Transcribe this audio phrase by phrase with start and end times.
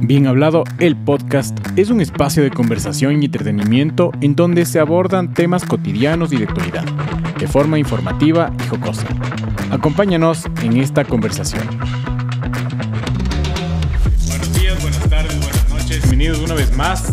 [0.00, 5.34] Bien Hablado, el podcast, es un espacio de conversación y entretenimiento en donde se abordan
[5.34, 6.84] temas cotidianos y de actualidad,
[7.38, 9.06] de forma informativa y jocosa.
[9.70, 11.62] Acompáñanos en esta conversación.
[14.28, 16.00] Buenos días, buenas tardes, buenas noches.
[16.02, 17.12] Bienvenidos una vez más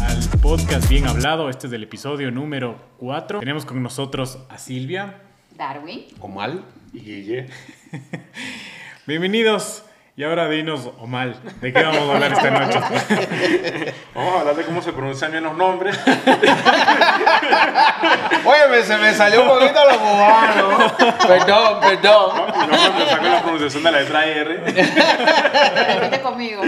[0.00, 1.48] al podcast Bien Hablado.
[1.48, 3.38] Este es el episodio número 4.
[3.38, 5.22] Tenemos con nosotros a Silvia,
[5.56, 7.46] Darwin, Omal y Guille.
[9.06, 9.84] Bienvenidos.
[10.16, 12.78] Y ahora dinos, Omal, ¿de qué vamos a hablar esta noche?
[14.14, 15.98] Vamos a hablar de cómo se pronuncian bien los nombres.
[18.44, 20.96] Oye, se me salió un poquito lo cubano.
[21.26, 22.42] Perdón, perdón.
[22.54, 24.56] Y no me saco la pronunciación de la letra R.
[25.98, 26.62] repite conmigo.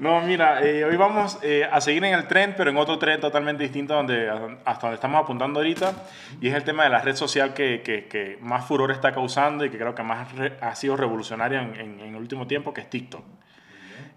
[0.00, 3.20] No, mira, eh, hoy vamos eh, a seguir en el tren, pero en otro tren
[3.20, 4.30] totalmente distinto donde,
[4.64, 5.92] hasta donde estamos apuntando ahorita,
[6.40, 9.68] y es el tema de la red social que, que, más furor está causando y
[9.68, 10.26] que creo que más
[10.62, 13.22] ha sido revolucionaria en, el último tiempo, que es TikTok.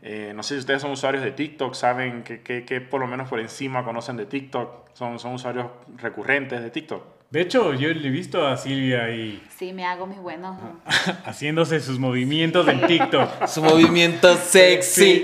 [0.02, 3.08] Eh, no sé si ustedes son usuarios de TikTok, saben que, que, que por lo
[3.08, 7.04] menos por encima conocen de TikTok, son, son usuarios recurrentes de TikTok.
[7.34, 10.56] De hecho, yo le he visto a Silvia ahí Sí, me hago mis buenos.
[11.26, 13.48] haciéndose sus movimientos en TikTok.
[13.48, 15.24] Su movimiento sexy.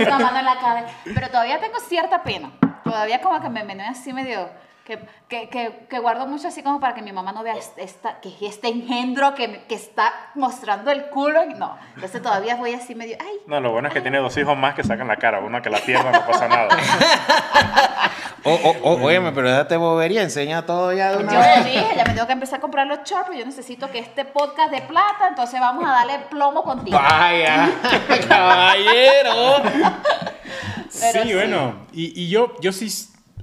[0.00, 0.94] Una mano en la cabeza.
[1.04, 2.52] Pero todavía tengo cierta pena.
[2.82, 4.48] Todavía como que me meneo así medio.
[4.84, 7.84] Que, que, que, que guardo mucho así como para que mi mamá no vea este-
[7.84, 11.44] esta, que este engendro que, que está mostrando el culo.
[11.44, 13.16] y No, entonces todavía voy así medio.
[13.20, 15.62] Ay, No, lo bueno es que tiene dos hijos más que sacan la cara, una
[15.62, 16.68] que la pierda no pasa nada.
[18.42, 21.64] Oh, oh, oh, óyeme, pero déjate bobería, enseña todo ya de yo una le vez.
[21.66, 24.70] dije, ya me tengo que empezar a comprar los shorts, yo necesito que este podcast
[24.70, 26.96] de plata, entonces vamos a darle plomo contigo.
[26.98, 27.68] Vaya,
[28.28, 29.62] caballero.
[29.62, 31.34] Pero sí, sí.
[31.34, 31.74] bueno.
[31.92, 32.88] Y, y yo, yo sí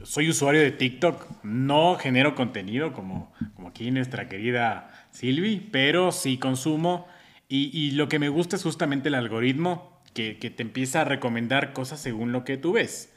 [0.08, 1.44] soy usuario de TikTok.
[1.44, 7.08] No genero contenido como, como aquí nuestra querida Silvi, pero sí consumo.
[7.50, 11.06] Y, y lo que me gusta es justamente el algoritmo que, que te empieza a
[11.06, 13.14] recomendar cosas según lo que tú ves.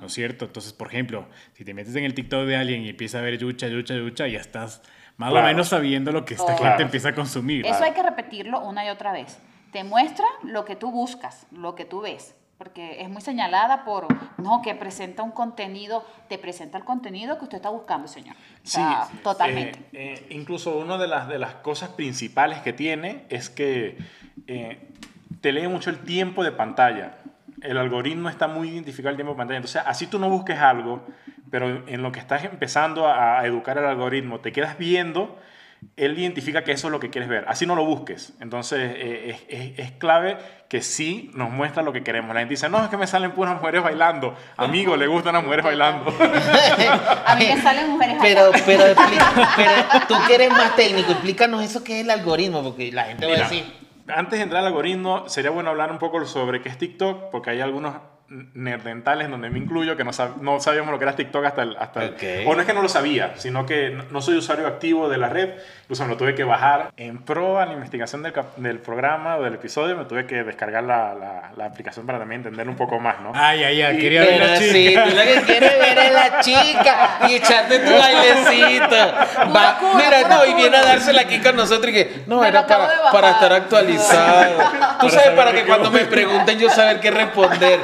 [0.00, 0.44] ¿No es cierto?
[0.44, 3.38] Entonces, por ejemplo, si te metes en el TikTok de alguien y empiezas a ver
[3.38, 4.82] yucha, yucha, yucha, ya estás
[5.16, 5.46] más Claro.
[5.46, 6.48] o menos sabiendo lo que esta Oh.
[6.48, 6.82] gente Claro.
[6.82, 7.64] empieza a consumir.
[7.64, 9.38] Eso hay que repetirlo una y otra vez.
[9.72, 12.34] Te muestra lo que tú buscas, lo que tú ves.
[12.64, 14.06] Porque es muy señalada por,
[14.38, 18.34] no, que presenta un contenido, te presenta el contenido que usted está buscando, señor.
[18.34, 19.78] O sea, Sí, totalmente.
[19.92, 23.98] eh, eh, incluso una de las, de las cosas principales que tiene es que
[24.46, 24.88] eh,
[25.42, 27.18] te lee mucho el tiempo de pantalla.
[27.60, 29.58] El algoritmo está muy identificado el tiempo de pantalla.
[29.58, 31.06] Entonces, así tú no busques algo,
[31.50, 35.38] pero en lo que estás empezando a, a educar el algoritmo, te quedas viendo,
[35.96, 37.44] él identifica que eso es lo que quieres ver.
[37.48, 38.32] Así no lo busques.
[38.40, 40.36] Entonces, eh, es, es- es clave
[40.68, 42.34] que sí nos muestra lo que queremos.
[42.34, 44.34] La gente dice, no, es que me salen puras mujeres bailando.
[44.56, 46.10] Amigo, le gustan las mujeres bailando.
[47.26, 48.58] A mí me salen mujeres Pero, acá.
[48.66, 48.84] pero,
[49.56, 53.26] pero tú que eres más técnico, explícanos eso que es el algoritmo, porque la gente
[53.26, 53.72] va a Mira, decir.
[54.08, 57.50] antes de entrar al algoritmo, sería bueno hablar un poco sobre qué es TikTok, porque
[57.50, 57.94] hay algunos
[58.54, 61.76] nerdentales donde me incluyo que no, sab- no sabíamos lo que era TikTok hasta el...
[61.78, 64.66] Hasta el- o no es que no lo sabía, sino que no, no soy usuario
[64.66, 65.50] activo de la red,
[65.82, 66.90] incluso me lo tuve que bajar.
[66.96, 68.22] En pro a la investigación
[68.56, 72.40] del, programa o del episodio, me tuve que descargar la, la- la aplicación para también
[72.40, 73.32] entender un poco más, ¿no?
[73.34, 75.04] Ay, ay, ay, Y- quería ver la sí, chica.
[75.04, 78.96] tú lo que quieres ver es la chica y echarte tu bailecito.
[79.54, 80.56] Va, mira, no, y culo.
[80.56, 84.58] viene a dársela aquí con nosotros y que, no, Me era para, para estar actualizado.
[85.00, 87.80] Tú Para sabes, para que cuando me pregunten yo saber qué responder.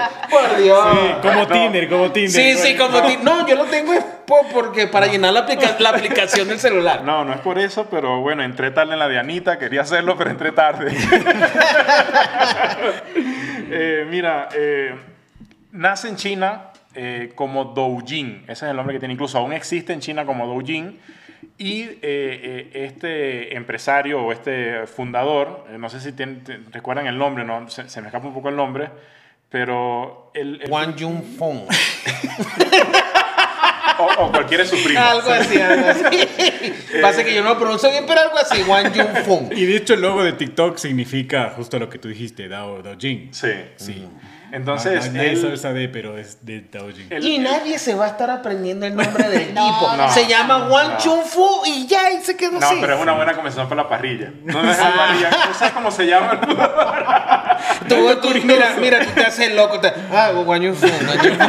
[0.49, 0.89] Por Dios.
[0.93, 1.47] Sí, como No.
[1.49, 2.31] Tinder, como Tinder.
[2.31, 4.05] Sí, sí, como No, yo lo tengo es
[4.53, 7.03] porque para llenar la, aplica- la aplicación del celular.
[7.03, 10.17] No, no es por eso, pero bueno, entré tarde en la de Anita, quería hacerlo,
[10.17, 10.97] pero entré tarde.
[13.73, 14.95] Eh, mira, eh,
[15.71, 19.93] nace en China eh, como Doujin, ese es el nombre que tiene, incluso aún existe
[19.93, 20.99] en China como Doujin.
[21.57, 27.07] Y eh, eh, este empresario o este fundador, eh, no sé si tienen- te- recuerdan
[27.07, 28.89] el nombre, no, se, se me escapa un poco el nombre,
[29.51, 31.63] pero el, el- Wang Jun Fong.
[33.99, 35.03] o, o cualquiera de sus primos.
[35.03, 36.03] Algo así, algo así.
[37.03, 38.63] Pasa que yo no lo pronuncio bien, pero algo así.
[38.63, 39.53] Wang Jun Fong.
[39.53, 43.33] Y de hecho el logo de TikTok significa justo lo que tú dijiste, Dao Daojin.
[43.33, 43.51] Sí.
[43.77, 44.07] Sí.
[44.53, 47.07] Entonces, no, no, nadie él- sabe pero es de Daojin.
[47.11, 49.97] él- Y nadie se va a estar aprendiendo el nombre del No, tipo.
[49.97, 50.11] no.
[50.11, 50.99] se llama Wang No.
[50.99, 52.79] Chun Fu y ya, y se quedó No, así.
[52.81, 54.33] pero es una buena conversación para la parrilla.
[54.43, 55.31] No es la parrilla.
[55.49, 56.41] ¿No sabes cómo se llama?
[57.89, 59.81] Tú, tú, mira, mira, tú te haces loco.
[59.81, 60.33] te- ah,
[61.23, 61.47] Chun Fu.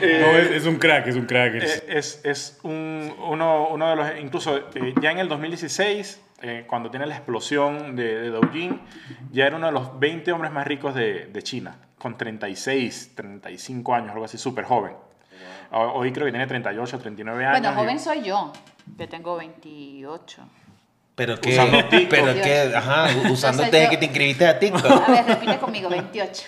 [0.00, 1.54] No, es, es un crack, es un crack.
[1.54, 6.20] Eh, es- es, es un- uno, uno de los, incluso eh, ya en el 2016,
[6.42, 8.80] eh, cuando tiene la explosión de, de Doujin,
[9.32, 13.94] ya era uno de los 20 hombres más ricos de, de China, con 36, 35
[13.94, 14.92] años, algo así, súper joven.
[15.72, 17.60] Ho- Hoy creo que tiene 38, 39 años.
[17.60, 18.52] Bueno, y- joven soy yo.
[18.96, 20.42] Yo tengo 28.
[21.18, 22.08] Pero que, Usando TikTok.
[22.10, 25.08] pero que, ajá, usando desde yo- que te inscribiste a TikTok.
[25.08, 26.42] A ver, repite conmigo, 28.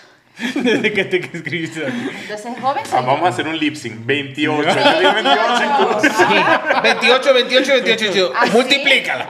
[0.54, 2.08] Desde que te escribiste aquí.
[2.22, 3.06] Entonces, joven soy Ah, yo.
[3.08, 4.06] vamos a hacer un lip sync.
[4.06, 4.68] 28.
[4.70, 6.00] Yo digo 28 en curso.
[6.00, 6.34] Sí,
[6.82, 8.32] 28, 28, 28.
[8.34, 8.52] ¿Ah, sí?
[8.52, 9.28] Multiplícala.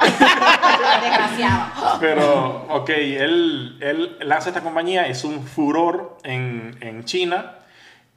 [1.03, 1.99] Desgraciado.
[2.01, 7.55] Pero, ok, él, él lanza esta compañía, es un furor en, en China.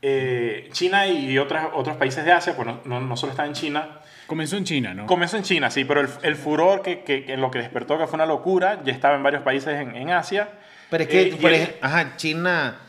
[0.02, 3.54] Eh, China y otras, otros países de Asia, pues no, no, no solo está en
[3.54, 4.00] China.
[4.34, 5.06] Comenzó en China, ¿no?
[5.06, 8.08] Comenzó en China, sí, pero el, el furor que, que, que lo que despertó, que
[8.08, 10.50] fue una locura, ya estaba en varios países en, en Asia.
[10.90, 12.80] Pero es que, Eh, por ejemplo, ajá, China,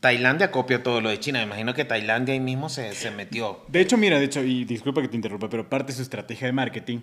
[0.00, 1.40] Tailandia copió todo lo de China.
[1.40, 3.60] Me imagino que Tailandia ahí mismo se, se metió.
[3.68, 6.46] De hecho, mira, de hecho, y disculpa que te interrumpa, pero parte de su estrategia
[6.46, 7.00] de marketing,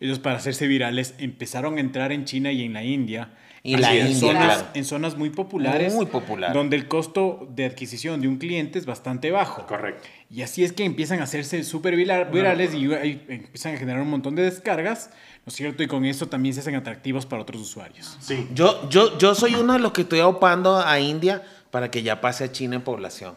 [0.00, 3.30] ellos para hacerse virales empezaron a entrar en China y en la India.
[3.68, 4.68] Y la India, zonas, claro.
[4.74, 5.94] en zonas muy populares.
[5.94, 6.52] Muy popular.
[6.52, 9.66] Donde el costo de adquisición de un cliente es bastante bajo.
[9.66, 10.06] Correcto.
[10.30, 14.10] Y así es que empiezan a hacerse súper vira- virales y empiezan a generar un
[14.10, 15.10] montón de descargas,
[15.44, 15.82] ¿no es cierto?
[15.82, 18.16] Y con eso también se hacen atractivos para otros usuarios.
[18.20, 18.48] Sí.
[18.54, 22.20] Yo, yo, yo soy uno de los que estoy opando a India para que ya
[22.20, 23.34] pase a China en población.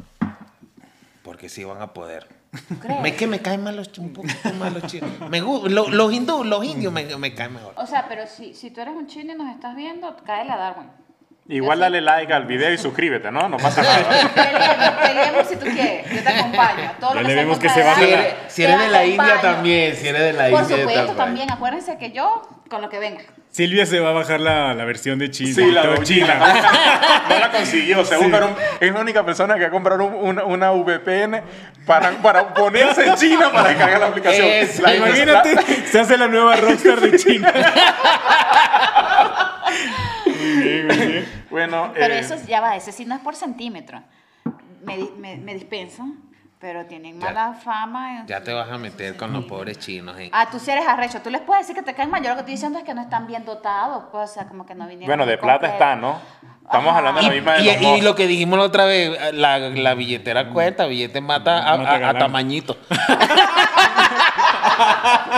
[1.24, 2.28] Porque sí van a poder.
[2.82, 3.02] ¿Crees?
[3.02, 5.10] Me, que me caen mal los, un poquito mal los chinos.
[5.30, 7.74] Me lo- los hindú, los indios me, me caen mejor.
[7.76, 10.58] O sea, pero si, si tú eres un chino y nos estás viendo, cáele a
[10.58, 10.88] Darwin.
[11.48, 13.50] Igual dale like al video y suscríbete, ¿no?
[13.50, 14.32] No pasa nada.
[14.36, 16.08] Peleemos, peleemos si tú quieres.
[16.12, 16.92] Yo te acompaño.
[17.00, 19.42] Todo lo sea vemos que se de Si la- eres, si eres de la India
[19.42, 21.18] también, si eres de la Por India supuesto, también.
[21.18, 21.52] también.
[21.52, 23.22] Acuérdense que yo, con lo que venga.
[23.50, 25.54] Silvia se va a bajar la, la versión de China.
[25.56, 26.38] Sí, la de China.
[27.30, 28.06] No la consiguió.
[28.06, 31.42] Se buscaron- es la única persona que ha comprado un- una, una VPN
[31.90, 34.46] para, para ponerse en China para descargar la aplicación.
[34.48, 37.52] Eso, La- Imagínate, la- se hace la nueva rockstar de China.
[40.26, 41.44] muy bien, muy bien.
[41.50, 44.04] bueno, Pero eh, eso ya va, ese sí no es por centímetro.
[44.84, 46.20] Me, me, me dispensan,
[46.60, 48.26] pero tienen Ya- mala fama.
[48.28, 50.18] Ya te vas a meter con los pobres chinos.
[50.20, 50.30] eh.
[50.34, 51.22] Ah, tú sí eres arrecho.
[51.22, 52.22] Tú les puedes decir que te caen mal.
[52.22, 54.04] Yo lo que estoy diciendo es que no están bien dotados.
[54.12, 55.08] Pues, o sea, como que no vinieron.
[55.08, 56.20] bueno, de plata está, ¿no?
[56.64, 56.98] Estamos Ajá.
[57.00, 59.34] hablando de la misma de Y, los y- y lo que dijimos la otra vez,
[59.34, 62.78] la, la billetera cuenta, billete mata a, a- a tamañito.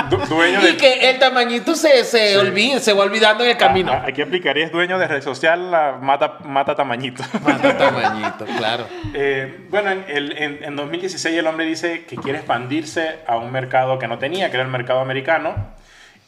[0.09, 0.77] Du- dueño Y de...
[0.77, 3.91] que el tamañito se, se olvide, se va olvidando en el camino.
[3.91, 7.23] Ah, Aquí aplicaría es dueño de red social, la mata, mata tamañito.
[7.43, 8.87] Mata tamañito, claro.
[9.13, 13.51] Eh, bueno, en, el- en- en 2016 el hombre dice que quiere expandirse a un
[13.51, 15.55] mercado que no tenía, que era el mercado americano,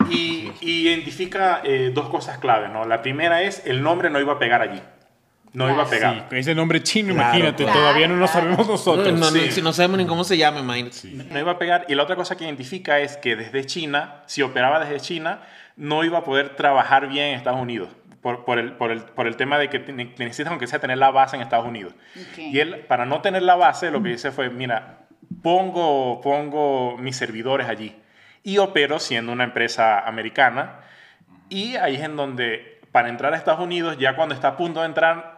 [0.09, 2.69] y, y identifica eh, dos cosas claves.
[2.69, 2.85] ¿no?
[2.85, 4.81] La primera es el nombre no iba a pegar allí.
[5.53, 6.15] No iba a pegar.
[6.15, 7.79] Sí, con ese nombre chino, Claro, imagínate, claro.
[7.79, 9.07] todavía no lo sabemos No, nosotros.
[9.13, 9.51] no, no, sí.
[9.51, 10.97] si no sabemos ni cómo se llama, imagínate.
[11.31, 11.85] No iba a pegar.
[11.87, 15.41] Y la otra cosa que identifica es que desde China, si operaba desde China,
[15.75, 17.89] no iba a poder trabajar bien en Estados Unidos.
[18.21, 21.11] Por, por el, por, el, por el tema de que necesitas, aunque sea, tener la
[21.11, 21.93] base en Estados Unidos.
[22.37, 24.99] Y él, para no tener la base, lo que dice fue, mira,
[25.43, 27.95] pongo, pongo mis servidores allí.
[28.41, 30.79] Y opero siendo una empresa americana.
[31.49, 34.79] Y ahí es en donde, para entrar a Estados Unidos, ya cuando está a punto
[34.79, 35.32] de entrar,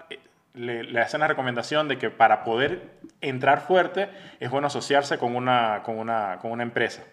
[0.55, 2.91] le, le hacen la recomendación de que para poder
[3.21, 4.09] entrar fuerte
[4.39, 7.03] es bueno asociarse con una, con una, con una empresa.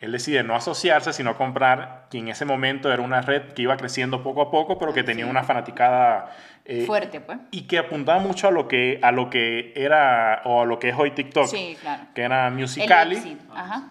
[0.00, 3.76] Él decide no asociarse, sino comprar, que en ese momento era una red que iba
[3.76, 6.34] creciendo poco a poco, pero que tenía una fanaticada
[6.64, 7.38] eh, Fuerte, pues.
[7.50, 10.88] y que apuntaba mucho a lo que, a lo que era, o a lo que
[10.88, 12.04] es hoy TikTok, Sí, claro.
[12.14, 13.16] que era El Musicali.
[13.16, 13.90] sync, Ajá.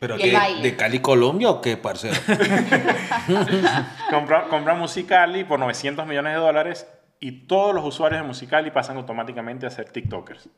[0.00, 0.62] ¿Pero el baile.
[0.62, 2.14] ¿De Cali, Colombia o qué, parcero?
[4.10, 6.86] compra, compra Musicali por 900 millones de dólares
[7.22, 10.48] y todos los usuarios de Musicali pasan automáticamente a ser TikTokers.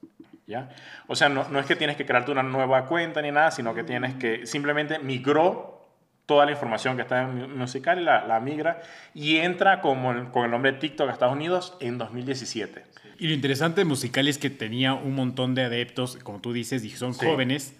[0.47, 0.71] ¿ya?
[1.06, 3.75] O sea, no, no es que tienes que crearte una nueva cuenta ni nada, sino
[3.75, 5.87] que tienes que simplemente migró
[6.26, 8.80] toda la información que está en Mu- Musicali, la, la migra
[9.14, 12.83] y entra como el- con el nombre de TikTok a Estados Unidos en 2017.
[13.18, 16.83] Y lo interesante de Musical es que tenía un montón de adeptos, como tú dices,
[16.85, 17.26] y son Sí.
[17.26, 17.78] jóvenes.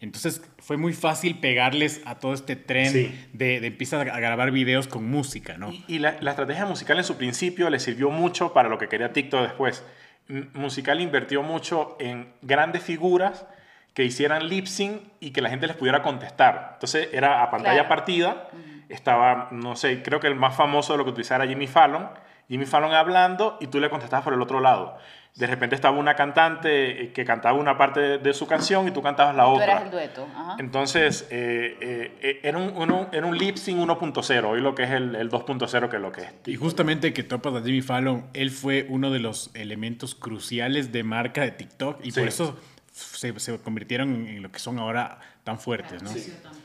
[0.00, 3.26] Entonces fue muy fácil pegarles a todo este tren Sí.
[3.32, 5.72] de, de empiezas a grabar videos con música, ¿no?
[5.72, 8.88] Y, y la, la estrategia musical en su principio le sirvió mucho para lo que
[8.88, 9.84] quería TikTok después.
[10.28, 13.46] M- Musical invirtió mucho en grandes figuras
[13.94, 16.70] que hicieran lip sync y que la gente les pudiera contestar.
[16.74, 17.88] Entonces era a pantalla Claro.
[17.88, 18.48] partida,
[18.88, 22.08] estaba, no sé, creo que el más famoso de lo que utilizara Jimmy Fallon.
[22.48, 24.98] Jimmy Fallon hablando y tú le contestabas por el otro lado.
[25.36, 29.02] De repente estaba una cantante eh, que cantaba una parte de, su canción y tú
[29.02, 29.64] cantabas la Tú otra.
[29.64, 30.28] eras el dueto.
[30.32, 30.56] Ajá.
[30.60, 34.84] Entonces, eh, eh, eh, era un, un- era un lip sync 1.0, hoy lo que
[34.84, 36.28] es el, el 2.0, que es lo que es.
[36.46, 41.02] Y justamente que topas a Jimmy Fallon, él fue uno de los elementos cruciales de
[41.02, 42.20] marca de TikTok y Sí.
[42.20, 42.56] por eso
[42.92, 46.10] se, se convirtieron en lo que son ahora tan fuertes, ¿no?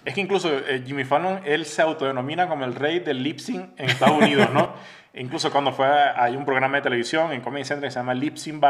[0.06, 3.72] Es que incluso eh, Jimmy Fallon, él se autodenomina como el rey del lip sync
[3.78, 4.74] en Estados Unidos, ¿no?
[5.16, 8.38] Incluso cuando fue, hay un programa de televisión en Comedy Central que se llama Lip
[8.38, 8.64] Sync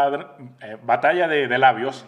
[0.62, 2.06] eh, Batalla de, de Labios.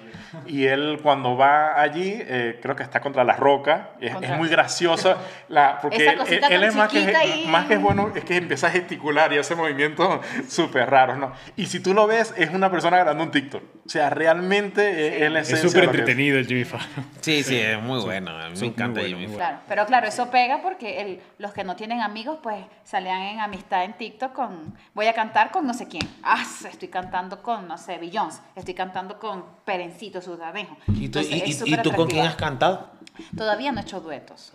[0.48, 3.90] Y él cuando va allí, eh, creo que está contra la roca.
[4.00, 5.18] Es, es muy gracioso.
[5.50, 7.02] La, porque Esa él, él es más que,
[7.44, 11.18] y- más que es bueno, es que empieza a gesticular y hace movimientos súper raros,
[11.18, 11.34] ¿no?
[11.58, 13.62] Y si tú lo ves, es una persona grabando un TikTok.
[13.86, 15.90] O sea, realmente eh, es la Es esencia súper es.
[15.90, 16.88] entretenido el Jimmy Fallon.
[17.20, 18.32] Sí, sí, es muy bueno.
[18.32, 19.38] A mí me encanta bueno, Jimmy Fallon.
[19.38, 23.40] Claro, pero claro, eso pega porque el- los que no tienen amigos, pues salían en
[23.42, 26.08] amistad en TikTok con, voy a cantar con no sé quién.
[26.24, 30.78] Ah, estoy cantando con, no sé, Beyoncé, estoy cantando con Perencito Sudadejo.
[30.88, 32.90] ¿Y tú, Entonces, y- tú con quién has cantado?
[33.36, 34.54] Todavía no he hecho duetos.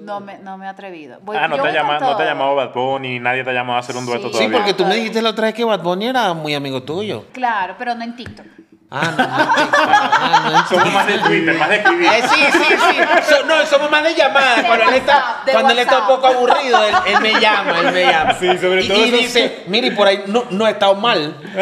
[0.00, 1.18] No me, no me he atrevido.
[1.22, 3.52] Voy- Ah, no yo te, llama, no te ha llamado Bad Bunny, nadie te ha
[3.52, 4.34] llamado a hacer un dueto Sí.
[4.34, 4.58] Sí, todavía.
[4.58, 5.02] porque tú me Todavía.
[5.02, 7.26] dijiste la otra vez que Bad Bunny era muy amigo tuyo.
[7.32, 8.46] Claro, pero no en TikTok.
[8.88, 9.16] Ah, no.
[9.16, 12.06] no, ah, no, Somos más de Twitter, más de escribir.
[12.06, 12.98] Eh, sí, sí, sí.
[13.28, 14.62] So- no, somos más de llamadas.
[14.64, 18.02] Cuando él está, cuando él está un poco aburrido, él, él me llama, él me
[18.04, 18.34] llama.
[18.34, 21.36] Sí, sobre y, todo y dice, mire, por ahí no, no he estado mal.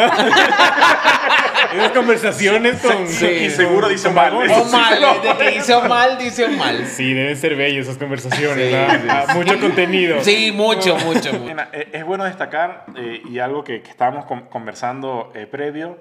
[1.75, 3.09] Esas conversaciones con.
[3.09, 3.27] Sí.
[3.27, 4.33] Y seguro dice mal.
[4.35, 6.87] O mal, desde que dice mal, dice mal.
[6.87, 8.69] Sí, deben ser bellas esas conversaciones.
[8.69, 9.25] Sí, ¿ah?
[9.29, 10.23] Ah, Mucho contenido.
[10.23, 11.57] Sí, mucho, mucho, mucho.
[11.73, 15.99] Eh, Es bueno destacar, eh, y algo que, que estábamos con- conversando eh, previo,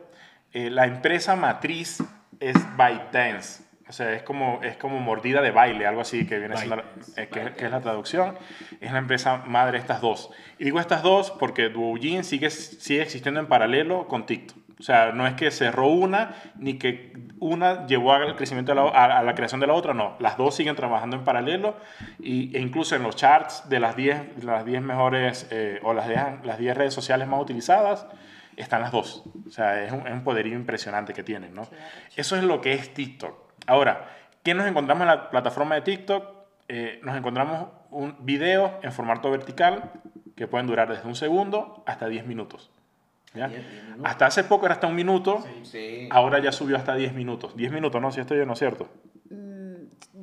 [0.53, 2.03] eh, la empresa matriz
[2.39, 3.63] es ByteDance.
[3.87, 6.81] O sea, es como, es como mordida de baile, algo así que viene siendo,
[7.17, 8.37] eh, que, que es la traducción.
[8.79, 10.31] Es la empresa madre de estas dos.
[10.57, 14.63] Y digo estas dos porque Douyin sigue, sigue existiendo en paralelo con TikTok.
[14.79, 18.89] O sea, no es que cerró una, ni que una llevó al crecimiento de la,
[18.89, 20.17] a, a la creación de la otra, no.
[20.19, 21.77] Las dos siguen trabajando en paralelo
[22.19, 26.07] y, e incluso en los charts de las 10 las 10 mejores eh, o las
[26.07, 28.07] 10, las 10 redes sociales más utilizadas,
[28.57, 29.23] están las dos.
[29.47, 31.67] O sea, es un, es un poderío impresionante que tienen, ¿no?
[32.15, 33.35] Eso es lo que es TikTok.
[33.67, 34.09] Ahora,
[34.43, 36.25] ¿qué nos encontramos en la plataforma de TikTok?
[36.67, 39.91] Eh, nos encontramos un video en formato vertical
[40.35, 42.71] que pueden durar desde un segundo hasta 10 minutos.
[43.33, 43.51] ¿ya?
[44.03, 46.07] Hasta hace poco era hasta un minuto, Sí.
[46.11, 47.55] ahora ya subió hasta 10 minutos.
[47.55, 48.11] 10 minutos, ¿no?
[48.11, 48.89] Si estoy yo, ¿no es cierto?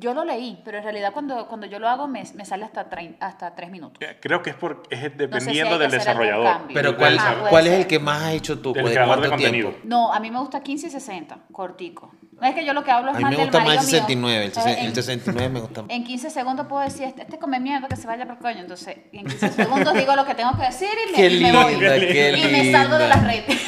[0.01, 2.89] Yo lo leí, pero en realidad cuando, cuando yo lo hago me, me sale hasta,
[2.89, 4.01] trein- hasta tres minutos.
[4.01, 6.61] Eh, Creo que es, por, es No sé si dependiendo del desarrollador.
[6.73, 8.73] Pero ¿cuál, puede ¿cuál es el que más has hecho tú?
[8.73, 9.69] Del ¿De creador de cuánto contenido.
[9.69, 9.87] tiempo?
[9.87, 12.11] No, a mí me gusta 15 y 60, cortico.
[12.41, 13.67] No es que yo lo que hablo es A mí más me del gusta más
[13.69, 13.99] el marido mío.
[14.01, 14.45] 69.
[14.45, 15.91] El, 60 el en- 69 me gusta más.
[15.91, 18.61] En 15 segundos puedo decir, este, este come mierda que se vaya por coño.
[18.61, 21.51] Entonces, en 15 segundos digo lo que tengo que decir y me, Qué y me
[21.51, 21.71] voy.
[21.75, 23.45] linda, qué y me salgo de las redes.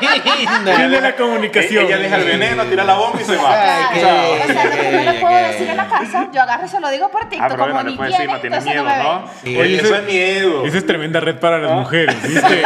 [0.00, 0.88] ¡Qué linda!
[0.88, 1.86] De la comunicación.
[1.86, 3.50] Ella deja el veneno, tira la bomba y se va.
[3.52, 6.80] Ay, qué- o sea, lo qué- puedo decir en la casa, yo agarro y se
[6.80, 7.40] lo digo por TikTok.
[7.42, 9.30] Ah, pero como ni le puedes decir, no entonces miedo, me ¿no?
[9.42, 9.56] Sí.
[9.58, 10.64] Oye, eso es miedo.
[10.66, 11.60] Esa es tremenda red para Ah.
[11.60, 12.62] las mujeres, ¿viste?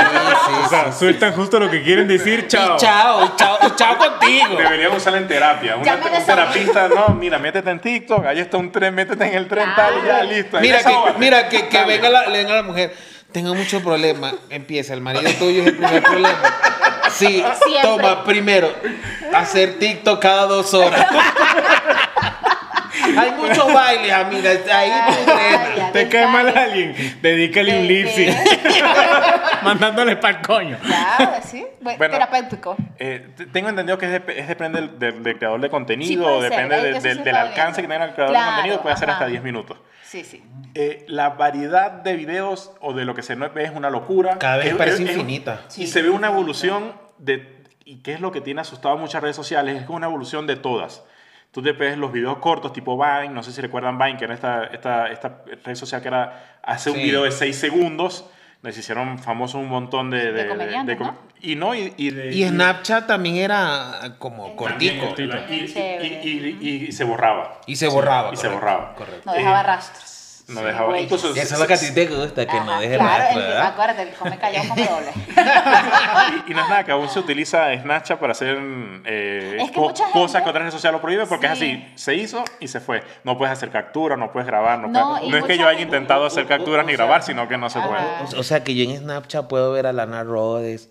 [0.65, 2.77] o sea, sueltan justo lo que quieren decir, chao.
[2.77, 4.57] Y chao, y chao, y chao contigo.
[4.57, 5.77] Deberían usarla en terapia.
[5.77, 6.25] Una, me un desahogué.
[6.27, 9.95] terapista, no, mira, métete en TikTok, ahí está un tren, métete en el tren tal
[10.03, 10.57] y ya, listo.
[10.57, 11.19] ahí Mira que, desahógate.
[11.19, 11.93] mira que, que Dale.
[11.97, 12.95] venga, la, le venga la mujer.
[13.33, 14.35] Tengo muchos problemas.
[14.51, 16.39] Empieza, el marido tuyo es el primer problema.
[17.11, 17.27] Sí,
[17.67, 17.81] Siempre.
[17.83, 18.71] toma, primero,
[19.35, 21.07] hacer TikTok cada dos horas.
[23.17, 24.51] Hay muchos bailes, amiga.
[24.73, 25.23] Ahí tú
[25.77, 28.29] ya, Te cae mal alguien, dedícale un Eh, lip sync.
[28.29, 28.61] eh.
[29.63, 30.79] Mandándole pa'l coño.
[30.83, 31.65] Claro, sí.
[31.81, 32.77] Bueno, Bueno, terapéutico.
[32.99, 36.41] Eh, tengo entendido que es, dep- es depende del, del- del creador de Sí, contenido,
[36.41, 37.95] ser, depende eh, de- eso del, sí alcance que viendo.
[37.95, 39.31] tenga el creador Claro, de contenido, puede ser hasta ajá.
[39.31, 39.79] 10 minutos.
[40.05, 40.43] Sí, sí.
[40.75, 44.39] Eh, la variedad de videos o de lo que se ve es una locura.
[44.39, 45.61] Cada vez Es- parece es- es- infinita.
[45.77, 47.61] Y se ve una evolución de...
[47.85, 49.77] ¿Y qué es lo que tiene asustado a muchas redes sociales?
[49.81, 51.03] Es que una evolución de todas.
[51.53, 54.35] Tú te ves los videos cortos tipo Vine, no sé si recuerdan Vine, que era
[54.35, 58.25] esta, esta, esta red social que era hacer un video de 6 segundos.
[58.63, 60.33] Les hicieron famosos un montón de...
[60.87, 60.97] De.
[61.41, 65.07] Y no, y, y de- Y Snapchat también era como cortico.
[65.09, 65.37] cortito.
[65.51, 66.07] y, y- Chévere.
[66.25, 67.61] y- y- y se borraba.
[67.67, 68.33] Y se borraba.
[68.33, 68.95] Y se borraba.
[68.95, 69.23] Correcto.
[69.27, 70.22] No dejaba Eh, rastros.
[70.53, 71.01] No Sí, dejaba.
[71.01, 73.25] Incluso, Y eso es lo que a ti te gusta, que no Ajá, deje claro,
[73.25, 73.63] rastro.
[73.63, 75.13] Acuérdate, el come callado come doble.
[76.47, 78.59] y, y no es nada, que aún se utiliza Snapchat para hacer
[79.05, 81.83] eh, Es que co- mucha cosas que otras redes sociales lo prohíben porque es Sí.
[81.85, 83.03] así, se hizo y se fue.
[83.25, 85.79] No puedes hacer captura, no puedes grabar, no, No, puedes- no es que yo haya
[85.79, 87.89] gente- intentado hacer capturas ni grabar, sino que no se Ajá.
[87.89, 88.39] puede.
[88.39, 90.91] O sea que yo en Snapchat puedo ver a Lana Rhodes,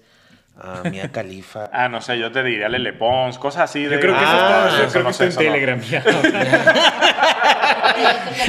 [0.60, 1.70] a Mia Khalifa.
[1.74, 3.96] Ah, no sé, yo te diría Lele Pons, cosas así de...
[3.96, 6.12] Yo creo que eso Ah, está, yo eso creo no que sé, está en eso
[6.12, 6.22] no.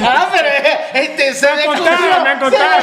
[0.01, 0.47] Ah, pero
[0.93, 2.81] este se Me han contado, me han contado.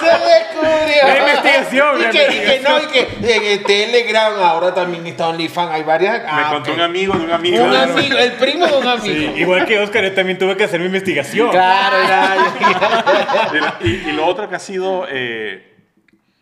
[0.00, 1.02] Se descubrió.
[1.06, 5.28] La investigación, Y la que, y que no, y que en Telegram ahora también está
[5.28, 5.72] OnlyFans.
[5.72, 6.22] Hay varias.
[6.22, 6.76] Me ah, contó ok.
[6.76, 7.64] un amigo de un amigo.
[7.64, 9.36] Un amigo, el primo de un Sí, amigo.
[9.38, 11.50] igual que Oscar, yo también tuve que hacer mi investigación.
[11.50, 13.50] Claro, ya, ya.
[13.52, 15.64] De la- y, y lo otro que ha sido eh,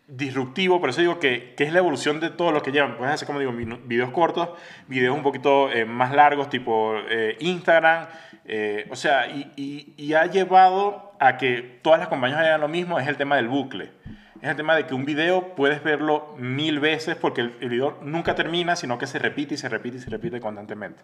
[0.07, 2.97] disruptivo, por eso digo que, que es la evolución de todo lo que llevan.
[2.97, 4.49] Puedes hacer, como digo, videos cortos,
[4.87, 8.07] videos un poquito eh, más largos, tipo eh, Instagram,
[8.47, 12.67] Eh, o sea, y, y- y ha llevado a que todas las compañías hagan lo
[12.67, 13.91] mismo, es el tema del bucle.
[14.41, 17.97] Es el tema de que un video puedes verlo mil veces porque el, el video
[18.01, 21.01] nunca termina, sino que se repite y se repite y se repite constantemente.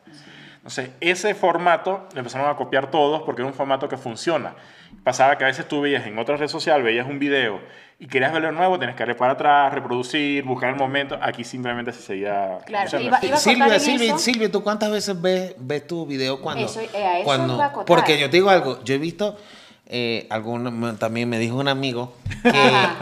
[0.58, 4.56] Entonces, ese formato lo empezaron a copiar todos porque era un formato que funciona.
[5.04, 7.60] Pasaba que a veces tú veías en otra red social, veías un video
[8.00, 11.18] y querías verlo de nuevo, tenías que darle para atrás, reproducir, buscar el momento.
[11.22, 12.60] Aquí simplemente se seguía.
[12.66, 14.18] Claro, iba- iba a Silvia, Silvia, eso.
[14.20, 16.66] Silvia, ¿tú cuántas veces ves, ves tu video cuando...
[16.66, 17.86] Eso, eh, a eso cuando iba a acotar.
[17.86, 19.38] porque yo te digo algo, yo he visto,
[19.86, 20.28] eh,
[20.72, 22.52] me- también me dijo un amigo que,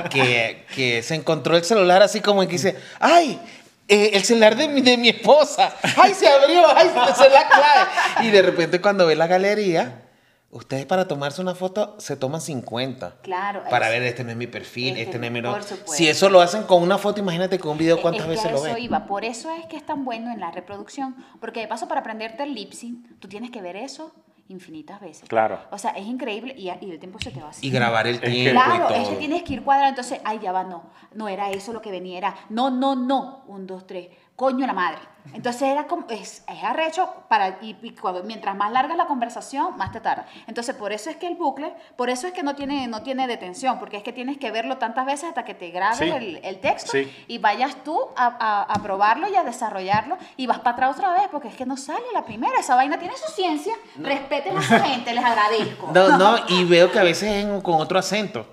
[0.09, 3.39] que, que se encontró el celular así como que dice, ¡ay!
[3.87, 6.13] eh, el celular de mi, de mi esposa, ¡ay!
[6.13, 6.89] Se abrió, ¡ay!
[7.15, 8.27] Se la clave.
[8.27, 10.01] Y de repente cuando ve la galería,
[10.49, 13.17] ustedes para tomarse una foto se toman 50.
[13.21, 15.41] Claro, Para es- ver, este no es mi perfil, Este este, no es mi...
[15.41, 15.91] por supuesto.
[15.93, 18.45] Si eso lo hacen con una foto, imagínate con un video cuántas es que veces
[18.47, 18.83] a lo eso ven.
[18.83, 19.05] iba.
[19.05, 21.15] Por eso es que es tan bueno en la reproducción.
[21.39, 24.13] Porque de paso, para aprenderte el lip sync, tú tienes que ver eso
[24.51, 25.27] infinitas veces.
[25.27, 25.59] Claro.
[25.71, 27.65] O sea, es increíble y, y el tiempo se te va así.
[27.65, 29.89] Y grabar el tiempo Claro, y es que tienes que ir cuadrando.
[29.89, 30.83] Entonces, ay, ya va, no.
[31.13, 33.43] No era eso lo que venía, era no, no, no.
[33.47, 34.09] Un, dos, tres.
[34.41, 34.97] Coño la madre.
[35.35, 39.77] Entonces era como, es, es arrecho para, y, y cuando, mientras más larga la conversación,
[39.77, 40.25] más te tarda.
[40.47, 43.27] Entonces, por eso es que el bucle, por eso es que no tiene, no tiene
[43.27, 46.05] detención, porque es que tienes que verlo tantas veces hasta que te grabes Sí.
[46.09, 47.25] el, el texto Sí.
[47.27, 51.13] y vayas tú a, a- a probarlo y a desarrollarlo y vas para atrás otra
[51.13, 52.59] vez, porque es que no sale la primera.
[52.59, 53.75] Esa vaina tiene su ciencia.
[53.99, 55.91] Respeten a esa gente, les agradezco.
[55.93, 58.47] No, no, y veo que a veces es en- con otro acento.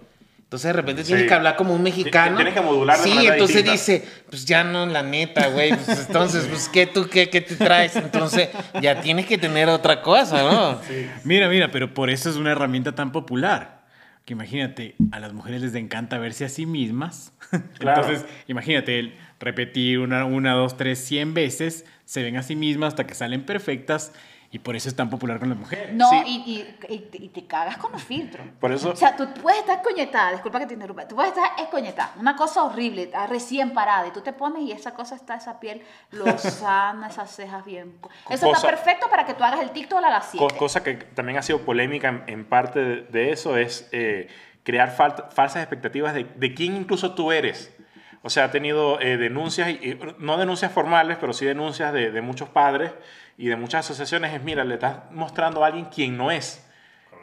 [0.49, 1.29] Entonces de repente tienes Sí.
[1.29, 2.37] que hablar como un mexicano.
[2.37, 3.73] Tienes que modular de Sí, entonces distinta.
[3.73, 5.75] dice, pues ya no, la neta, güey.
[5.77, 7.97] Pues entonces, pues ¿qué tú qué, qué te traes?
[7.97, 8.49] Entonces
[8.81, 10.81] ya tienes que tener otra cosa, ¿no?
[11.25, 13.83] Mira, mira, pero por eso es una herramienta tan popular.
[14.25, 17.33] Que imagínate, a las mujeres les encanta verse a sí mismas.
[17.79, 18.03] Claro.
[18.03, 22.89] Entonces, imagínate, el repetir una, una, dos, tres, cien veces, se ven a sí mismas
[22.89, 24.13] hasta que salen perfectas
[24.51, 25.93] y por eso es tan popular con las mujeres.
[25.93, 26.17] No, Sí.
[26.27, 26.53] y,
[26.91, 28.47] y, y te- y te cagas con los filtros.
[28.59, 31.51] Por eso- O sea, tú puedes estar coñetada, disculpa que te interrumpa, tú puedes estar
[31.59, 35.61] escoñetada, una cosa horrible, recién parada, y tú te pones y esa cosa está, esa
[35.61, 37.99] piel lozana, esas cejas bien.
[38.31, 40.57] Eso Cosa- está perfecto para que tú hagas el TikTok a las Co- 7.
[40.57, 44.29] cosa que también ha sido polémica en, en parte de, de eso es eh,
[44.63, 47.75] crear fal- falsas expectativas de, de quién incluso tú eres.
[48.23, 52.11] O sea, ha tenido eh, denuncias, y, y no denuncias formales, pero sí denuncias de,
[52.11, 52.93] de muchos padres
[53.39, 54.35] y de muchas asociaciones.
[54.35, 56.63] Es, mira, le estás mostrando a alguien quien no es.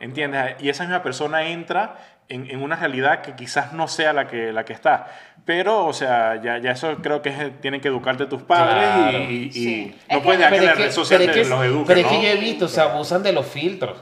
[0.01, 0.55] ¿Entiendes?
[0.59, 1.97] Y esa misma persona entra
[2.27, 5.07] en, en una realidad que quizás no sea la que, la que está.
[5.45, 9.19] Pero, o sea, ya, ya eso creo que es- tienen que educarte tus padres Claro.
[9.19, 9.95] y, y- y Sí.
[10.11, 11.99] no Es puedes dejar que que- red social pero es te que- los eduque, pero
[11.99, 12.11] es ¿no?
[12.11, 13.97] que yo he visto, se abusan de los filtros.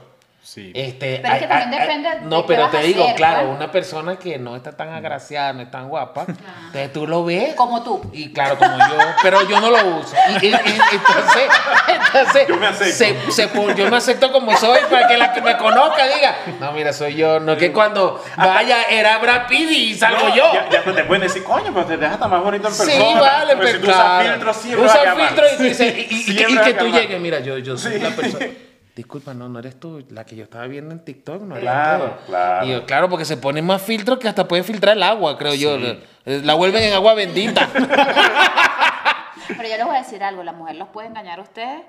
[0.46, 0.72] Sí.
[0.74, 3.48] Este, Pero es que también depende de No, qué pero vas te digo, hacer, claro,
[3.48, 7.54] una persona que no está tan agraciada, no es tan guapa, entonces tú lo ves.
[7.54, 8.02] Como tú.
[8.12, 10.14] Y claro, como yo, pero yo no lo uso.
[10.42, 11.48] Y, y- y- entonces,
[11.88, 12.94] entonces Yo me acepto.
[13.32, 16.72] se- se yo me acepto como soy para que la que me conozca diga, no,
[16.72, 17.40] mira, soy yo.
[17.40, 20.52] No que cuando vaya era Brad Pitt y salgo No, yo.
[20.52, 23.20] Ya, ya te pueden decir, coño, pero te dejas hasta más bonito en Sí, persona.
[23.20, 24.30] vale, Pero si tú usas claro.
[24.30, 27.56] filtros, siempre Usa filtro y, tú dices- y- y- y que- tú llegues, mira, yo,
[27.56, 27.98] yo soy Sí.
[28.00, 28.46] la persona.
[28.94, 32.04] Disculpa, no, no eres tú, la que yo estaba viendo en TikTok, no eres Claro,
[32.20, 32.26] tú.
[32.26, 32.66] claro.
[32.66, 35.54] Y yo, claro, porque se ponen más filtros que hasta pueden filtrar el agua, creo
[35.54, 35.76] yo.
[36.24, 37.68] La vuelven en agua bendita.
[39.48, 41.82] Pero yo les voy a decir algo, la mujer los puede engañar a ustedes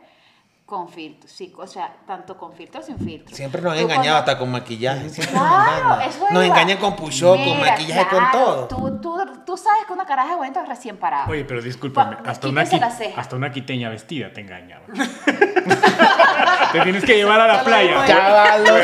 [0.65, 3.37] con filtros, sí, o sea, tanto con filtros sin filtros.
[3.37, 5.09] Siempre nos han engañado cuando- hasta con maquillaje.
[5.09, 6.09] Siempre nos Claro, engañan.
[6.09, 6.45] eso Nos iba.
[6.45, 8.67] engañan con push-up, con maquillaje, con todo.
[8.67, 11.27] Tú, tú, tú sabes que una caraja de bonita es recién parada.
[11.29, 14.85] Oye, pero discúlpame, Pa- hasta una, hasta una quiteña vestida te engañaba.
[16.71, 18.03] te tienes que llevar a la playa.
[18.07, 18.75] Ya va, lo,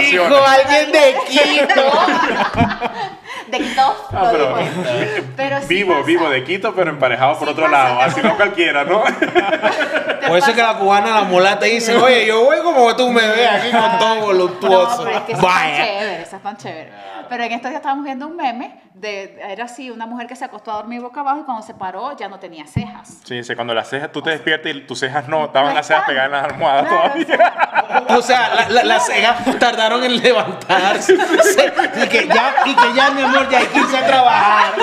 [0.00, 1.82] dijo alguien de Quito.
[3.52, 4.56] De Quito, Ah, lo
[5.36, 6.06] pero, sí vivo, pasa.
[6.06, 7.84] vivo de Quito, pero emparejado por Sí otro pasa.
[7.84, 8.00] lado.
[8.00, 9.02] Así no cualquiera, ¿no?
[10.26, 13.20] Por eso es que la cubana, la mulata, dice, oye, yo voy como tú me
[13.26, 15.04] ves aquí con todo No, voluptuoso.
[15.04, 15.76] pero es que tan Vaya.
[15.84, 16.92] chévere, eso es tan chévere.
[17.28, 20.44] Pero en estos días estábamos viendo un meme de, era así, una mujer que se
[20.44, 23.18] acostó a dormir boca abajo y cuando se paró ya no tenía cejas.
[23.24, 25.86] Sí, sí, cuando las cejas, tú te despiertas y tus cejas no, estaban No las
[25.86, 28.16] cejas pegadas en las almohadas Claro, todavía.
[28.16, 31.16] O sea, la- la- las cejas tardaron en levantarse.
[31.16, 31.72] Se-
[32.04, 34.74] y, que ya, y que ya, mi amor, ya hay que irse a trabajar.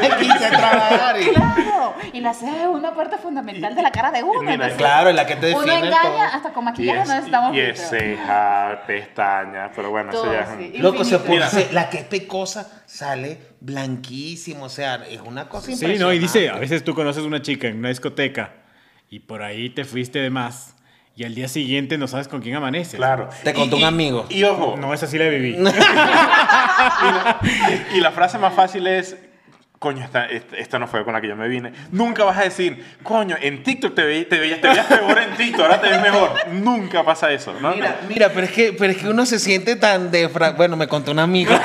[0.00, 1.20] Hay que irse a trabajar.
[1.20, 4.42] Y- Claro, y la ceja es una parte fundamental de la cara de uno.
[4.42, 6.18] Mira, Claro, es la que te uno define engaña todo.
[6.20, 10.40] hasta con maquillaje es, no necesitamos y es ceja, pestañas, pero bueno, eso Todo, ya
[10.40, 10.72] es sí.
[10.76, 11.40] un- Loco, se pone,
[11.72, 14.64] la que es pecosa sale blanquísimo.
[14.64, 17.66] O sea, es una cosa Sí, no, y dice, a veces tú conoces una chica
[17.68, 18.52] en una discoteca
[19.10, 20.76] y por ahí te fuiste de más
[21.14, 22.94] y al día siguiente no sabes con quién amaneces.
[22.96, 23.28] Claro.
[23.44, 24.24] Te contó un amigo.
[24.30, 25.56] Y ojo, No, esa sí la viví.
[27.94, 29.16] y la frase más fácil es,
[29.78, 31.72] coño, esta, esta, esta no fue con la que yo me vine.
[31.90, 35.36] Nunca vas a decir, coño, en TikTok te, ve- te veías, te veías peor en
[35.36, 36.32] TikTok, ahora te ves mejor.
[36.52, 37.72] Nunca pasa eso, ¿no?
[37.74, 40.56] Mira, mira, pero es que, pero es que uno se siente tan defraudado.
[40.56, 41.52] Bueno, me contó un amigo.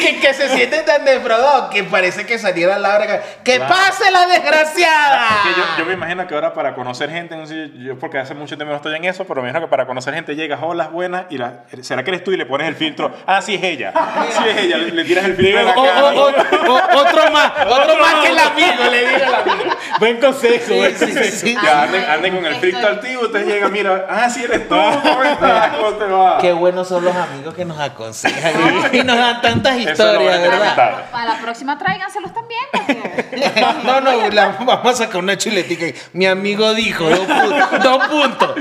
[0.06, 3.20] que, que se siente tan defraudado que parece que saliera la hora que.
[3.44, 3.74] ¡Que Claro.
[3.74, 5.28] pase la desgraciada!
[5.28, 8.18] Es que yo, yo me imagino que ahora para conocer gente, no sé, yo porque
[8.18, 10.60] hace mucho tiempo no estoy en eso, pero me imagino que para conocer gente llegas,
[10.62, 12.32] hola, buenas, y la, ¿será que eres tú?
[12.32, 13.92] Y le pones el filtro, ah, sí es ella,
[14.30, 16.04] sí es ella, le, le tiras el filtro en la O- cara.
[16.04, 19.70] o- o- o- otro más, otro más que el amigo, le digo al amigo.
[19.98, 21.36] Buen consejo, buen Sí, sí, consejo.
[21.36, 21.56] sí.
[21.62, 25.22] Ya anden, anden con el filtro activo, usted llega, mira, ah, sí eres tú, ¿cómo
[25.24, 25.68] estás?
[25.76, 26.38] ¿Cómo te va?
[26.38, 28.52] Qué buenos son los amigos que nos aconsejan
[28.92, 30.58] y, y nos dan tantas Eso historias, lo van a ¿verdad?
[30.96, 31.08] necesitar.
[31.12, 32.60] A la próxima tráiganselos también.
[32.72, 35.86] porque- No, no, la- vamos a sacar una chuletica.
[36.12, 37.82] Mi amigo dijo, dos puntos.
[37.82, 38.54] Dos puntos.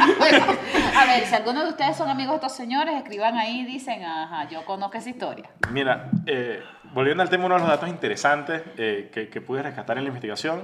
[0.98, 4.04] A ver, si alguno de ustedes son amigos de estos señores, escriban ahí y dicen,
[4.04, 5.50] ajá, yo conozco esa historia.
[5.72, 6.62] Mira, eh,
[6.94, 10.08] volviendo al tema, uno de los datos interesantes eh, que, que pude rescatar en la
[10.10, 10.64] investigación,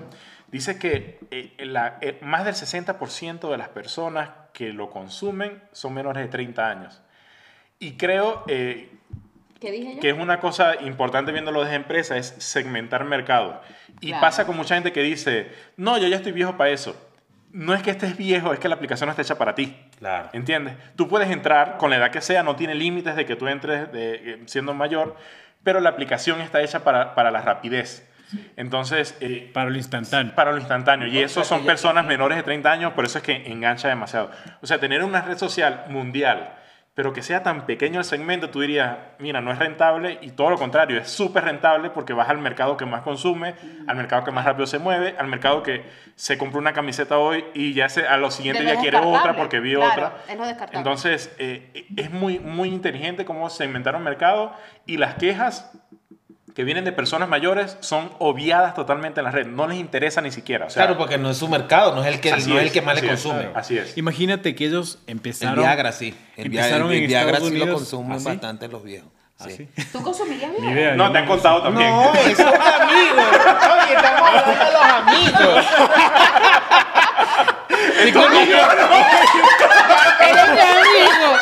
[0.52, 5.94] dice que eh, la- eh, más del 60% de las personas que lo consumen son
[5.94, 7.02] menores de 30 años.
[7.80, 8.92] Y creo eh,
[9.66, 10.00] ¿Qué dije yo?
[10.02, 13.62] que es una cosa importante viéndolo desde empresa, es segmentar mercado.
[14.02, 14.22] Y Claro.
[14.22, 16.96] pasa con mucha gente que dice, no, yo ya estoy viejo para eso.
[17.52, 19.76] No es que estés viejo, es que la aplicación no está hecha para ti.
[20.00, 20.30] Claro.
[20.34, 20.76] ¿Entiendes?
[20.96, 23.92] Tú puedes entrar con la edad que sea, no tiene límites de que tú entres
[23.94, 25.16] de- eh, siendo mayor,
[25.64, 28.08] pero la aplicación está hecha para, para la rapidez.
[28.58, 30.34] Entonces, eh, Para lo instantáneo.
[30.36, 31.08] para lo instantáneo.
[31.08, 34.32] Y O eso son personas menores de 30 años, por eso es que engancha demasiado.
[34.62, 36.54] O sea, tener una red social mundial,
[36.96, 40.50] pero que sea tan pequeño el segmento, tú dirías, mira, no es rentable y todo
[40.50, 43.54] lo contrario, es súper rentable porque vas al mercado que más consume,
[43.86, 45.84] al mercado que más rápido se mueve, al mercado que
[46.16, 49.60] se compró una camiseta hoy y ya se, a lo siguiente ya quiere otra porque
[49.60, 50.24] vio Claro, otra.
[50.30, 50.58] es.
[50.72, 54.54] Entonces, eh, es muy, muy inteligente cómo segmentaron mercado
[54.86, 55.78] y las quejas
[56.56, 59.46] que vienen de personas mayores son obviadas totalmente en la red.
[59.46, 60.68] No les interesa ni siquiera.
[60.68, 62.72] O sea, Claro, porque no es su mercado, no es el que, no es el
[62.72, 63.40] que más le es, consume.
[63.42, 63.98] claro, Así es.
[63.98, 65.56] Imagínate que ellos El empezaron.
[65.60, 66.16] Viagra sí.
[66.38, 68.26] El, empezaron el en Viagra sí lo consumen ¿así?
[68.26, 69.10] bastante los viejos.
[69.38, 69.68] ¿Ah, Sí.
[69.92, 70.56] ¿Tú bien?
[70.72, 70.96] idea.
[70.96, 71.90] No, yo te han contado también.
[71.90, 73.22] No, eso es un amigo.
[73.84, 75.66] Oye, estamos hablando de los amigos.
[78.14, 78.96] Conmigo no.
[80.26, 81.38] Eres mi amigo.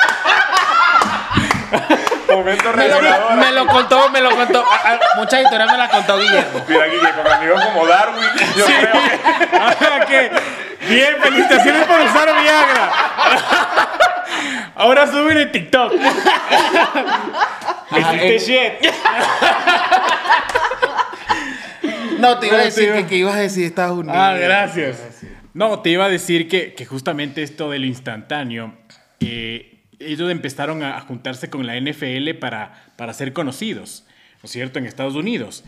[2.43, 3.33] Momento Me lo, revelador.
[3.37, 4.63] me lo contó, me lo contó.
[4.65, 6.61] A- a- muchas historias me las contó Guillermo.
[6.67, 8.25] Mira, Guille, con amigos como Darwin,
[8.57, 9.19] yo creo que...
[9.59, 10.31] Ah, que
[10.89, 12.91] bien, felicitaciones por usar Viagra.
[14.75, 15.93] Ahora suben en TikTok.
[17.95, 18.91] Eh, shit.
[22.19, 24.15] No, te iba a decir que, que ibas a decir Estados Unidos.
[24.17, 24.97] Ah, gracias.
[25.53, 28.73] No, te iba a decir que, que justamente esto de lo instantáneo,
[29.19, 29.72] eh,
[30.05, 34.05] ellos empezaron a juntarse con la NFL para, para ser conocidos,
[34.41, 35.63] ¿no es cierto?, en Estados Unidos.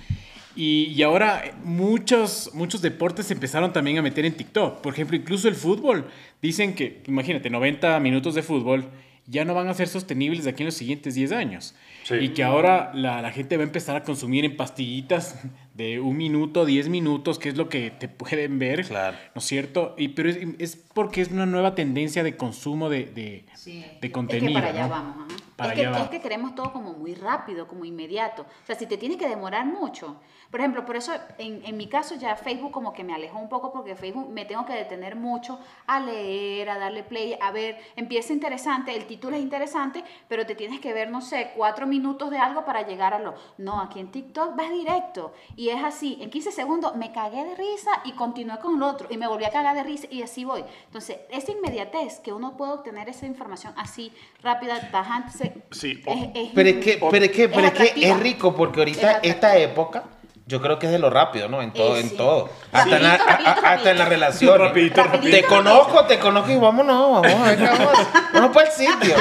[0.56, 4.82] Y, y ahora muchos, muchos deportes se empezaron también a meter en TikTok.
[4.82, 6.08] Por ejemplo, incluso el fútbol.
[6.42, 8.86] Dicen que, imagínate, 90 minutos de fútbol
[9.28, 11.76] ya no van a ser sostenibles de aquí en los siguientes 10 años.
[12.04, 12.16] Sí.
[12.16, 15.42] Y que ahora la, la gente va a empezar a consumir en pastillitas
[15.76, 19.18] de un minuto, 10 minutos, que es lo que te pueden ver, Claro.
[19.36, 19.94] ¿no es cierto?
[19.98, 23.86] Y, pero es, es porque es una nueva tendencia de consumo de, de, Sí.
[24.02, 24.48] de Es contenido.
[24.48, 24.90] que para allá ¿no?
[24.90, 25.34] vamos.
[25.58, 26.04] Para es, que, allá va.
[26.06, 28.44] es que queremos todo como muy rápido, como inmediato.
[28.44, 30.16] O sea, si te tiene que demorar mucho.
[30.52, 33.50] Por ejemplo, por eso en, en mi caso ya Facebook como que me alejó un
[33.50, 37.78] poco porque Facebook me tengo que detener mucho a leer, a darle play, a ver,
[37.98, 42.30] empieza interesante, el título es interesante, pero te tienes que ver, no sé, cuatro minutos
[42.30, 43.34] de algo para llegar a lo...
[43.58, 47.56] No, aquí en TikTok vas directo y es así, en 15 segundos me cagué de
[47.56, 50.44] risa y continué con el otro y me volví a cagar de risa y así
[50.46, 50.64] voy.
[50.86, 54.12] Entonces, esa inmediatez que uno puede obtener esa información así
[54.44, 58.20] rápida, tajante, Sí, es, es- Pero es que, pero es que, pero es que es
[58.20, 60.04] rico porque ahorita esta época
[60.48, 61.62] yo creo que es de lo rápido, ¿no?
[61.62, 62.50] En todo, Eh, en todo.
[62.72, 64.60] Hasta, en la, Rapidito, rapidito, a- a- hasta en la relación.
[64.60, 65.38] Rapidito, rapidito.
[65.38, 67.94] Te conozco, te conozco y vámonos, vamos a ver qué vamos.
[68.34, 69.16] Vamos para el sitio.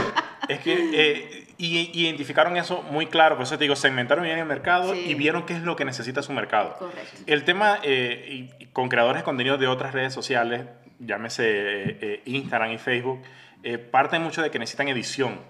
[0.48, 4.46] Es que eh, y- identificaron eso muy claro, por eso te digo, segmentaron bien el
[4.46, 5.04] mercado Sí.
[5.08, 6.76] y vieron qué es lo que necesita su mercado.
[6.78, 7.18] Correcto.
[7.26, 10.66] El tema eh, y- y con creadores de contenido de otras redes sociales,
[10.98, 13.22] llámese eh, eh, Instagram y Facebook,
[13.62, 15.40] eh, parte mucho de que necesitan edición.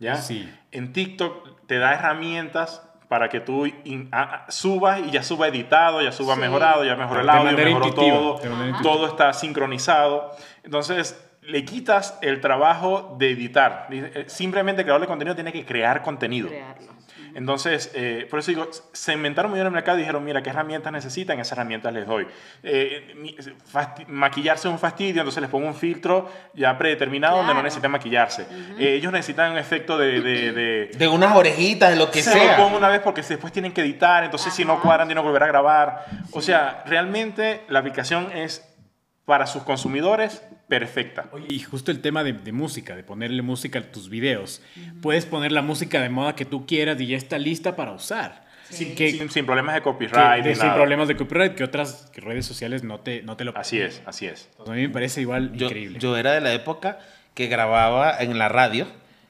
[0.00, 0.14] ¿ya?
[0.16, 0.48] Sí.
[0.70, 6.02] En TikTok te da herramientas para que tú in- a- subas y ya suba editado,
[6.02, 6.40] ya suba Sí.
[6.40, 8.40] mejorado, ya mejoró el audio, mejoró todo,
[8.82, 10.36] todo está sincronizado.
[10.62, 13.86] Entonces, le quitas el trabajo de editar.
[13.90, 16.48] Eh, Simplemente el creador de contenido tiene que crear contenido.
[16.48, 16.92] crearlo.
[17.34, 20.50] Entonces, eh, por eso digo, se inventaron muy bien el mercado y dijeron, mira, ¿qué
[20.50, 21.38] herramientas necesitan?
[21.38, 22.26] Esas herramientas les doy.
[22.62, 23.14] Eh,
[23.72, 27.92] fasti- maquillarse es un fastidio, entonces les pongo un filtro ya predeterminado donde no necesitan
[27.92, 28.46] maquillarse.
[28.78, 30.20] Eh, ellos necesitan un efecto de...
[30.20, 32.56] de, de De unas orejitas, de lo que se lo sea.
[32.56, 35.44] pongo una vez porque después tienen que editar, entonces si no cuadran tienen que volver
[35.44, 36.04] a grabar.
[36.32, 38.64] O sea, realmente la aplicación es
[39.26, 41.28] para sus consumidores perfecta.
[41.32, 44.62] Oye, y justo el tema de, de música, de ponerle música a tus videos.
[45.02, 48.46] Puedes poner la música de moda que tú quieras y ya está lista para usar.
[48.68, 50.74] Sin, que, Sin, sin problemas de que- copyright de- ni sin nada.
[50.76, 54.26] problemas de copyright que otras redes sociales no te, no te lo Así es, así
[54.26, 54.50] es.
[54.66, 55.98] A mí me parece igual Yo, increíble.
[55.98, 56.98] yo era de la época
[57.32, 58.86] que grababa en la radio,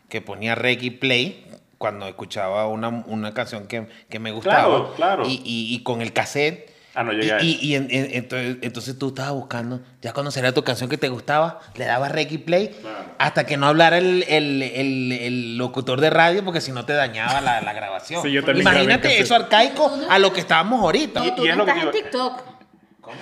[0.09, 1.46] que ponía reggae play
[1.79, 4.64] cuando escuchaba una, una canción que, que me gustaba.
[4.66, 5.22] Claro, claro.
[5.29, 6.67] Y, y- y con el cassette.
[7.00, 7.64] Ah, no Y, llegué a y- eso.
[7.64, 11.08] y en- en- entonces, entonces tú estabas buscando, ya cuando sería tu canción que te
[11.08, 12.76] gustaba, le dabas reggae play
[13.18, 16.94] hasta que no hablara el, el- el- el locutor de radio, porque si no te
[16.94, 18.20] dañaba la, la grabación.
[18.22, 21.20] Sí, yo Imagínate eso arcaico a lo que estábamos ahorita.
[21.20, 22.42] No, Y- tú y no estás en TikTok.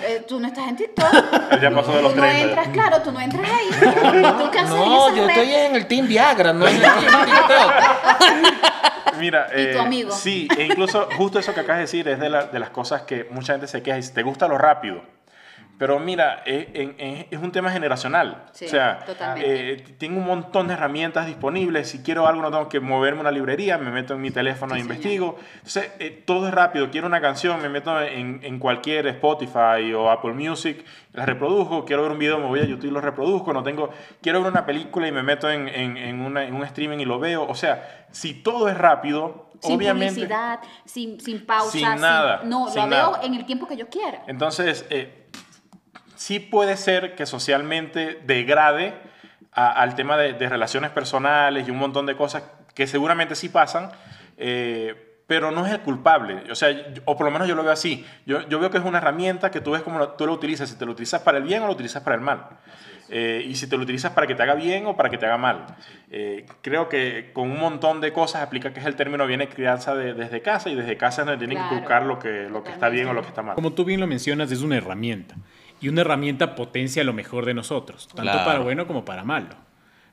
[0.05, 1.07] Eh, tú no estás en TikTok.
[1.61, 2.41] Ya pasó de los tú no 30.
[2.41, 3.67] entras, claro, tú no entras ahí.
[3.69, 5.37] ¿Tú qué haces en No, esas yo redes?
[5.37, 7.73] estoy en el Team Viagra, no en el Team TikTok.
[9.19, 10.11] Mira, ¿Y tu eh, amigo?
[10.11, 13.01] Sí, e incluso justo eso que acabas de decir es de, la- de las cosas
[13.03, 15.01] que mucha gente se queja y dice, te gusta lo rápido.
[15.77, 18.45] Pero mira, es, en- es- es un tema generacional.
[18.51, 19.73] Sí, o sea, totalmente.
[19.73, 21.87] eh, tengo un montón de herramientas disponibles.
[21.89, 24.73] Si quiero algo, no tengo que moverme a una librería, me meto en mi teléfono
[24.73, 25.37] e Sí, investigo.
[25.57, 26.89] Entonces, eh, todo es rápido.
[26.89, 31.85] Quiero una canción, me meto en, en cualquier Spotify o Apple Music, la reproduzco.
[31.85, 33.53] Quiero ver un video, me voy a YouTube y lo reproduzco.
[33.53, 36.63] No tengo, quiero ver una película y me meto en, en- en una- en un
[36.63, 37.45] streaming y lo veo.
[37.47, 40.13] O sea, si todo es rápido, Sin obviamente.
[40.15, 41.71] publicidad, sin, sin pausa.
[41.71, 43.23] Sin nada, no, sin lo veo nada.
[43.23, 44.23] en el tiempo que yo quiera.
[44.27, 45.25] Entonces, eh,
[46.17, 48.93] sí puede ser que socialmente degrade
[49.53, 52.43] a- al tema de, de relaciones personales y un montón de cosas
[52.75, 53.89] que seguramente sí pasan,
[54.37, 56.43] eh, pero no es el culpable.
[56.51, 58.05] O sea, yo- o por lo menos yo lo veo así.
[58.25, 60.69] Yo, yo veo que es una herramienta que tú ves como lo- tú lo utilizas,
[60.69, 62.47] si te lo utilizas para el bien o lo utilizas para el mal.
[63.09, 65.25] Eh, y si te lo utilizas para que te haga bien o para que te
[65.25, 65.65] haga mal.
[66.11, 69.95] Eh, creo que con un montón de cosas aplica que es el término viene crianza
[69.95, 71.75] de- desde casa y desde casa es donde tienen que Claro.
[71.77, 73.55] inculcar lo que, lo que está bien o lo que está mal.
[73.55, 75.35] Como tú bien lo mencionas, es una herramienta.
[75.79, 78.45] Y una herramienta potencia lo mejor de nosotros, tanto Claro.
[78.45, 79.49] para bueno como para malo.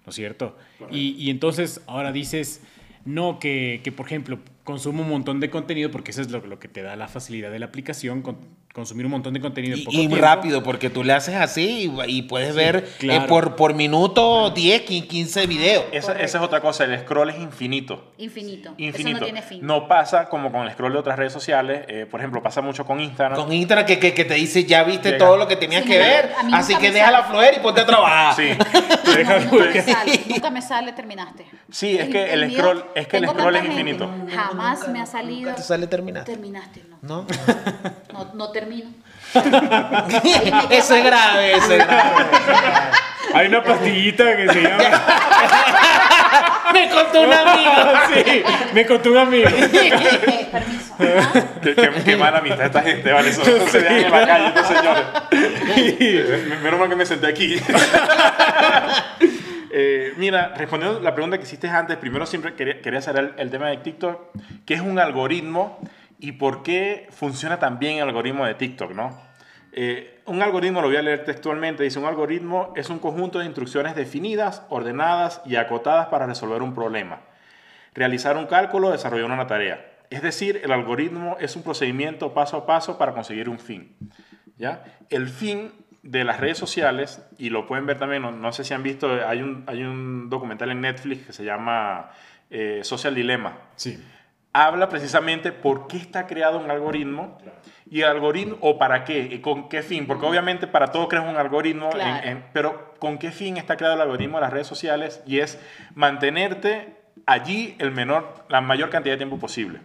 [0.05, 0.57] ¿No es cierto?
[0.91, 2.63] Y, y entonces ahora dices,
[3.07, 6.59] no, que, que, por ejemplo, consumo un montón de contenido, porque eso es lo, lo
[6.59, 8.39] que te da la facilidad de la aplicación, con-
[8.73, 10.17] consumir un montón de contenido en Y, poco y tiempo.
[10.17, 14.83] rápido, porque tú le haces así y, y puedes ver eh, por, por minuto 10,
[14.83, 15.85] 15 videos.
[15.93, 18.13] Esa, esa es otra cosa, el scroll es infinito.
[18.19, 18.75] Infinito.
[18.79, 19.11] Infinito.
[19.11, 19.61] Eso no tiene fin.
[19.65, 21.85] No pasa como con el scroll de otras redes sociales.
[21.87, 23.39] eh, por ejemplo, pasa mucho con Instagram.
[23.39, 25.19] Con Instagram que, que, que te dice, ya viste Llega.
[25.25, 28.35] todo lo que tenías Sí, que ver, así que déjala fluir y ponte a trabajar.
[28.35, 28.49] Sí,
[29.25, 31.45] No, nunca me sale, nunca me sale, terminaste.
[31.71, 33.95] Sí, es que el scroll- es que el scroll es gente,
[34.57, 35.55] Jamás me ha salido.
[35.55, 36.33] te sale terminaste.
[36.33, 36.99] Terminaste, no.
[37.03, 37.27] ¿No?
[38.13, 38.91] No, no termino.
[40.71, 42.11] eso es grave, eso es grave.
[43.35, 44.85] Hay una pastillita que se llama...
[46.73, 47.73] Me contó un amigo.
[48.15, 49.49] sí, me contó un amigo.
[49.49, 50.95] Eh, permiso.
[50.99, 51.41] ¿ah?
[51.63, 53.29] qué, qué- qué mala amistad esta gente, ¿vale?
[53.31, 55.05] Eso no se vean en la calle, estos señores.
[56.49, 57.61] Me- Menos mal que me senté aquí.
[59.77, 63.71] Eh, mira, respondiendo la pregunta que hiciste antes, primero siempre quería, quería hacer el, tema
[63.71, 64.31] de TikTok,
[64.65, 65.81] qué es un algoritmo
[66.21, 69.21] y por qué funciona tan bien el algoritmo de TikTok, ¿no?
[69.73, 73.47] Eh, un algoritmo, lo voy a leer textualmente, dice, un algoritmo es un conjunto de
[73.47, 77.23] instrucciones definidas, ordenadas y acotadas para resolver un problema,
[77.95, 79.85] realizar un cálculo, desarrollar una tarea.
[80.09, 83.97] Es decir, el algoritmo es un procedimiento paso a paso para conseguir un fin.
[84.57, 84.85] ¿ya?
[85.11, 85.73] El fin
[86.05, 89.11] de las redes sociales, y lo pueden ver también, no, no sé si han visto,
[89.27, 92.11] hay un, hay un documental en Netflix que se llama
[92.51, 93.57] eh, Social Dilemma.
[93.75, 93.99] Sí.
[94.53, 97.39] Habla precisamente por qué está creado un algoritmo
[97.91, 101.27] y el algoritmo, o para qué, y con qué fin, porque obviamente para todo creas
[101.29, 102.29] un algoritmo, Claro.
[102.29, 105.59] en- pero con qué fin está creado el algoritmo de las redes sociales y es
[105.95, 106.95] mantenerte
[107.27, 109.81] allí el menor, la mayor cantidad de tiempo posible.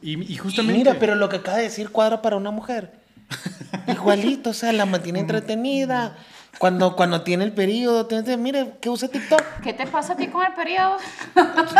[0.00, 0.78] Y, y justamente...
[0.78, 2.92] Mira, pero lo que acaba de decir cuadra para una mujer.
[3.92, 6.16] Igualito, o sea, la mantiene entretenida.
[6.58, 9.40] Cuando, cuando tiene el periodo, tiene- mire, que usa TikTok.
[9.62, 10.96] ¿Qué te pasa a ti con el periodo?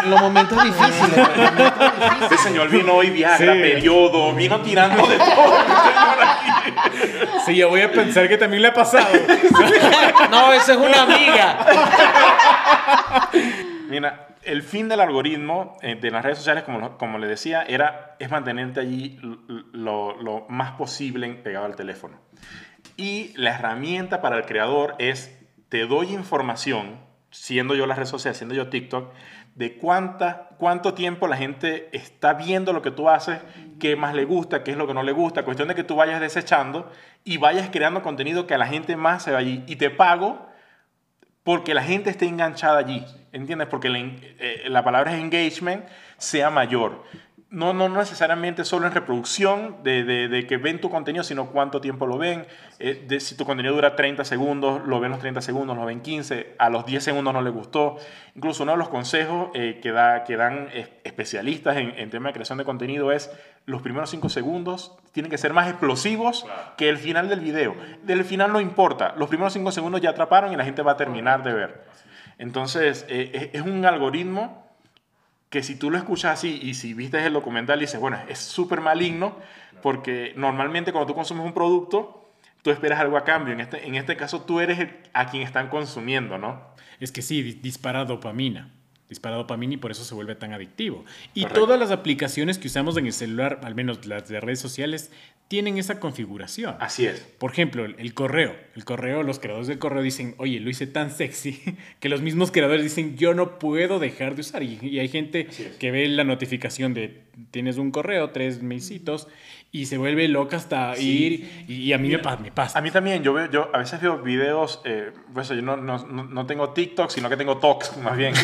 [0.07, 1.17] Los momentos difíciles.
[1.17, 2.23] los momentos difíciles.
[2.23, 3.61] Este señor vino hoy Viagra, Sí.
[3.61, 5.27] periodo, vino tirando de todo.
[5.27, 6.51] señor aquí.
[7.47, 9.07] Sí, yo voy a pensar que también le ha pasado.
[10.31, 11.67] No, esa es una amiga.
[13.89, 18.17] Mira, el fin del algoritmo eh, de las redes sociales, como, como le decía, era,
[18.19, 19.19] es mantenerte allí
[19.73, 22.19] lo más posible pegado al teléfono.
[22.97, 27.01] Y la herramienta para el creador es, te doy información
[27.31, 29.13] siendo yo las redes sociales, siendo yo TikTok,
[29.55, 33.41] de cuánta, cuánto tiempo la gente está viendo lo que tú haces,
[33.79, 35.45] qué más le gusta, qué es lo que no le gusta.
[35.45, 36.91] Cuestión de que tú vayas desechando
[37.25, 39.65] y vayas creando contenido que a la gente más se va allí.
[39.67, 40.47] Y te pago
[41.43, 43.05] porque la gente esté enganchada allí.
[43.33, 43.69] ¿Entiendes?
[43.69, 45.85] Porque la, eh, la palabra es engagement
[46.19, 47.05] sea mayor.
[47.53, 51.81] No, no necesariamente solo en reproducción de, de- de que ven tu contenido, sino cuánto
[51.81, 52.47] tiempo lo ven.
[52.79, 56.01] eh, de si tu contenido dura 30 segundos, lo ven los 30 segundos, lo ven
[56.01, 57.97] 15, a los 10 segundos no les gustó.
[58.37, 62.29] Incluso uno de los consejos eh, que, da, que dan es- especialistas en, en tema
[62.29, 63.33] de creación de contenido es
[63.67, 67.75] los primeros 5 segundos tienen que ser más explosivos que el final del video.
[68.05, 70.97] Del final no importa, los primeros 5 segundos ya atraparon y la gente va a
[70.97, 71.85] terminar de ver.
[72.41, 74.67] Entonces, eh, es- es un algoritmo
[75.51, 78.81] que si tú lo escuchas así y si viste el documental dices, bueno, es súper
[78.81, 79.37] maligno
[79.83, 83.53] porque normalmente cuando tú consumes un producto, tú esperas algo a cambio.
[83.53, 86.63] En este, en este caso tú eres el- a quien están consumiendo, ¿no?
[86.99, 88.71] Es que sí, di- dispara dopamina.
[89.09, 91.05] Dispara dopamina y por eso se vuelve tan adictivo.
[91.35, 91.61] Y Correcto.
[91.63, 95.11] todas las aplicaciones que usamos en el celular, al menos las de redes sociales,
[95.51, 96.77] tienen esa configuración.
[96.79, 97.27] Así es.
[97.39, 98.55] Por ejemplo, el, correo.
[98.77, 101.61] El correo, los creadores del correo dicen, oye, lo hice tan sexy
[101.99, 104.63] que los mismos creadores dicen, yo no puedo dejar de usar.
[104.63, 105.49] Y, y hay gente
[105.81, 109.27] que ve la notificación de, tienes un correo, tres mesitos,
[109.73, 111.65] y se vuelve loca hasta ir.
[111.69, 112.79] Y, y a mí me, pa- me pasa.
[112.79, 115.99] A mí también, yo, veo, yo a veces veo videos, eh, pues yo no, no,
[116.07, 118.35] no- no tengo TikTok, sino que tengo Talks más bien.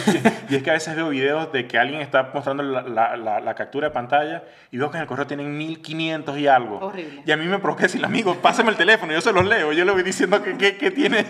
[0.48, 3.40] y es que a veces veo videos de que alguien está mostrando la, la- la-
[3.40, 6.78] la captura de pantalla y veo que en el correo tienen 1500 y algo.
[6.78, 7.22] Horrible.
[7.26, 9.84] Y a mí me provoca decirle, amigo, pásame el teléfono, yo se los leo, yo
[9.84, 11.24] le voy diciendo que, que, que tiene.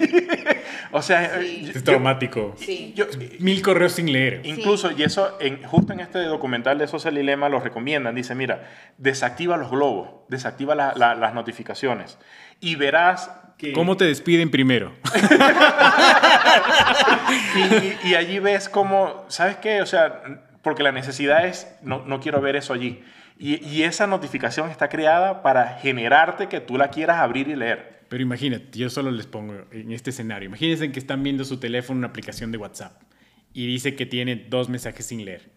[0.93, 1.63] o sea, Sí.
[1.65, 2.55] yo- Es traumático.
[2.59, 2.93] Sí.
[2.95, 3.07] yo-
[3.41, 4.43] Mil correos sin leer.
[4.45, 8.69] Incluso, y eso en, justo en este documental de Social Dilemma lo recomiendan, dice, mira,
[8.99, 9.86] desactiva los globos,
[10.29, 12.18] desactiva la- la- las notificaciones
[12.61, 13.72] y verás que...
[13.72, 14.92] ¿Cómo te despiden primero?
[17.57, 19.83] Y, y- y allí ves cómo, ¿sabes qué?
[19.83, 20.22] O sea,
[20.62, 23.03] porque la necesidad es, no, no quiero ver eso allí.
[23.38, 28.05] Y, y esa notificación está creada para generarte que tú la quieras abrir y leer.
[28.09, 30.46] Pero imagínate, yo solo les pongo en este escenario.
[30.49, 33.03] Imagínense que están viendo su teléfono una aplicación de WhatsApp
[33.53, 35.51] y dice que tiene dos mensajes sin leer.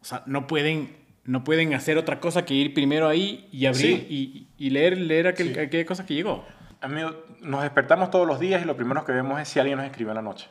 [0.00, 3.80] O sea, no pueden, no pueden hacer otra cosa que ir primero ahí y abrir
[4.00, 4.06] Sí.
[4.58, 5.60] y, y leer, leer aquel- Sí.
[5.60, 6.44] aquella cosa que llegó.
[6.80, 9.86] Amigo, nos despertamos todos los días y lo primero que vemos es si alguien nos
[9.86, 10.48] escribió en la noche.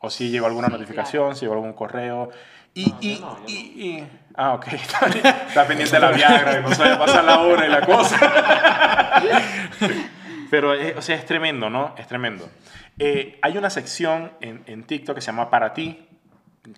[0.00, 2.30] O si llegó alguna Sí, notificación, si llegó algún correo.
[2.74, 4.66] Y, y, y- y- ah, ok.
[4.72, 5.06] Está,
[5.48, 7.80] está pendiente de la Viagra, que no se vaya a pasar la hora y la
[7.80, 9.12] cosa.
[10.50, 11.94] Pero, eh, o sea, es tremendo, ¿no?
[11.98, 12.48] Es tremendo.
[12.98, 16.06] Eh, hay una sección en, en TikTok que se llama Para ti,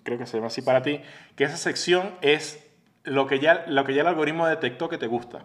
[0.03, 1.01] creo que se llama así Para ti,
[1.35, 2.63] que esa sección es
[3.07, 5.39] lo que ya, lo que ya el algoritmo detectó que te gusta.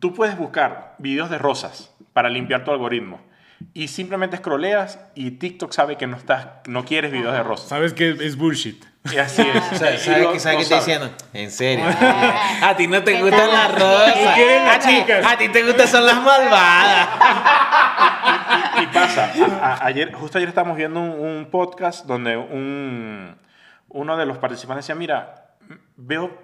[0.00, 3.20] Tú puedes buscar videos de rosas para limpiar tu algoritmo
[3.72, 7.68] y simplemente scrolleas y TikTok sabe que no, estás, no quieres videos de rosas.
[7.68, 8.84] Sabes que es bullshit.
[9.12, 9.62] Y así es.
[9.72, 11.10] O sea, Y ¿sabes qué, sabe qué está diciendo?
[11.32, 11.84] En serio.
[12.62, 14.14] A ti no te ¿Qué gustan las rosas.
[14.14, 15.26] ¿Qué quieren las A ti, chicas?
[15.26, 17.08] a ti te gustan son las malvadas.
[18.82, 23.36] Y pasa, a- ayer, justo ayer estábamos viendo un, un podcast donde un,
[23.88, 25.46] uno de los participantes decía, mira,
[25.96, 26.38] veo,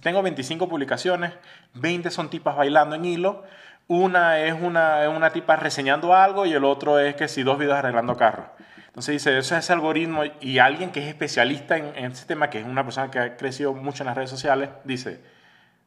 [0.00, 1.32] tengo 25 publicaciones,
[1.74, 3.44] 20 son tipas bailando en hilo,
[3.88, 7.58] una es una, es una tipa reseñando algo y el otro es que si dos
[7.58, 8.46] videos arreglando carros.
[8.86, 12.50] Entonces dice, eso es ese algoritmo y alguien que es especialista en, en ese tema,
[12.50, 15.20] que es una persona que ha crecido mucho en las redes sociales, dice,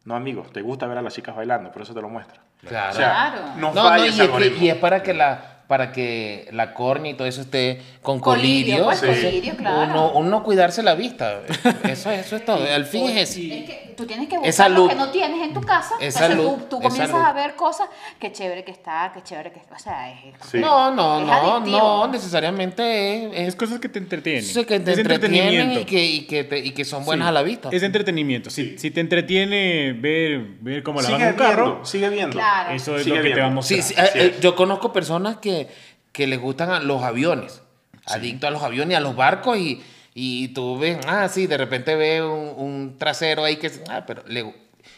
[0.05, 2.39] no amigo, te gusta ver a las chicas bailando, por eso te lo muestra.
[2.65, 2.91] Claro.
[2.91, 3.41] O sea, Claro.
[3.57, 7.11] no, No, y ese es, que- y es para que la para que la córnea
[7.11, 8.85] y todo eso esté con Colirio, colirio.
[8.85, 9.81] pues, Entonces, colirio, claro.
[9.89, 11.41] uno, uno cuidarse la vista.
[11.83, 12.63] Eso, eso es todo.
[12.71, 13.31] Al fin es.
[13.31, 15.95] Es que tú tienes que buscar lo que no tienes en tu casa.
[15.99, 17.87] Es Entonces salud, tú, comienzas a ver cosas,
[18.19, 20.59] qué chévere que está, qué chévere que O sea, es, Sí.
[20.59, 21.77] No, no, Es no, adictivo.
[21.77, 24.43] no, necesariamente es, Es cosas que te entretienen.
[24.43, 25.79] eso que te es entretienen entretenimiento.
[25.81, 27.29] y que, y, que te- y que son buenas Sí.
[27.29, 27.69] a la vista.
[27.71, 28.49] Es entretenimiento.
[28.49, 32.33] Si, si te entretiene ver, ver cómo lavan un carro, viendo, sigue viendo.
[32.33, 32.73] Claro.
[32.75, 33.41] eso es Sigue lo que te viendo.
[33.45, 33.81] va a mostrar.
[33.81, 35.67] Sí, sí, eh, eh, yo conozco personas que,
[36.11, 37.61] que les gustan los aviones,
[38.05, 39.81] adictos a los aviones y a los barcos y,
[40.13, 44.23] y tú ves, ah, sí, de repente ve un, un trasero ahí que, ah, pero
[44.27, 44.53] le,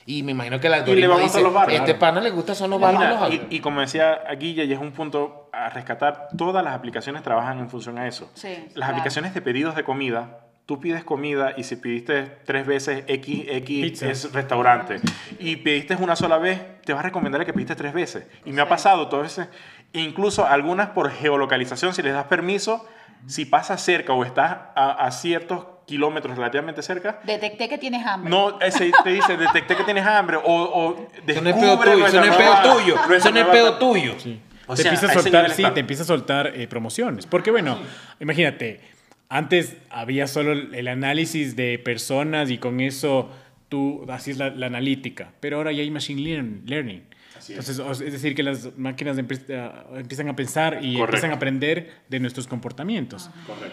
[0.05, 2.21] y me imagino que el le algoritmo van a gustar dice, los barcos, este pana
[2.21, 3.47] le gusta son los Los los Mira, aviones.
[3.49, 7.59] y, y como decía Guille, y es un punto a rescatar, todas las aplicaciones trabajan
[7.59, 8.29] en función a eso.
[8.33, 8.91] Sí, las claro.
[8.93, 14.01] aplicaciones de pedidos de comida, tú pides comida y si pidiste tres veces X, X
[14.01, 14.97] es restaurante
[15.39, 18.25] y pediste una sola vez, te va a recomendar que pediste tres veces.
[18.45, 18.69] Y me ha Sí.
[18.69, 19.47] pasado todo ese,
[19.93, 22.85] e incluso algunas por geolocalización, si les das permiso,
[23.27, 28.29] si pasas cerca o estás a, a ciertos kilómetros relativamente cerca, Detecté que tienes hambre.
[28.29, 32.05] no, ese te dice, detecté que tienes hambre o, o Eso no es descubre tuyo,
[32.07, 34.13] eso no es nueva- tuyo, eso no es peo tuyo.
[34.17, 34.39] Sí.
[34.67, 37.27] O te sea, empieza a soltar, sí, te empieza a soltar eh, promociones.
[37.27, 37.77] Porque bueno,
[38.19, 38.81] imagínate,
[39.27, 43.29] Antes había solo el análisis de personas y con eso
[43.69, 46.61] tú hacías la, la analítica, pero ahora ya hay machine
[47.49, 51.03] Entonces, o- es decir, que las máquinas eh, empiezan a pensar y Correcto.
[51.03, 53.29] empiezan a aprender de nuestros comportamientos.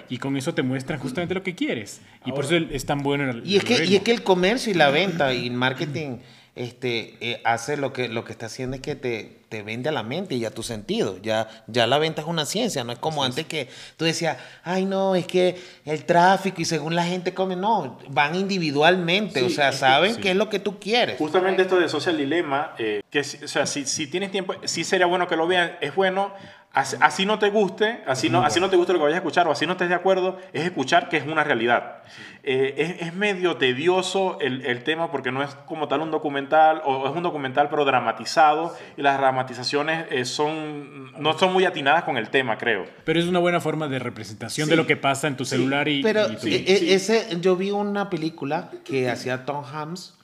[0.08, 2.00] Y con eso te muestran justamente lo que quieres.
[2.24, 4.70] Y por eso es tan bueno el Y es, que, y es que el comercio
[4.70, 6.18] y la venta y el marketing
[6.55, 9.92] este, eh, hace lo que, lo que está haciendo es que te, te vende a
[9.92, 11.16] la mente y a tu sentido.
[11.22, 14.84] Ya, ya la venta es una ciencia, no es como antes que tú decías, ay
[14.84, 19.50] no, es que el tráfico y según la gente come, no, van individualmente, Sí, o
[19.50, 20.20] sea, saben sí.
[20.20, 21.18] qué es lo que tú quieres.
[21.18, 24.84] Justamente esto de Social Dilemma, eh, que si- o sea, si, si tienes tiempo, sí
[24.84, 26.34] sería bueno que lo vean, es bueno,
[26.72, 29.18] así, así no te guste, así no, así no te guste lo que vayas a
[29.18, 32.02] escuchar o así no estés de acuerdo, es escuchar que es una realidad.
[32.44, 36.82] Eh, es, es medio tedioso el, el tema porque no es como tal un documental,
[36.84, 42.04] o es un documental pero dramatizado, y las dramatizaciones eh, son, no son muy atinadas
[42.04, 42.84] con el tema, creo.
[43.04, 44.76] Pero es una buena forma de representación de Sí.
[44.76, 47.70] lo que pasa en tu celular y, Pero y tu- e- e- ese, yo vi
[47.70, 50.18] una película que hacía Tom Hanks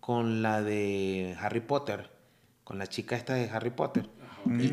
[0.00, 2.10] con la de Harry Potter,
[2.64, 4.06] con la chica esta de Harry Potter.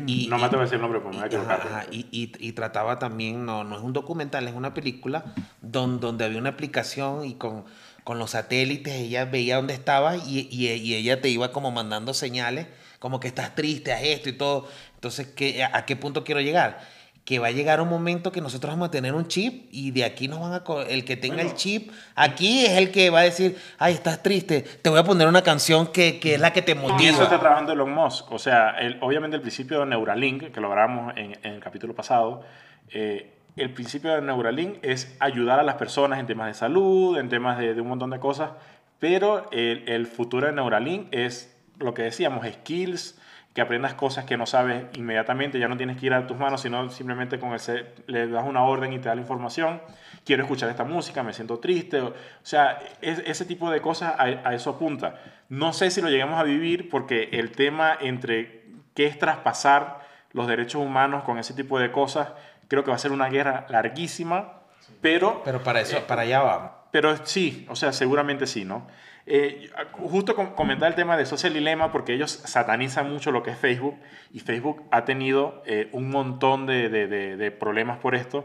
[0.06, 1.60] Y, y- no me atrevo a decir el nombre porque me voy a equivocar.
[1.60, 5.24] Ajá, ajá, y, y- y trataba también, no, no es un documental, es una película
[5.60, 7.64] don- donde había una aplicación y con,
[8.04, 12.14] con los satélites ella veía dónde estaba y, y- y ella te iba como mandando
[12.14, 12.66] señales,
[12.98, 14.68] como que estás triste, haz esto y todo.
[14.94, 16.80] Entonces, ¿qué, ¿a qué punto quiero llegar?
[17.24, 20.04] Que va a llegar un momento que nosotros vamos a tener un chip y de
[20.04, 20.62] aquí nos van a...
[20.90, 24.60] El que tenga el chip aquí es el que va a decir, ay, estás triste,
[24.82, 27.22] te voy a poner una canción que, que es la que te Y eso motiva.
[27.22, 28.30] está trabajando Elon Musk.
[28.30, 31.94] O sea, el- obviamente el principio de Neuralink, que lo hablamos en, en el capítulo
[31.94, 32.42] pasado,
[32.90, 37.30] eh, el principio de Neuralink es ayudar a las personas en temas de salud, en
[37.30, 38.50] temas de, de un montón de cosas,
[38.98, 43.18] pero el, el futuro de Neuralink es lo que decíamos, skills,
[43.54, 46.60] que aprendas cosas que no sabes inmediatamente, ya no tienes que ir a tus manos,
[46.60, 47.60] sino simplemente con el
[48.08, 49.80] le das una orden y te da la información.
[50.24, 52.00] Quiero escuchar esta música, me siento triste.
[52.00, 55.20] O, sea, es- ese tipo de cosas a, a eso apunta.
[55.48, 60.00] No sé si lo lleguemos a vivir porque el tema entre qué es traspasar
[60.32, 62.30] los derechos humanos con ese tipo de cosas,
[62.66, 64.62] creo que va a ser una guerra larguísima,
[65.00, 66.70] pero Pero para eso, para allá vamos.
[66.90, 68.86] pero sí, o sea, seguramente sí, ¿no?
[69.26, 73.50] Eh, justo com- comentar el tema de Social Dilemma porque ellos satanizan mucho lo que
[73.52, 73.96] es Facebook
[74.32, 78.44] y Facebook ha tenido eh, un montón de, de- de- de problemas por esto,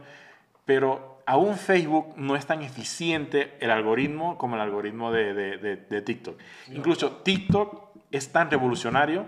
[0.65, 6.39] pero aún Facebook no es tan eficiente el algoritmo como el algoritmo de, TikTok.
[6.71, 9.25] Incluso TikTok es tan revolucionario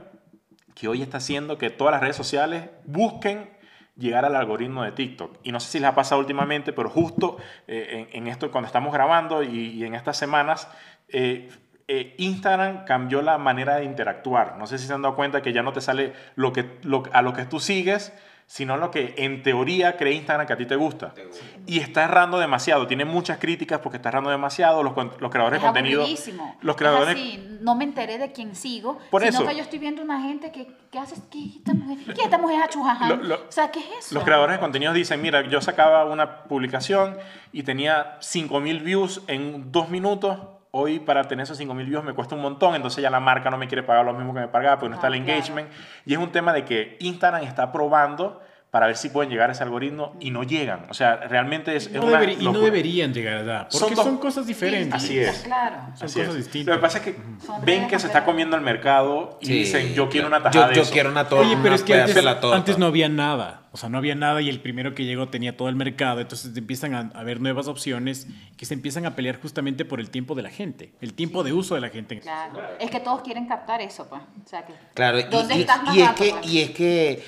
[0.74, 3.50] que hoy está haciendo que todas las redes sociales busquen
[3.98, 5.38] llegar al algoritmo de TikTok.
[5.44, 7.38] Y no sé si les ha pasado últimamente, pero justo
[7.68, 10.68] eh, en, en esto, cuando estamos grabando y, y en estas semanas,
[11.14, 11.50] eh,
[11.88, 14.58] eh, Instagram cambió la manera de interactuar.
[14.58, 17.04] No sé si se han dado cuenta que ya no te sale lo que, lo-
[17.12, 18.14] a lo que tú sigues,
[18.46, 21.14] sino lo que en teoría cree Instagram que a ti te gusta.
[21.68, 22.86] Y está errando demasiado.
[22.86, 24.84] Tiene muchas críticas porque está errando demasiado.
[24.84, 26.02] Los, los creadores Es de contenido...
[26.62, 27.16] Los Es creadores...
[27.16, 29.48] así, no me enteré de quién sigo, Por sino eso.
[29.48, 31.22] que yo estoy viendo una gente que, ¿qué haces?
[31.32, 31.98] ¿Qué es esta mujer?
[32.06, 32.60] ¿Qué es esta mujer?
[33.08, 34.16] Lo- lo- o sea, ¿qué es eso?
[34.16, 37.18] Los creadores de contenidos dicen, mira, yo sacaba una publicación
[37.54, 40.38] y tenía 5.000 views en dos minutos.
[40.74, 43.58] Hoy para tener esos 5.000 views me cuesta un montón, entonces ya la marca no
[43.58, 45.32] me quiere pagar lo mismo que me pagaba porque no está Ah, el claro.
[45.38, 45.70] engagement.
[46.06, 48.42] Y es un tema de que Instagram está probando
[48.72, 50.86] para ver si pueden llegar a ese algoritmo y no llegan.
[50.90, 53.82] O sea, realmente es, es No una deberi- y no deberían llegar a edad, Son
[53.82, 54.94] porque son, cosas diferentes.
[54.94, 55.40] Así es.
[55.42, 55.76] Claro.
[55.96, 56.38] Son Así cosas es.
[56.46, 56.68] distintas.
[56.76, 57.16] Lo que pasa es que
[57.46, 60.44] Son ven que se está comiendo el mercado y Sí, dicen, yo quiero una yo-
[60.44, 60.92] tajada de yo eso.
[60.94, 61.46] quiero una torta.
[61.46, 62.04] Oye, pero es que una
[62.56, 63.58] antes, no había nada.
[63.74, 66.22] O sea, no había nada y el primero que llegó tenía todo el mercado.
[66.22, 70.34] Entonces empiezan a haber nuevas opciones que se empiezan a pelear justamente por el tiempo
[70.34, 72.20] de la gente, el tiempo de uso de la gente.
[72.22, 72.62] Claro.
[72.80, 74.22] Es que todos quieren captar eso, pues.
[74.22, 76.48] O sea, que, Claro, ¿Dónde y- estás más y es que, pues?
[76.54, 77.24] y es que,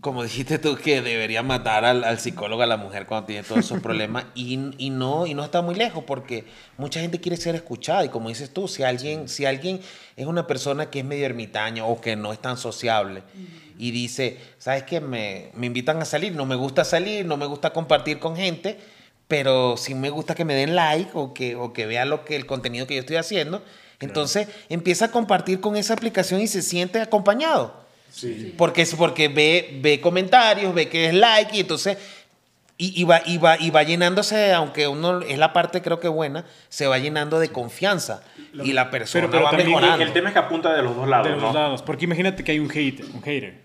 [0.00, 3.60] como dijiste tú, que debería matar al, al psicólogo a la mujer cuando tiene todos
[3.60, 6.46] esos problemas y, y no, y no está muy lejos porque
[6.78, 9.80] mucha gente quiere ser escuchada y como dices tú, si alguien, si alguien
[10.16, 13.22] es una persona que es medio ermitaño o que no es tan sociable
[13.78, 15.00] y dice, ¿sabes qué?
[15.00, 18.78] Me, me invitan a salir, no me gusta salir, no me gusta compartir con gente,
[19.28, 22.36] pero sí me gusta que me den like o que, o que vean lo que,
[22.36, 23.62] el contenido que yo estoy haciendo.
[24.00, 27.79] Entonces empieza a compartir con esa aplicación y se siente acompañado.
[28.56, 31.96] Porque, es porque ve, ve comentarios, ve que es like y entonces...
[32.82, 36.08] Y, y va, y, va, y va llenándose, aunque uno es la parte creo que
[36.08, 38.22] buena, se va llenando de confianza.
[38.64, 40.02] y la persona pero va también Y mejorando.
[40.02, 41.46] el tema es que apunta de los dos lados, de los ¿no?
[41.48, 41.82] dos lados.
[41.82, 43.60] Porque imagínate que hay un hater, un hater,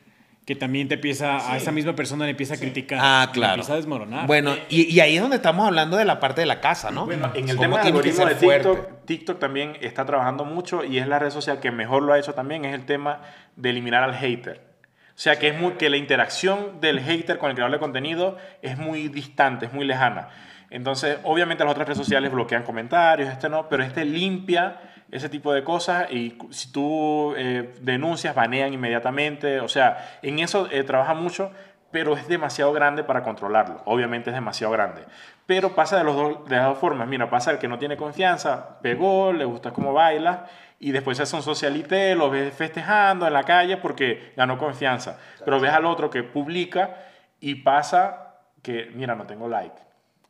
[0.46, 3.00] que también te empieza, a esa misma persona le empieza a criticar.
[3.02, 4.28] Ah, empieza a desmoronar.
[4.28, 7.06] Bueno, y, y ahí es donde estamos hablando de la parte de la casa, ¿no?
[7.08, 8.48] Bueno, en el tema de fuerte.
[8.48, 12.20] TikTok, TikTok también está trabajando mucho y es la red social que mejor lo ha
[12.20, 13.22] hecho también, es el tema
[13.56, 14.62] de eliminar al hater.
[15.10, 18.38] O sea, que, es muy, que la interacción del hater con el creador de contenido
[18.62, 20.30] es muy distante, es muy lejana.
[20.70, 24.80] Entonces, obviamente las otras redes sociales bloquean comentarios, este no, pero este limpia
[25.12, 29.60] ese tipo de cosas y si tú eh, denuncias, banean inmediatamente.
[29.60, 31.52] O sea, en eso eh, trabaja mucho,
[31.92, 33.82] pero es demasiado grande para controlarlo.
[33.86, 35.04] Obviamente es demasiado grande.
[35.46, 37.08] Pero pasa de, los dos, de las dos formas.
[37.08, 40.48] Mira, pasa el que no tiene confianza, pegó, le gusta cómo baila
[40.80, 45.20] y después se hace un socialité, lo ves festejando en la calle porque ganó confianza.
[45.44, 46.98] Pero ves al otro que publica
[47.40, 49.85] y pasa que, mira, no tengo like.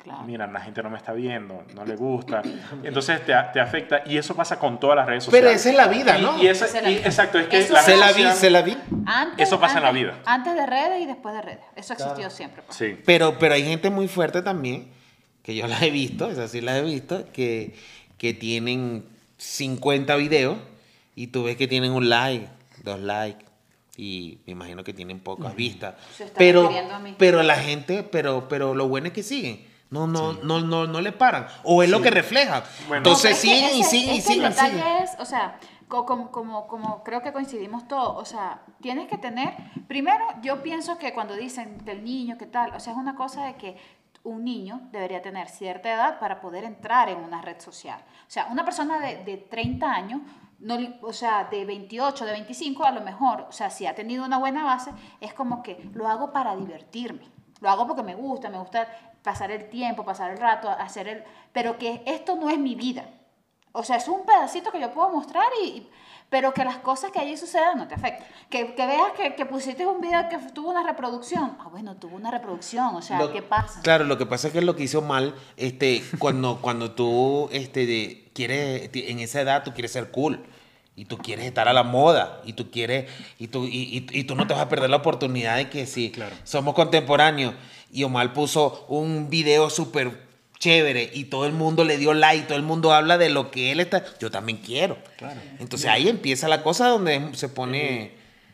[0.05, 0.23] Claro.
[0.23, 2.41] Mira, la gente no me está viendo, no le gusta.
[2.83, 5.59] Entonces te, te afecta y eso pasa con todas las redes Pero sociales.
[5.61, 6.41] esa es la vida, Y- ¿no?
[6.43, 7.05] Y, esa- Esa es la y- vida.
[7.07, 8.77] exacto, es que Eso la Se red la vi, social- se la vi.
[9.07, 10.19] Antes, Eso pasa en la antes- vida.
[10.25, 11.59] Antes de redes y después de redes.
[11.75, 12.61] Eso ha existido siempre.
[12.63, 12.77] pues.
[12.77, 12.97] Sí.
[13.05, 14.87] Pero, pero hay gente muy fuerte también,
[15.41, 17.73] que yo las he visto, esas sí las he visto, que,
[18.19, 19.05] que tienen
[19.37, 20.57] 50 videos
[21.15, 22.47] y tú ves que tienen un like,
[22.83, 23.43] dos likes
[23.97, 25.95] y me imagino que tienen pocas vistas.
[26.15, 27.15] Se está Pero, refiriendo a mí.
[27.17, 29.65] pero la gente, pero, pero lo bueno es que siguen.
[29.89, 31.47] No, no, no, no, no le paran.
[31.63, 32.63] O es lo que reflejan.
[32.87, 32.97] Bueno.
[33.05, 34.45] Entonces siguen y siguen y siguen.
[34.45, 34.97] El y detalle siguen.
[35.03, 39.17] es, o sea, co- como, como, como creo que coincidimos todos, o sea, tienes que
[39.17, 39.53] tener,
[39.87, 42.73] primero, yo pienso que cuando dicen del niño, ¿qué tal?
[42.75, 43.77] O sea, es una cosa de que
[44.23, 47.99] un niño debería tener cierta edad para poder entrar en una red social.
[48.27, 50.21] O sea, una persona de, de 30 años,
[50.59, 54.25] no, o sea, de 28, de 25, a lo mejor, o sea, si ha tenido
[54.25, 57.34] una buena base, es como que lo hago para divertirme.
[57.65, 58.87] Lo hago porque me gusta, me gusta
[59.23, 61.23] pasar el tiempo, pasar el rato, hacer el...
[61.51, 63.05] Pero que esto no es mi vida.
[63.71, 65.67] O sea, es un pedacito que yo puedo mostrar y...
[65.67, 65.89] y-
[66.27, 68.25] pero que las cosas que allí sucedan no te afecten.
[68.49, 71.55] Que, que veas que, que pusiste un video que tuvo una reproducción.
[71.59, 72.95] Ah, bueno, tuvo una reproducción.
[72.95, 73.81] O sea, Lo- ¿qué pasa?
[73.83, 77.85] Claro, lo que pasa es que lo que hizo mal, este, cuando, cuando tú este,
[77.85, 80.43] de- quieres, en esa edad tú quieres ser cool.
[80.97, 82.41] Y tú quieres estar a la moda.
[82.45, 84.97] Y tú quieres, y tú, y, y- y tú no te vas a perder la
[84.97, 86.35] oportunidad de que si Claro.
[86.43, 87.53] somos contemporáneos
[87.91, 90.23] y Omar puso un video súper
[90.57, 93.71] chévere y todo el mundo le dio like, todo el mundo habla de lo que
[93.73, 94.97] él está, yo también quiero.
[95.59, 98.13] Entonces ahí empieza la cosa donde se pone...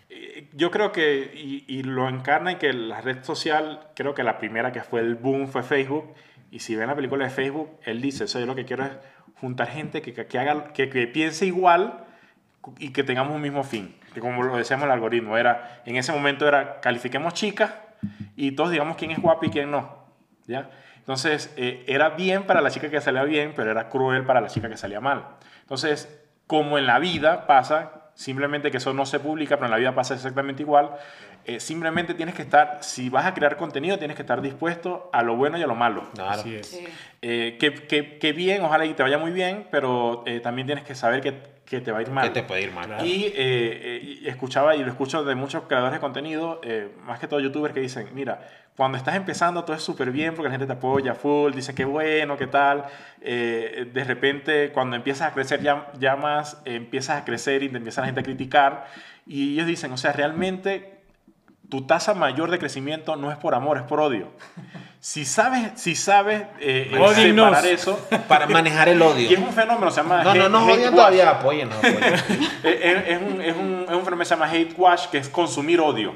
[0.09, 4.23] Eh, Yo creo que, y, y lo encarna en que la red social, creo que
[4.23, 6.05] la primera que fue el boom fue Facebook.
[6.51, 8.91] Y si ven la película de Facebook, él dice, eso yo lo que quiero es
[9.39, 12.03] juntar gente que, que, que haga, que, que piense igual
[12.77, 13.95] y que tengamos un mismo fin.
[14.13, 17.73] Que como lo decíamos el algoritmo, era, en ese momento era califiquemos chicas
[18.35, 20.05] y todos digamos quién es guapo y quién no.
[20.47, 20.69] ¿ya?
[20.97, 24.47] Entonces, eh, era bien para la chica que salía bien, pero era cruel para la
[24.47, 25.25] chica que salía mal.
[25.61, 29.77] Entonces, como en la vida pasa, simplemente que eso no se publica, pero en la
[29.77, 30.91] vida pasa exactamente igual,
[31.45, 35.23] eh, simplemente tienes que estar, si vas a crear contenido, tienes que estar dispuesto a
[35.23, 36.09] lo bueno y a lo malo.
[36.13, 36.39] Claro.
[36.39, 36.67] Así es.
[36.67, 36.87] Sí.
[37.21, 40.83] Eh, que, que, que bien, ojalá y te vaya muy bien, pero eh, también tienes
[40.83, 41.41] que saber que,
[41.71, 42.27] que te va a ir mal.
[42.27, 42.85] Que te puede ir mal.
[42.85, 43.05] Claro.
[43.05, 47.17] Y eh, eh, y escuchaba y lo escucho de muchos creadores de contenido, eh, más
[47.17, 48.45] que todo youtubers, que dicen, mira,
[48.75, 51.85] cuando estás empezando todo es súper bien porque la gente te apoya full, dice qué
[51.85, 52.87] bueno, qué tal.
[53.21, 57.77] Eh, de repente cuando empiezas a crecer ya, ya más, empiezas a crecer y te
[57.77, 58.87] empieza la gente a criticar.
[59.25, 60.99] Y ellos dicen, o sea, realmente
[61.69, 64.27] tu tasa mayor de crecimiento no es por amor, es por odio.
[65.03, 67.47] Si sabes, si sabes eh, eh, Odienos.
[67.49, 69.29] separar eso, Para manejar el odio.
[69.29, 70.95] y es un fenómeno, se llama No, no, hate- no, hate odian watch.
[70.95, 72.21] todavía, apóyennos, apóyennos.
[72.63, 75.17] Eh, eh, es, un, es, un, es un fenómeno que se llama hate watch, que
[75.17, 76.13] es consumir odio.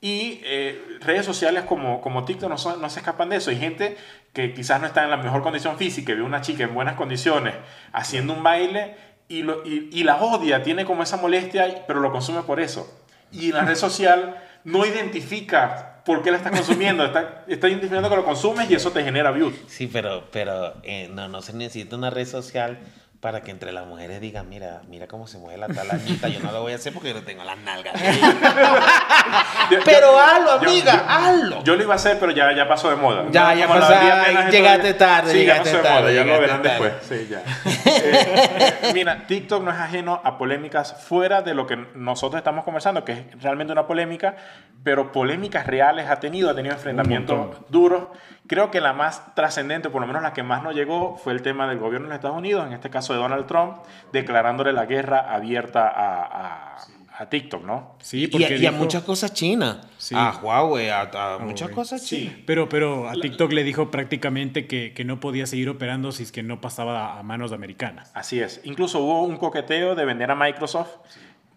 [0.00, 3.50] Y eh, redes sociales como, como TikTok no, son- no se escapan de eso.
[3.50, 3.98] Hay gente
[4.32, 7.54] que quizás no está en la mejor condición física, ve una chica en buenas condiciones
[7.92, 8.96] haciendo un baile
[9.28, 12.88] y, lo, y, y la odia, tiene como esa molestia, pero lo consume por eso.
[13.30, 18.08] Y en la red social no identifica por qué la estás consumiendo, está, está identificando
[18.08, 19.54] que lo consumes y eso te genera views.
[19.66, 22.78] Sí, pero, pero eh, no, no se necesita una red social
[23.20, 26.52] para que entre las mujeres digan, mira, mira cómo se mueve la talañita, yo no
[26.52, 27.94] lo voy a hacer porque yo no tengo las nalgas.
[29.84, 31.64] Pero hazlo, amiga, hazlo.
[31.64, 33.24] Yo lo iba a hacer, pero ya, ya pasó de moda.
[33.30, 33.92] Ya, ya pasó,
[34.50, 36.84] llegaste tarde, Sí, llegaste ya pasó de tarde, moda, ya lo verán tarde.
[36.90, 37.06] después.
[37.08, 37.42] Sí, ya.
[37.98, 43.04] Eh, mira, TikTok no es ajeno a polémicas fuera de lo que nosotros estamos conversando,
[43.04, 44.36] que es realmente una polémica,
[44.84, 48.08] pero polémicas reales ha tenido, ha tenido enfrentamientos duros.
[48.46, 51.42] Creo que la más trascendente, por lo menos la que más nos llegó, fue el
[51.42, 53.78] tema del gobierno de los Estados Unidos, en este caso de Donald Trump,
[54.12, 56.76] declarándole la guerra abierta a, a-
[57.18, 57.94] a TikTok, ¿no?
[58.02, 59.78] Sí, y, a, porque y a dijo- muchas cosas chinas.
[59.96, 60.14] Sí.
[60.14, 61.74] A Huawei, a, a muchas Huawei.
[61.74, 62.34] cosas chinas.
[62.46, 66.30] Pero, pero a TikTok le dijo prácticamente que, que no podía seguir operando si es
[66.32, 68.10] que no pasaba a manos americanas.
[68.12, 68.60] Así es.
[68.64, 70.90] Incluso hubo un coqueteo de vender a Microsoft,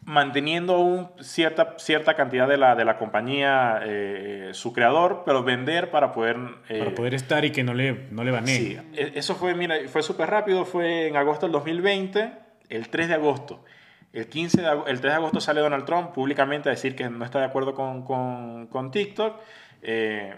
[0.09, 5.91] manteniendo aún cierta, cierta cantidad de la, de la compañía, eh, su creador, pero vender
[5.91, 6.35] para poder...
[6.67, 8.57] eh, Para poder estar y que no le, no le baneen.
[8.57, 12.31] Sí, e- eso fue, mira, fue súper rápido, fue en agosto del 2020,
[12.69, 13.63] el 3 de agosto.
[14.11, 17.07] El, 15 de, ag- el 3 de agosto sale Donald Trump públicamente a decir que
[17.07, 19.39] no está de acuerdo con, con, con TikTok.
[19.83, 20.33] Eh,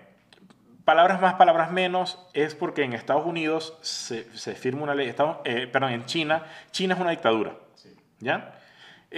[0.84, 5.38] palabras más, palabras menos, es porque en Estados Unidos se, se firma una ley, Estados-
[5.72, 7.54] perdón, en China, China es una dictadura.
[8.20, 8.58] ¿Ya?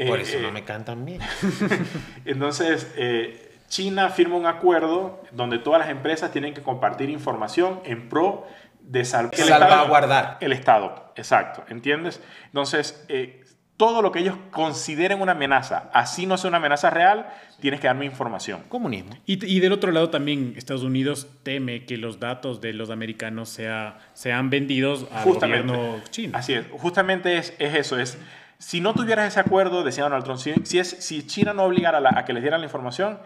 [0.08, 1.22] Por Eh, eso no eh, me cantan bien.
[2.26, 8.10] entonces, eh, China firma un acuerdo donde todas las empresas tienen que compartir información en
[8.10, 8.46] pro
[8.82, 10.38] de sal- que el Salvaguardar.
[10.42, 12.22] El Estado, exacto, ¿entiendes?
[12.48, 13.44] Entonces, eh,
[13.78, 17.28] todo lo que ellos consideren una amenaza, así no sea una amenaza real,
[17.60, 18.62] tienes que darme información.
[18.70, 19.16] Comunismo.
[19.26, 23.50] Y, y del otro lado también Estados Unidos teme que los datos de los americanos
[23.50, 25.68] sea, sean vendidos al Justamente.
[25.74, 26.38] gobierno chino.
[26.38, 28.18] Así es, justamente es, es eso, es...
[28.64, 31.98] Si no tuvieras ese acuerdo, decía Donald Trump, si, si es, si China no obligara
[31.98, 33.20] a, la- a que les dieran la información,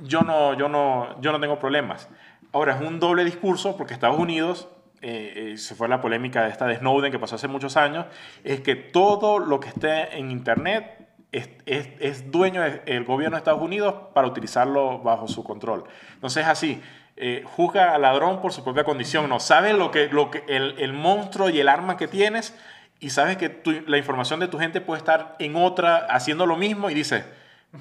[0.00, 2.08] yo no, yo, no, yo no tengo problemas.
[2.52, 4.68] Ahora, es un doble discurso porque Estados Unidos,
[5.02, 8.06] eh, eh, se fue la polémica de esta de Snowden que pasó hace muchos años,
[8.44, 13.40] es que todo lo que esté en Internet es, es, es dueño del gobierno de
[13.40, 15.84] Estados Unidos para utilizarlo bajo su control.
[16.14, 16.80] Entonces, así,
[17.16, 20.76] eh, juzga al ladrón por su propia condición, no sabe lo que, lo que el,
[20.78, 22.58] el monstruo y el arma que tienes
[23.02, 26.56] y sabes que tu- la información de tu gente puede estar en otra haciendo lo
[26.56, 27.24] mismo y dices,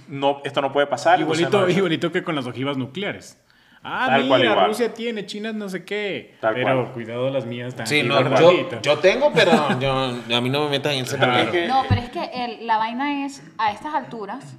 [0.08, 1.20] no, esto no puede pasar.
[1.20, 3.40] Igualito, igualito que con las ojivas nucleares.
[3.84, 4.68] Ah, Tal cual mira, igual.
[4.68, 6.36] Rusia tiene, China no sé qué.
[6.42, 6.94] Tal pero cual.
[6.94, 9.92] cuidado las mías están Sí, no, yo, yo tengo, pero yo,
[10.36, 11.18] a mí no me metan en ese
[11.52, 14.56] que- No, pero es que el- la vaina es, a estas alturas,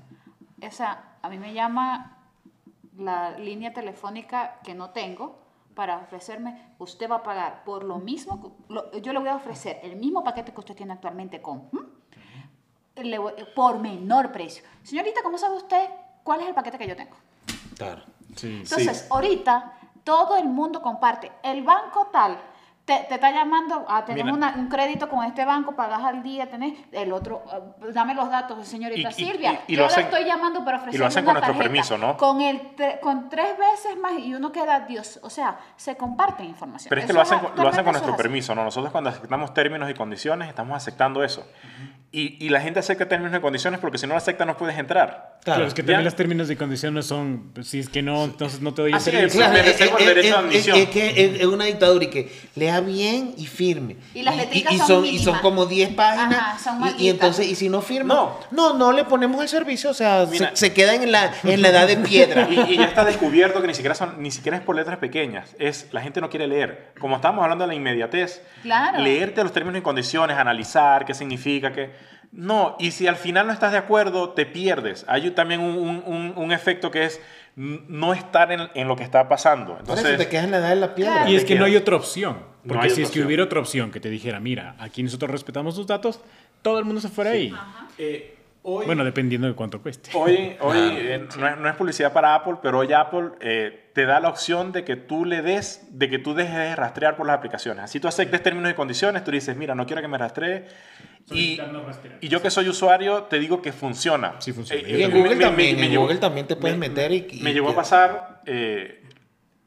[0.61, 2.19] o sea, a mí me llama
[2.99, 5.41] la línea telefónica que no tengo
[5.75, 9.81] para ofrecerme, usted va a pagar por lo mismo, lo- yo le voy a ofrecer
[9.83, 11.83] el mismo paquete que usted tiene actualmente con, ¿m?
[13.09, 14.64] Le voy- por menor precio.
[14.83, 15.89] Señorita, ¿cómo sabe usted
[16.23, 17.16] cuál es el paquete que yo tengo?
[17.77, 18.03] Claro.
[18.37, 18.61] Sí.
[18.62, 21.33] Entonces, ahorita todo el mundo comparte.
[21.43, 22.39] El banco tal
[22.85, 23.85] te, te está llamando,
[24.24, 24.33] Mira.
[24.35, 27.61] una- un crédito con este banco, pagas al día, tenés el otro, ah,
[27.93, 29.62] dame los datos, señorita Y- Silvia.
[29.68, 32.16] y- y yo lo la hacen- estoy llamando para hacen una con nuestro permiso, ¿no?
[32.16, 36.45] Con, el tre- con tres veces más y uno queda, Dios, o sea, se comparte
[36.45, 36.89] información.
[36.89, 38.64] Pero es que Eso lo hacen, lo hacen con nuestro permiso, ¿no?
[38.64, 41.47] Nosotros cuando aceptamos términos y condiciones estamos aceptando eso.
[42.15, 44.79] Y, y la gente acepta términos y condiciones porque si no lo acepta no puedes
[44.79, 45.33] entrar.
[45.43, 45.65] Claro, Claro.
[45.67, 45.87] es que Ya.
[45.87, 48.91] también los términos y condiciones son, pues, si es que no, entonces no te doy
[48.93, 49.41] el Así es, servicio.
[49.41, 49.53] claro.
[49.55, 50.37] Claro, merecer es, con es- derecho de es-
[50.69, 50.77] admisión.
[50.79, 53.97] es que es, es una dictadura y que lea bien y firme.
[54.15, 56.39] Y las letricas y son son, y son como 10 páginas.
[56.39, 58.39] Ajá, son y- y, entonces, y si no firma, No.
[58.53, 59.91] no, no, le ponemos el servicio.
[59.91, 60.51] O sea, Mira.
[60.51, 62.47] se, se quedan en la, en la edad de piedra.
[62.53, 65.57] Y, y ya está descubierto que ni siquiera, son, ni siquiera es por letras pequeñas.
[65.59, 66.93] Es, la gente no quiere leer.
[67.01, 68.99] Como estamos hablando de la inmediatez, Claro.
[69.01, 71.91] leerte los términos y condiciones, analizar qué significa, qué...
[72.33, 75.05] No, y si al final no estás de acuerdo, te pierdes.
[75.07, 77.20] Hay también un, un- un- un efecto que es
[77.55, 79.72] no estar en, en lo que está pasando.
[79.74, 81.28] Por eso Entonces, te quedas en la edad de la piedra.
[81.28, 82.39] Y es que no hay otra opción.
[82.66, 85.87] Porque si es que hubiera otra opción que te dijera, mira, aquí nosotros respetamos tus
[85.87, 86.20] datos,
[86.62, 87.53] todo el mundo se fuera ahí.
[87.99, 90.11] eh, hoy, Bueno, dependiendo de cuánto cueste.
[90.15, 90.97] Hoy, hoy Claro.
[90.99, 94.29] eh, no, es, no es publicidad para Apple, pero hoy Apple eh, te da la
[94.29, 97.85] opción de que tú le des, de que tú dejes de rastrear por las aplicaciones.
[97.85, 100.65] Así tú aceptes términos y condiciones, tú dices, mira, no quiero que me rastree.
[101.31, 101.61] Y,
[102.21, 104.35] y yo que soy usuario, te digo que funciona.
[104.41, 104.83] Sí funciona.
[104.89, 107.13] Eh, Y en me- Google me- también, me en Google también te puedes me- meter
[107.13, 109.05] y- y Me llegó a pasar, eh,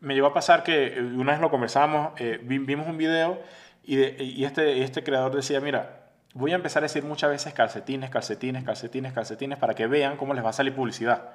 [0.01, 3.41] me llegó a pasar que eh, una vez lo conversamos, eh, vi- vimos un video
[3.85, 6.04] y, de- y este, este creador decía, mira,
[6.35, 10.33] voy a empezar a decir muchas veces calcetines, calcetines, calcetines, calcetines para que vean cómo
[10.33, 11.31] les va a salir publicidad.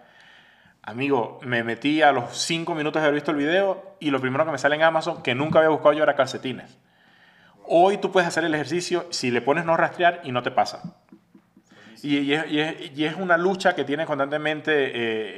[0.82, 4.44] Amigo, me metí a los 5 minutos de haber visto el video y lo primero
[4.46, 6.78] que me sale en Amazon, que nunca había buscado yo, era calcetines.
[7.66, 10.94] Hoy tú puedes hacer el ejercicio si le pones no rastrear y no te pasa.
[12.02, 14.92] Y, y es, y es- y es una lucha que tiene constantemente, eh,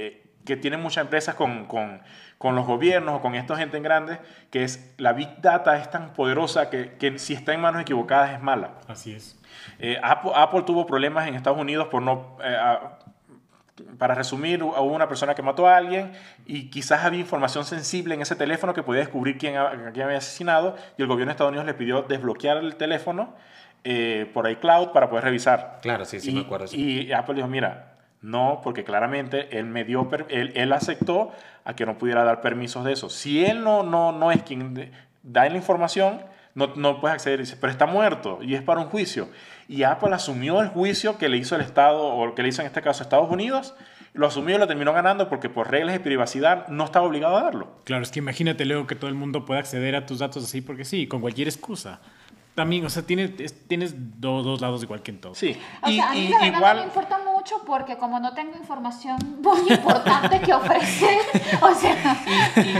[0.07, 2.01] eh, que tienen muchas empresas con, con-
[2.39, 4.19] con los gobiernos o con esta gente en grande,
[4.51, 8.33] que es la Big Data es tan poderosa que, que si está en manos equivocadas
[8.33, 8.75] es mala.
[8.89, 9.39] Así es.
[9.79, 12.37] Eh, Apple, Apple tuvo problemas en Estados Unidos por no...
[12.43, 12.99] eh, a-
[13.99, 16.13] para resumir, hubo una persona que mató a alguien
[16.47, 21.03] y quizás había información sensible en ese teléfono que podía descubrir quién, había asesinado y
[21.03, 23.35] el gobierno de Estados Unidos le pidió desbloquear el teléfono
[23.85, 25.79] eh, por iCloud para poder revisar.
[25.83, 26.67] Claro, sí, sí y, me acuerdo.
[26.67, 27.07] sí.
[27.09, 31.33] Y Apple dijo, mira, no, porque claramente él me dio, él, él aceptó
[31.65, 33.09] a que no pudiera dar permisos de eso.
[33.09, 34.93] Si él no, no, no es quien
[35.23, 36.21] da la información,
[36.55, 37.41] no, no puedes acceder.
[37.41, 39.29] Dice, pero está muerto y es para un juicio.
[39.69, 42.67] Y Apple asumió el juicio que le hizo el Estado, o que le hizo en
[42.67, 43.75] este caso Estados Unidos,
[44.15, 47.43] lo asumió y lo terminó ganando porque por reglas de privacidad no estaba obligado a
[47.43, 47.69] darlo.
[47.85, 50.61] Claro, es que imagínate luego que todo el mundo pueda acceder a tus datos así
[50.61, 52.01] porque sí, con cualquier excusa.
[52.55, 55.35] También, o sea, tienes, es- tienes do- dos lados igual que en todo.
[55.35, 55.59] Sí.
[55.83, 58.21] O Y- sea, a mí y- la verdad igual, no me importa mucho porque como
[58.21, 61.19] no tengo información muy importante que ofrecer,
[61.63, 62.23] o sea...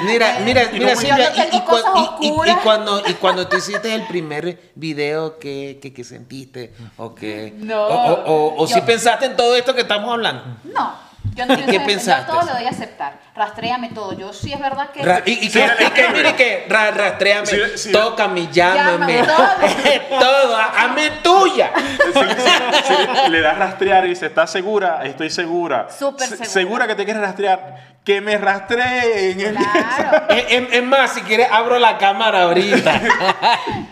[0.07, 4.03] Mira, mira, Y mira, como Silvia, yo no y, cuando, y cuando tú hiciste el
[4.07, 6.73] primer video, ¿qué, qué, qué sentiste?
[6.97, 7.55] ¿O qué?
[7.57, 7.83] No.
[7.87, 10.45] O, o, o- o Yo- si pensaste en todo esto que estamos hablando.
[10.65, 10.93] No,
[11.35, 12.31] yo no ¿Qué pienso pensaste?
[12.33, 13.21] Yo todo lo doy a aceptar.
[13.35, 14.13] Rastréame todo.
[14.13, 15.03] Yo sí es verdad que...
[15.03, 15.59] Ra- y, y Sí,
[15.95, 17.93] que, y mire que ra- rastréame, Sí, sí.
[17.93, 20.19] tócame, llámame, Llámame, todo.
[20.21, 21.71] todo, hazme tuya.
[21.77, 25.01] Sí, sí, sí, le das rastrear y dice, ¿estás segura?
[25.05, 25.89] Estoy segura.
[25.91, 26.51] Súper Se- segura.
[26.51, 27.93] ¿Segura que te quieres rastrear?
[28.05, 29.55] Que me rastreen.
[29.55, 30.27] Claro.
[30.33, 33.01] Es, más, si quieres abro la cámara ahorita.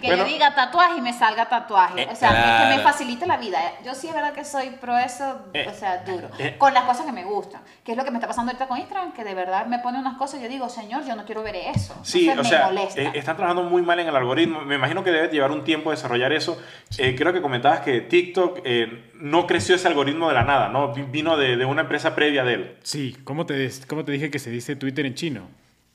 [0.01, 0.25] Que Bueno.
[0.25, 2.09] le diga tatuaje y me salga tatuaje.
[2.11, 2.77] O sea, que- que, claro.
[2.77, 3.59] me facilite la vida.
[3.85, 6.29] Yo sí es verdad que soy pro eso, Eh, o sea, duro.
[6.39, 6.57] eh.
[6.59, 7.61] Con las cosas que me gustan.
[7.85, 9.99] Que es lo que me está pasando ahorita con Instagram, que de verdad me pone
[9.99, 11.95] unas cosas y yo digo, señor, yo no quiero ver eso.
[12.03, 13.01] Sí, Entonces o me sea, molesta.
[13.03, 14.61] eh, están trabajando muy mal en el algoritmo.
[14.63, 16.61] Me imagino que debe llevar un tiempo desarrollar eso.
[16.99, 20.93] Eh, creo que comentabas que TikTok eh, no creció ese algoritmo de la nada, ¿no?
[20.93, 22.77] Vi- Vino de, de una empresa previa de él.
[22.83, 25.49] Sí, ¿cómo te, cómo te dije que se dice Twitter en chino?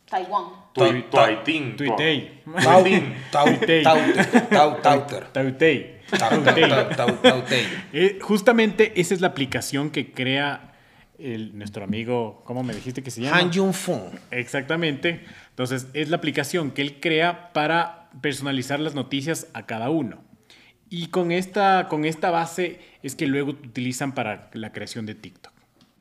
[0.09, 0.43] Taiwán.
[0.73, 1.75] Tui- Ta- ta- Tuaitín.
[1.75, 2.41] Tuitei.
[3.31, 3.83] Tautei.
[3.83, 5.97] Tau- tau- Tautei.
[6.11, 7.65] tau- tau- tautei.
[7.91, 10.74] Eh, justamente esa es la aplicación que crea
[11.19, 13.37] el, nuestro amigo, ¿cómo me dijiste que se llama?
[13.37, 14.19] Han Jun Fun.
[14.31, 15.21] Exactamente.
[15.49, 20.23] Entonces, es la aplicación que él crea para personalizar las noticias a cada uno.
[20.89, 25.54] Y con esta, con esta base es que luego utilizan para la creación de TikTok.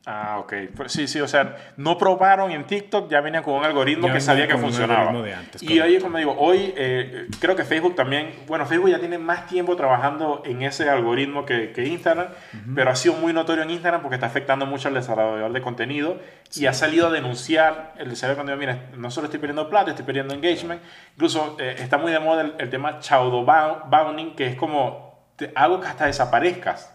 [0.07, 0.53] Ah, ok.
[0.75, 4.13] Pues sí, sí, o sea, no probaron en TikTok, ya venían con un algoritmo Ya
[4.13, 5.11] que sabía que funcionaba.
[5.11, 8.99] de antes, y ahí, como digo, hoy eh, creo que Facebook también, bueno, Facebook ya
[8.99, 12.27] tiene más tiempo trabajando en ese algoritmo que, que Instagram,
[12.75, 16.19] pero ha sido muy notorio en Instagram porque está afectando mucho al desarrollador de contenido
[16.53, 19.89] y ha salido a denunciar el desarrollo de contenido, mira, no solo estoy perdiendo plata,
[19.89, 20.81] estoy perdiendo engagement,
[21.15, 25.51] incluso eh, está muy de moda el, el tema chaudo bounding, que es como, te
[25.55, 26.94] hago que hasta desaparezcas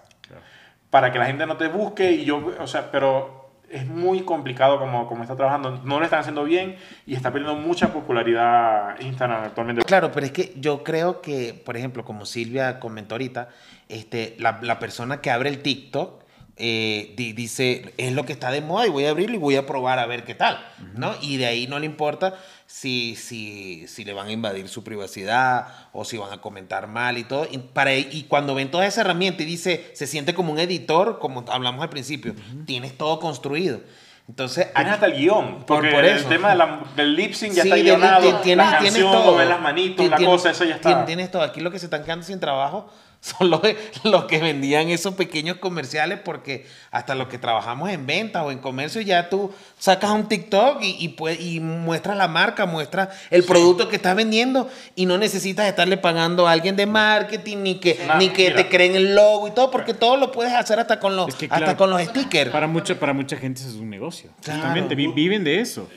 [0.90, 4.78] para que la gente no te busque y yo, o sea, pero es muy complicado
[4.78, 6.76] como, como está trabajando, no lo están haciendo bien
[7.06, 9.82] y está perdiendo mucha popularidad Instagram actualmente.
[9.84, 13.48] Claro, pero es que yo creo que, por ejemplo, como Silvia comentó ahorita,
[13.88, 16.19] este, la, la persona que abre el TikTok
[16.60, 19.56] eh, di- dice, es lo que está de moda y voy a abrirlo y voy
[19.56, 21.14] a probar a ver qué tal, ¿no?
[21.22, 22.34] Y de ahí no le importa
[22.66, 27.18] si, si, si le van a invadir su privacidad o si van a comentar mal
[27.18, 27.48] y todo.
[27.50, 31.18] Y, para, y cuando ven toda esa herramienta y dice, se siente como un editor,
[31.18, 32.34] como hablamos al principio,
[32.66, 33.80] tienes todo construido.
[34.28, 36.28] Entonces, Tienes hasta el guion, Por- porque por el eso.
[36.28, 39.32] tema de la- del lip sync ya Sí, está guionado, tienes, la tienes canción, todo.
[39.32, 40.88] mover las manitos, la cosa, eso ya está.
[40.88, 41.42] tien- Tienes todo.
[41.42, 42.88] Aquí lo que se están quedando sin trabajo
[43.38, 43.60] son los,
[44.04, 48.58] los que vendían esos pequeños comerciales porque hasta los que trabajamos en venta o en
[48.60, 53.44] comercio ya tú sacas un TikTok y, y, pue- y muestras la marca, muestras el
[53.44, 57.98] producto que estás vendiendo y no necesitas estarle pagando a alguien de marketing ni que,
[58.18, 58.56] ni que mira.
[58.56, 61.34] te creen el logo y todo porque todo lo puedes hacer hasta con los, Es
[61.34, 62.50] que, hasta claro, con los stickers.
[62.50, 64.30] Para mucha, para mucha gente eso es un negocio.
[64.42, 64.60] Claro.
[64.62, 65.88] Justamente, viven de eso.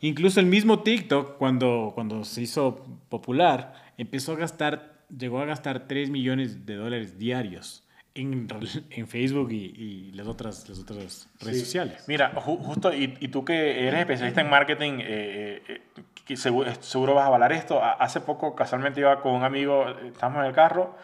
[0.00, 5.86] Incluso el mismo TikTok, cuando, cuando se hizo popular, empezó a gastar, llegó a gastar
[5.86, 8.46] 3 millones de dólares diarios en,
[8.90, 12.04] en Facebook y, y las, otras, las otras redes sociales.
[12.08, 16.36] Mira, ju- justo, y, y tú que eres especialista en marketing, eh, eh, eh, que
[16.36, 17.82] seguro, seguro vas a avalar esto.
[17.82, 20.96] Hace poco, casualmente, iba con un amigo, eh, estábamos en el carro,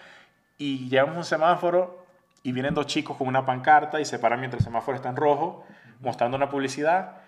[0.59, 2.04] y llegamos a un semáforo,
[2.42, 5.16] y vienen dos chicos con una pancarta, y se paran mientras el semáforo está en
[5.16, 5.64] rojo,
[6.00, 7.22] mostrando una publicidad,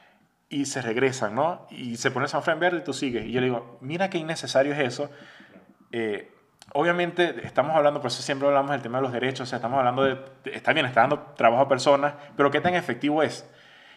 [0.50, 1.66] y se regresan, ¿no?
[1.70, 3.24] Y se pone el semáforo en verde y tú sigues.
[3.24, 5.10] Y yo le digo, mira qué innecesario es eso.
[5.92, 6.30] Eh,
[6.72, 9.78] obviamente estamos hablando, por eso siempre hablamos del tema de los derechos, o sea, estamos
[9.78, 10.16] hablando de,
[10.52, 13.48] está bien, está dando trabajo a personas, pero qué tan efectivo es.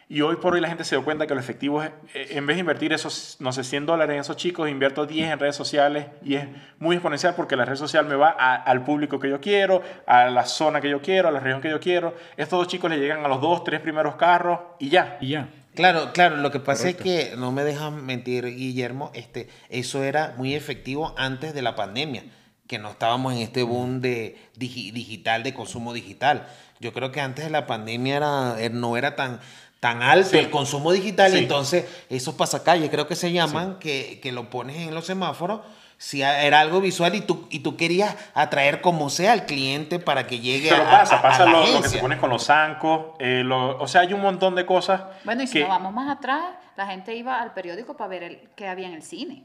[0.10, 2.46] Y hoy por hoy la gente se dio cuenta que lo efectivo es, eh, en
[2.46, 5.56] vez de invertir esos, no sé, 100 dólares en esos chicos, invierto 10 en redes
[5.56, 6.46] sociales y es
[6.78, 10.26] muy exponencial porque la red social me va a- al público que yo quiero, a
[10.26, 12.14] la zona que yo quiero, a la región que yo quiero.
[12.38, 15.18] Estos dos chicos le llegan a los dos, tres primeros carros y ya.
[15.22, 15.48] Y ya.
[15.74, 17.04] Claro, claro, lo que pasa Correcto.
[17.06, 21.76] es que, no me dejan mentir, Guillermo, este, eso era muy efectivo antes de la
[21.76, 22.24] pandemia,
[22.68, 26.48] que no estábamos en este boom de digi- digital, de consumo digital.
[26.80, 29.40] Yo creo que antes de la pandemia era, er- no era tan,
[29.80, 30.38] tan alto Sí.
[30.38, 31.40] el consumo digital, Sí.
[31.40, 35.62] entonces esos pasacalles creo que se llaman, que, que lo pones en los semáforos,
[35.98, 40.26] si era algo visual y tú, y tú querías atraer como sea al cliente para
[40.28, 42.30] que llegue Pero a, pasa, a- a pasa la lo, lo que se pone con
[42.30, 45.02] los zancos, eh, lo- o sea, hay un montón de cosas.
[45.24, 46.44] Bueno, y si que- nos vamos más atrás,
[46.76, 49.44] la gente iba al periódico para ver el, qué había en el cine.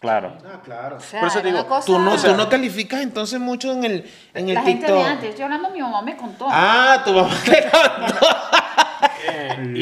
[0.00, 0.38] Claro.
[0.46, 0.96] Ah, claro.
[0.96, 3.84] O sea, Por eso digo, una cosa- Tú no, tú no calificas entonces mucho en
[3.84, 5.04] el, en el la gente TikTok.
[5.04, 6.46] de antes, yo hablando, mi mamá me contó.
[6.48, 8.26] Ah, tu mamá te contó.
[9.30, 9.80] Eh, y,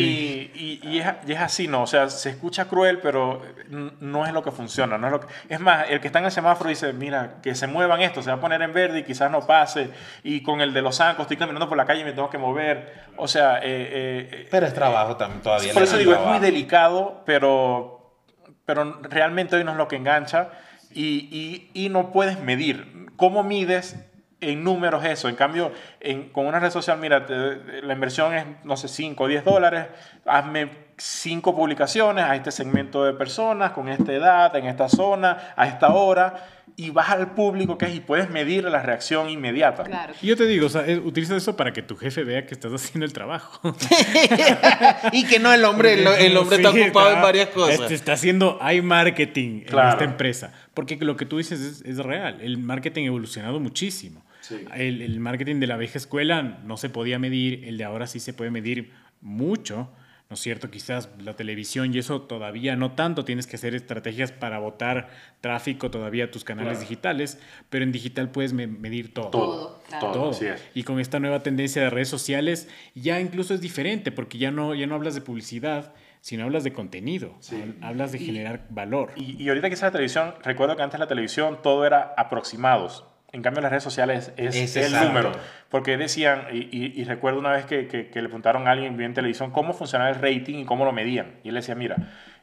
[0.54, 1.82] y- y es, y es así, ¿no?
[1.82, 3.42] O sea, se escucha cruel, pero
[4.00, 4.96] no es lo que funciona.
[4.96, 7.54] No es, lo que- es más, el que está en el semáforo dice, mira, que
[7.54, 9.90] se muevan esto, se va a poner en verde y quizás no pase.
[10.22, 12.38] Y con el de los zancos estoy caminando por la calle y me tengo que
[12.38, 13.04] mover.
[13.16, 13.60] O sea, eh,
[14.32, 15.74] eh, Pero es trabajo también todavía.
[15.74, 17.95] por eso digo, es muy delicado, pero,
[18.66, 20.50] pero realmente hoy no es lo que engancha
[20.92, 23.08] y, y, no puedes medir.
[23.16, 23.96] ¿Cómo mides
[24.40, 25.28] en números eso?
[25.28, 25.72] En cambio,
[26.32, 29.86] con una red social, mira, la inversión es, no sé, 5 o 10 dólares,
[30.24, 35.66] hazme 5 publicaciones a este segmento de personas, con esta edad, en esta zona, a
[35.68, 39.84] esta hora, y vas al público que es y puedes medir la reacción inmediata.
[39.84, 40.14] Claro.
[40.22, 42.54] Y yo te digo, o sea, es- utiliza eso para que tu jefe vea que
[42.54, 43.74] estás haciendo el trabajo.
[45.12, 47.80] y que no, el hombre, el, el hombre está Sí, ocupado está- en varias cosas.
[47.80, 49.90] este, está haciendo iMarketing en Claro.
[49.90, 50.52] esta empresa.
[50.74, 52.40] Porque lo que tú dices es, es real.
[52.40, 54.24] El marketing ha evolucionado muchísimo.
[54.74, 58.20] El, el marketing de la vieja escuela no se podía medir, el de ahora sí
[58.20, 59.90] se puede medir mucho.
[60.28, 60.70] ¿No es cierto?
[60.72, 63.24] Quizás la televisión y eso todavía no tanto.
[63.24, 65.08] Tienes que hacer estrategias para botar
[65.40, 66.80] tráfico todavía a tus canales Claro.
[66.80, 67.38] digitales,
[67.70, 69.28] pero en digital puedes me- medir todo.
[69.30, 70.10] Todo, claro.
[70.10, 70.64] todo, es.
[70.74, 74.74] Y con esta nueva tendencia de redes sociales ya incluso es diferente porque ya no,
[74.74, 77.38] ya no hablas de publicidad, sino hablas de contenido,
[77.80, 79.12] hablas de generar valor.
[79.14, 83.04] Y, y ahorita que está la televisión, recuerdo que antes la televisión todo era aproximados.
[83.36, 85.06] En cambio, las redes sociales es, Es el exacto.
[85.08, 85.32] número.
[85.68, 88.98] Porque decían, y, y- y recuerdo una vez que, que- que le preguntaron a alguien
[89.00, 91.32] en televisión cómo funcionaba el rating y cómo lo medían.
[91.44, 91.96] Y él decía, mira,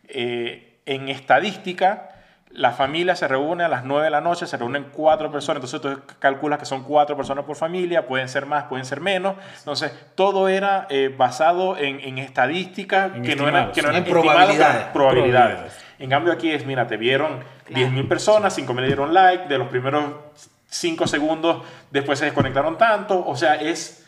[0.08, 2.10] eh, en estadística,
[2.52, 5.82] la familia se reúne a las 9 de la noche, se reúnen cuatro personas, entonces
[5.82, 9.36] tú calculas que son cuatro personas por familia, pueden ser más, pueden ser menos.
[9.58, 14.04] Entonces, todo era eh, basado en, en estadísticas En que, no eran, que no eran
[14.04, 14.84] En probabilidades.
[14.94, 15.84] probabilidades.
[15.98, 17.88] En cambio aquí es, mira, te vieron Claro.
[17.88, 20.04] 10.000 personas, 5.000 le dieron like, de los primeros
[20.74, 24.06] 5 segundos después se desconectaron tanto, o sea, es,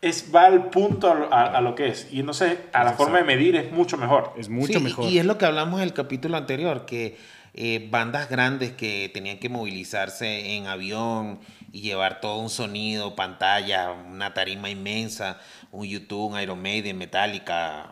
[0.00, 2.08] es va al punto a, lo- a- a lo que es.
[2.12, 4.32] Y entonces a la forma de medir es mucho mejor.
[4.36, 5.04] Es mucho Sí, mejor.
[5.06, 7.16] Y es lo que hablamos en el capítulo anterior, que
[7.54, 11.40] eh, bandas grandes que tenían que movilizarse en avión
[11.72, 15.38] y llevar todo un sonido, pantalla, una tarima inmensa,
[15.72, 17.88] un YouTube, un Iron Maiden, Metallica,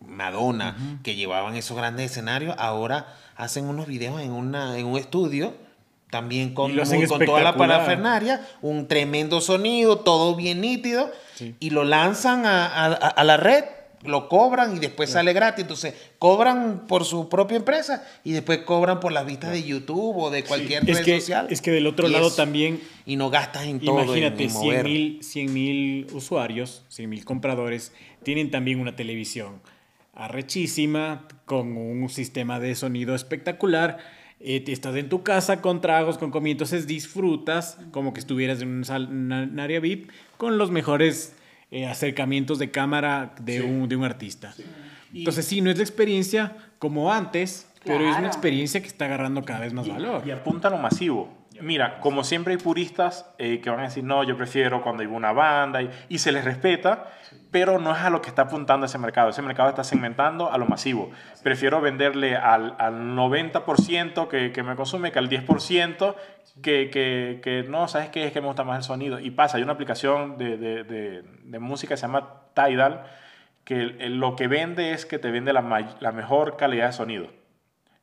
[0.00, 3.06] Madonna, que llevaban esos grandes escenarios, ahora
[3.36, 5.54] hacen unos videos en, una, en un estudio.
[6.12, 11.54] También con, muy- con toda la parafernalia, un tremendo sonido, todo bien nítido, Sí.
[11.58, 13.64] y lo lanzan a, a- la red,
[14.04, 15.62] lo cobran y después sale gratis.
[15.62, 20.30] Entonces, cobran por su propia empresa y después cobran por las vistas de YouTube o
[20.30, 21.46] de cualquier es, red que, social.
[21.48, 24.02] es que del otro Y lado es- también, Y no gastas en todo.
[24.04, 24.84] imagínate, en 100 mover.
[24.84, 27.92] mil 100,000 usuarios, 100 mil compradores,
[28.22, 29.62] tienen también una televisión
[30.14, 33.96] arrechísima, con un sistema de sonido espectacular.
[34.44, 38.60] Eh, te estás en tu casa con tragos, con comida, entonces disfrutas como que estuvieras
[38.62, 41.34] en un, sal- una- un área VIP con los mejores
[41.70, 44.54] eh, acercamientos de cámara de, un, de un artista.
[45.14, 48.26] Entonces sí, no es la experiencia como antes, pero es una Claro.
[48.26, 50.22] experiencia que está agarrando cada vez más valor.
[50.26, 51.32] Y apunta a lo masivo.
[51.60, 55.06] Mira, como siempre hay puristas eh, que van a decir, no, yo prefiero cuando hay
[55.08, 57.12] una banda y, y se les respeta,
[57.52, 59.28] pero no es a lo que está apuntando ese mercado.
[59.28, 61.10] Ese mercado está segmentando a lo masivo.
[61.42, 66.16] Prefiero venderle al, al 90% que, que me consume que al 10%
[66.62, 68.26] que, que, que no, ¿sabes qué?
[68.26, 69.20] Es que me gusta más el sonido.
[69.20, 73.04] Y pasa, hay una aplicación de, de, de, música que se llama Tidal,
[73.64, 73.76] que
[74.08, 77.41] lo que vende es que te vende la, la mejor calidad de sonido.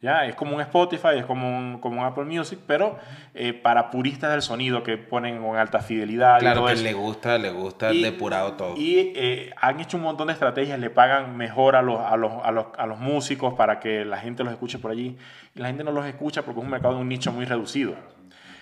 [0.02, 0.26] ¿Ya?
[0.26, 2.98] Es como un Spotify, es como un, como un Apple Music, pero
[3.34, 6.84] eh, para puristas del sonido que ponen con alta fidelidad y Claro todo que eso.
[6.84, 8.76] le gusta, le gusta Y- depurado todo.
[8.78, 12.32] Y eh, han hecho un montón de estrategias, le pagan mejor a los, a, los,
[12.46, 15.18] a, los, a los músicos para que la gente los escuche por allí.
[15.54, 17.96] Y la gente no los escucha porque es un mercado de un nicho muy reducido.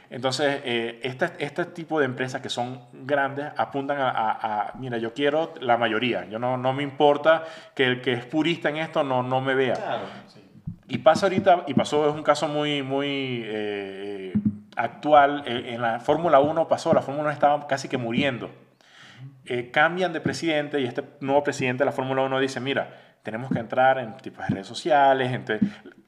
[0.09, 4.31] Entonces, eh, este, este tipo de empresas que son grandes apuntan a, a-
[4.69, 6.25] a, mira, yo quiero la mayoría.
[6.29, 7.43] Yo no, no me importa
[7.75, 9.75] que el que es purista en esto no, no me vea.
[10.87, 14.33] Y pasa ahorita, y pasó, es un caso muy, muy eh,
[14.75, 15.43] actual.
[15.45, 18.49] eh, en la Fórmula 1 pasó, la Fórmula 1 estaba casi que muriendo.
[19.45, 22.89] Eh, cambian de presidente y este nuevo presidente de la Fórmula 1 dice, mira,
[23.23, 25.59] tenemos que entrar en tipos de redes sociales, gente,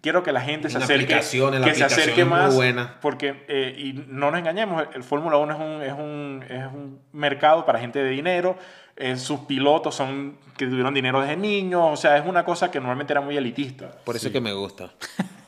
[0.02, 2.98] quiero que la gente se acerque, la que se acerque más, buena.
[3.02, 6.66] porque, eh, y no nos engañemos, el, el Fórmula 1 es un, es, un, es
[6.68, 8.58] un mercado para gente de dinero,
[9.00, 12.80] eh, sus pilotos son que tuvieron dinero desde niños, o sea, es una cosa que
[12.80, 13.90] normalmente era muy elitista.
[14.04, 14.92] Por eso que me gusta.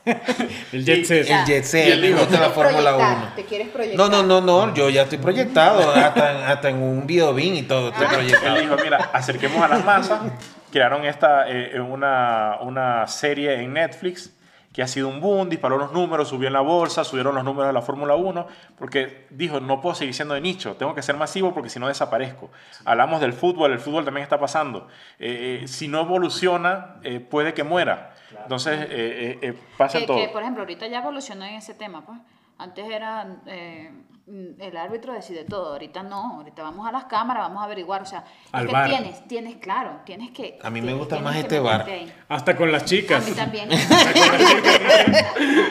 [0.72, 1.28] El jet set.
[1.28, 3.16] El jet set, él me dijo, gusta la ¿Te quieres Fórmula proyectar?
[3.18, 3.32] 1.
[3.36, 4.10] ¿Te quieres proyectar?
[4.10, 7.62] No, no, no, no, yo ya estoy proyectado, hasta en, hasta en un videobin y
[7.62, 8.56] todo estoy proyectado.
[8.56, 10.20] Él dijo, mira, acerquemos a las masas.
[10.72, 14.32] Crearon esta, eh, una, una serie en Netflix
[14.72, 17.66] que ha sido un boom, disparó los números, subió en la bolsa, subieron los números
[17.68, 18.46] de la Fórmula 1,
[18.78, 21.88] porque dijo, no puedo seguir siendo de nicho, tengo que ser masivo porque si no
[21.88, 22.50] desaparezco.
[22.84, 24.88] Hablamos del fútbol, el fútbol también está pasando.
[25.18, 28.14] Eh, eh, si no evoluciona, eh, puede que muera.
[28.42, 30.16] Entonces, eh, pasa que, todo.
[30.16, 32.18] que, por ejemplo, ahorita ya evolucionó en ese tema, pues.
[32.62, 33.90] Antes era eh,
[34.26, 38.02] mm, el árbitro decide todo, ahorita no, ahorita vamos a las cámaras, vamos a averiguar,
[38.02, 40.58] o sea, es Al que tienes, tienes, claro, tienes que...
[40.62, 41.58] A mí me tienes- gusta tienes más este
[41.92, 42.12] ahí.
[42.28, 43.26] Hasta con las A chicas.
[43.28, 43.68] mí también.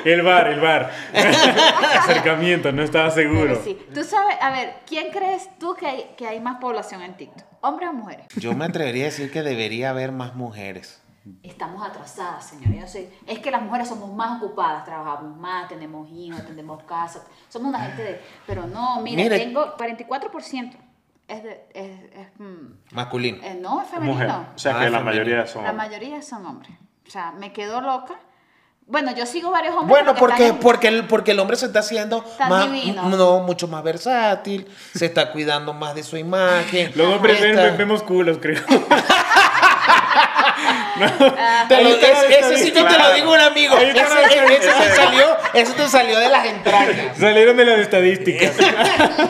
[0.06, 0.92] El bar, el bar.
[2.00, 3.60] Acercamiento, no estaba seguro.
[3.64, 3.78] Sí.
[3.94, 7.46] Tú sabes, a ver, ¿quién crees tú que hay, que hay más población en TikTok?
[7.62, 8.26] ¿Hombres o mujeres?
[8.36, 11.02] Yo me atrevería a decir que debería haber más mujeres.
[11.44, 12.52] Estamos atrasadas.
[12.62, 13.12] Yo sé.
[13.28, 17.24] Es que las mujeres somos más ocupadas, trabajamos más, tenemos hijos, tenemos casa.
[17.48, 18.22] Somos una gente de...
[18.48, 19.38] Pero no, mira, Mire.
[19.38, 20.74] tengo 44%.
[21.28, 21.66] Es de...
[21.74, 23.38] Es, es, mm, Masculino.
[23.44, 24.14] eh, no, es femenino.
[24.14, 24.30] Mujer.
[24.56, 25.04] O sea, Ah, que la femenino.
[25.06, 25.64] mayoría son...
[25.64, 26.72] La mayoría son hombres.
[27.08, 28.16] O sea, me quedo loca.
[28.88, 29.90] Bueno, yo sigo varios hombres.
[29.90, 33.08] Bueno, porque, en- porque, el, porque el hombre se está haciendo Tan más, divino.
[33.10, 36.92] no, mucho más versátil, se está cuidando más de su imagen.
[36.96, 38.62] Los hombres ven- Está- vemos culos, creo.
[41.68, 43.78] Te lo- Ahí está la ese, sí no te lo digo un amigo.
[43.78, 47.18] Ese, ese te salió, ese te salió de las entrañas.
[47.18, 48.54] Salieron de las estadísticas.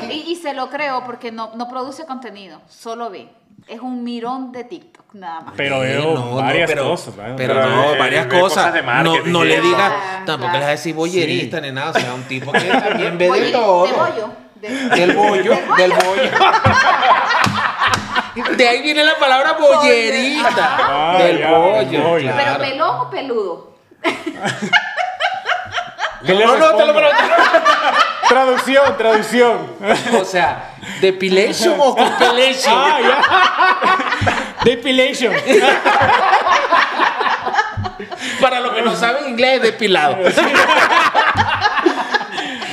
[0.09, 3.29] Y, y se lo creo porque no, no produce contenido, solo ve.
[3.67, 5.53] Es un mirón de TikTok, nada más.
[5.55, 7.15] Pero veo no, no, varias pero- cosas.
[7.15, 7.35] ¿verdad?
[7.37, 8.71] Pero Pero, no, eh, varias cosas.
[8.71, 9.63] cosas no, no le eso.
[9.63, 10.53] digas, Claro, tampoco claro.
[10.53, 11.63] le vas a decir bollerista Sí.
[11.63, 11.91] ni nada.
[11.91, 13.85] O sea, un tipo que también ve de todo.
[13.85, 14.29] De bollo.
[14.55, 16.31] de- Del bollo, del bollo.
[18.57, 20.77] De ahí viene la palabra bollerista.
[20.79, 22.01] Ah, del ya, bollo.
[22.03, 22.31] bollo.
[22.31, 22.59] Pero claro.
[22.59, 23.75] pelón o peludo.
[26.25, 27.35] ¿Qué le No, no, te lo respondo?
[28.29, 29.75] Traducción, traducción.
[30.19, 32.73] O sea, depilation o compilation.
[32.77, 33.21] Ah, ya.
[34.63, 35.33] Depilation.
[38.39, 40.17] Para los que no saben inglés, depilado.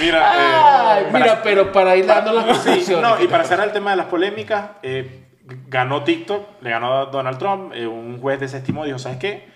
[0.01, 0.57] Mira, eh,
[1.01, 3.91] Ay, para- mira, pero para ir dando las Sí, no, y para cerrar el tema
[3.91, 5.28] de las polémicas, eh,
[5.69, 9.49] ganó TikTok, le ganó a Donald Trump, eh, un juez desestimó, dijo, ¿sabes qué?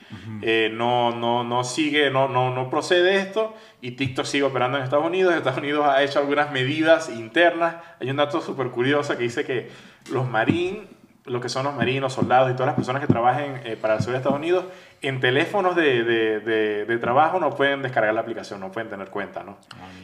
[0.43, 4.85] Eh, no, no, no sigue, no, no, no procede esto, y TikTok sigue operando en
[4.85, 5.35] Estados Unidos.
[5.35, 7.77] Estados Unidos ha hecho algunas medidas internas.
[8.01, 9.71] Hay un dato súper curioso que dice que
[10.11, 10.87] los marines,
[11.25, 14.03] lo que son los marinos, soldados y todas las personas que trabajen eh, para el
[14.03, 14.65] sur de Estados Unidos,
[15.03, 19.09] en teléfonos de, de, de- de trabajo no pueden descargar la aplicación, no pueden tener
[19.09, 19.57] cuenta, ¿no?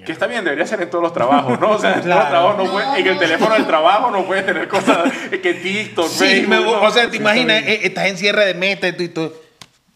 [0.07, 1.71] que está bien, debería ser en todos los trabajos, ¿no?
[1.73, 3.21] O sea, en todos los trabajos no No, pueden- en el no.
[3.21, 5.13] teléfono del trabajo no puedes tener cosas
[5.43, 6.83] que TikTok, Sí, Facebook, me- ¿no?
[6.83, 9.33] o sea, te imaginas, eh, estás en cierre de meta y tú, y tú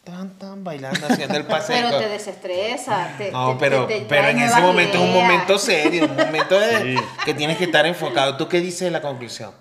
[0.03, 1.77] tan, tan bailando, haciendo el paseo.
[1.89, 3.13] Pero te desestresa.
[3.17, 6.59] Te, No, pero, te- te pero en ese momento es un momento serio, un momento
[6.59, 6.97] de, Sí.
[7.25, 8.37] que tienes que estar enfocado.
[8.37, 9.53] ¿Tú qué dices de la conclusión?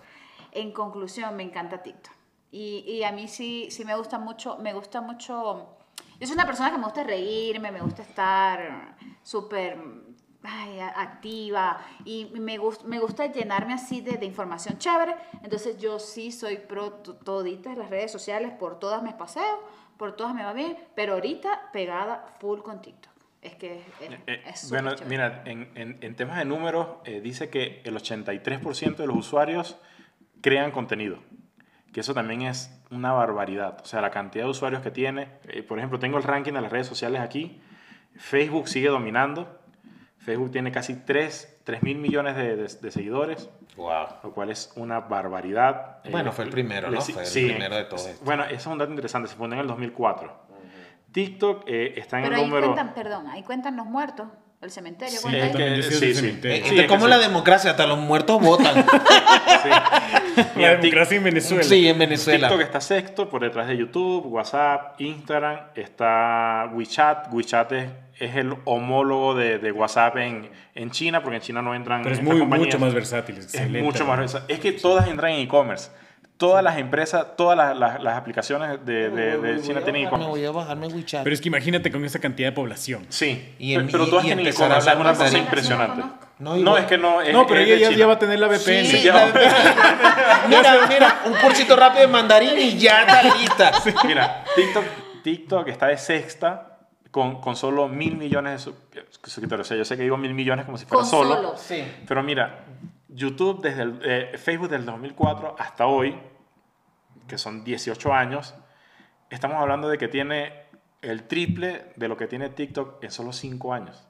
[0.52, 2.14] En conclusión, me encanta TikTok.
[2.52, 5.78] Y, y a mí sí, sí me gusta mucho, me gusta mucho...
[6.20, 9.78] Yo soy una persona que me gusta reírme, me gusta estar súper
[10.44, 15.16] ay, activa y me, gust- me gusta llenarme así de, de información chévere.
[15.44, 19.64] Entonces yo sí soy pro to- toditas las redes sociales, por todas me paseo,
[19.98, 23.12] por todas me va bien, pero ahorita pegada full con TikTok.
[23.42, 25.10] Es que es, Eh, es súper bueno, chévere.
[25.10, 29.78] mira, en, en- en temas de números, eh, dice que el 83% de los usuarios
[30.42, 31.18] crean contenido.
[31.94, 33.80] Que eso también es una barbaridad.
[33.82, 35.28] O sea, la cantidad de usuarios que tiene.
[35.50, 37.62] eh, por ejemplo, tengo el ranking de las redes sociales aquí.
[38.16, 39.58] Facebook sigue dominando.
[40.20, 44.08] Facebook tiene casi 3, mil millones de, de- de seguidores, Wow.
[44.24, 45.98] lo cual es una barbaridad.
[46.12, 47.02] Bueno, Eh, fue el primero, ¿no?
[47.02, 47.46] sí- Fue el sí.
[47.48, 48.24] primero de todo esto.
[48.24, 49.28] Bueno, eso es un dato interesante.
[49.30, 50.32] Se fundó en el 2004.
[51.12, 52.68] TikTok eh, está en Pero el ahí número...
[52.68, 54.28] cuentan, perdón, ahí cuentan los muertos,
[54.62, 55.20] el cementerio.
[55.20, 56.22] Sí, es que, sí sí, del sí.
[56.22, 56.58] cementerio.
[56.58, 58.86] Sí, esto es es como que la democracia, hasta los muertos votan.
[59.62, 59.70] Sí.
[60.60, 61.64] La democracia en Venezuela.
[61.64, 62.48] sí, en Venezuela.
[62.48, 67.32] TikTok está sexto por detrás de YouTube, WhatsApp, Instagram, está WeChat.
[67.32, 71.76] WeChat es, es el homólogo de, de WhatsApp en, en China, porque en China no
[71.76, 73.38] entran Pero es muy, mucho más versátil.
[73.38, 73.84] Es excelente.
[73.84, 74.56] mucho más versátil.
[74.56, 75.92] Es que todas entran en e-commerce.
[76.42, 80.30] Todas las empresas, todas las, las- las aplicaciones de, de- de China tienen Me e-commerce.
[80.30, 81.24] voy a bajarme WeChat.
[81.24, 83.06] Pero es que imagínate con esa cantidad de población.
[83.10, 84.90] Sí, Y en- pero y- todas y tienen e-commerce.
[84.90, 86.02] Es una cosa impresionante.
[86.40, 87.22] No es que no.
[87.22, 88.86] Es, No, pero es ella ya, va a tener la VPN.
[88.86, 89.14] Sí, ya.
[89.14, 89.32] la-
[90.50, 93.72] mira, mira, un cursito rápido de mandarín y ya está lista.
[94.08, 94.84] Mira, TikTok,
[95.24, 96.80] TikTok está de sexta
[97.12, 98.76] con, con solo mil millones de su-
[99.22, 99.68] suscriptores.
[99.68, 101.36] O sea, yo sé que digo mil millones como si fuera Con solo.
[101.36, 101.54] solo.
[101.58, 101.84] Sí.
[102.08, 102.66] Pero mira,
[103.10, 106.16] YouTube desde el, eh, Facebook desde el 2004 hasta hoy,
[107.32, 108.54] que son 18 años,
[109.30, 110.52] estamos hablando de que tiene
[111.02, 114.06] el triple de lo que tiene TikTok en solo 5 años.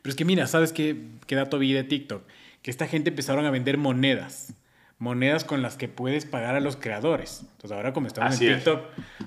[0.00, 0.96] Pero es que mira, ¿sabes qué,
[1.26, 2.22] qué dato vi de TikTok?
[2.62, 4.54] Que esta gente empezaron a vender monedas.
[4.98, 7.40] monedas con las que puedes pagar a los creadores.
[7.50, 8.58] Entonces ahora como estamos Así en es.
[8.64, 8.82] TikTok,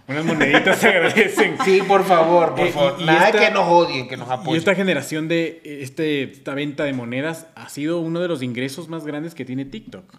[0.08, 1.58] unas moneditas se agradecen.
[1.66, 2.96] Sí, por favor, por Eh, y- favor.
[2.98, 4.56] y Nada esta- que nos odien, que nos Y apoyen.
[4.56, 9.06] esta generación de este, esta venta de monedas ha sido uno de los ingresos más
[9.06, 10.16] grandes que tiene TikTok.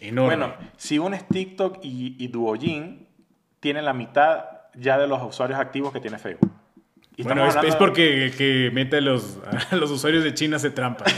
[0.00, 0.36] Enorme.
[0.36, 3.06] Bueno, si unes TikTok y, y Duoyin,
[3.60, 6.50] tiene la mitad ya de los usuarios activos que tiene Facebook.
[7.16, 9.38] Y Bueno, es, es hablando de- porque que mete a los,
[9.70, 11.04] a los usuarios de China se trampa.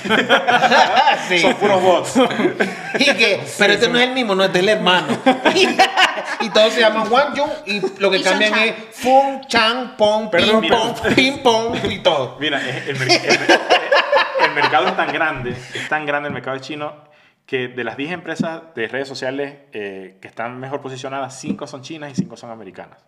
[1.28, 1.38] Sí.
[1.40, 2.14] Son puros bots.
[2.98, 5.06] Y que, pero este no es el mismo, no, este es el hermano.
[6.40, 10.28] y todos se llaman Wang Jun y lo que Y cambian es Fung, Chang, Pong,
[10.30, 10.76] Perdón, Ping mira.
[10.78, 12.36] Pong, Ping Pong y todo.
[12.40, 12.98] Mira, el
[14.54, 16.92] mercado es tan grande, es tan grande el mercado chino
[17.50, 21.82] que de las 10 empresas de redes sociales eh, que están mejor posicionadas, 5 son
[21.82, 23.04] chinas y 5 son americanas.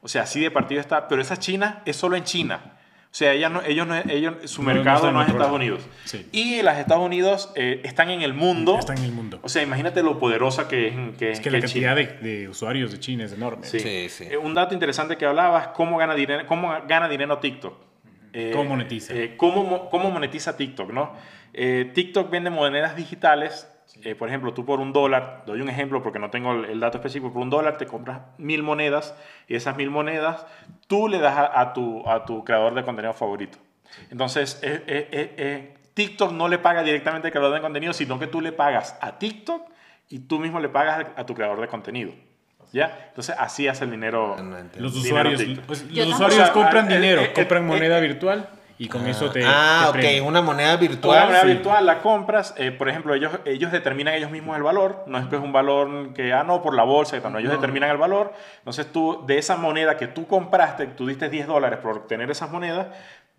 [0.00, 2.72] O sea, así de partido está, pero esa China es solo en China.
[3.10, 5.52] O sea, ellas no, ellos no, ellos, su No, mercado no, es Estados.
[5.52, 5.82] Unidos.
[6.04, 6.26] Sí.
[6.32, 8.78] Y las Estados Unidos eh, están en el mundo.
[8.78, 9.40] Están en el mundo.
[9.42, 11.94] O sea, imagínate lo poderosa que es, que, Es que la China.
[11.94, 13.66] cantidad de, de usuarios de China es enorme.
[13.66, 13.80] Sí.
[13.80, 14.24] Sí, sí.
[14.30, 17.74] Eh, un dato interesante que hablabas, ¿cómo gana dinero, cómo gana dinero TikTok?
[18.32, 19.14] Eh, ¿Cómo monetiza?
[19.14, 20.90] eh, ¿cómo, mo- ¿Cómo monetiza TikTok?
[20.92, 21.12] ¿no?
[21.58, 23.72] Eh, TikTok vende monedas digitales.
[24.02, 26.98] eh, por ejemplo, tú por un dólar, doy un ejemplo porque no tengo el, dato
[26.98, 29.16] específico, por un dólar te compras mil monedas
[29.48, 30.46] y esas mil monedas
[30.86, 33.56] tú le das a, a tu, a tu creador de contenido favorito.
[34.10, 38.18] Entonces, eh, eh, eh, eh, TikTok no le paga directamente al creador de contenido, sino
[38.18, 39.62] que tú le pagas a TikTok
[40.10, 42.12] y tú mismo le pagas a tu creador de contenido.
[42.72, 43.06] ¿Ya?
[43.08, 44.36] Entonces, así hace el dinero.
[44.42, 44.56] No.
[44.76, 45.64] Los usuarios, TikTok.
[45.64, 49.42] pues, los usuarios compran dinero, compran moneda virtual y con eso te.
[49.46, 51.24] ah, te ok, una moneda virtual.
[51.26, 51.46] moneda sí.
[51.48, 55.26] virtual la compras, eh, por ejemplo, ellos, ellos determinan ellos mismos el valor, no es
[55.26, 57.90] que es un valor que, ah, no, por la bolsa, y tal, no, ellos determinan
[57.90, 58.32] el valor.
[58.58, 62.50] Entonces tú, de esa moneda que tú compraste, tú diste 10 dólares por obtener esas
[62.50, 62.88] monedas,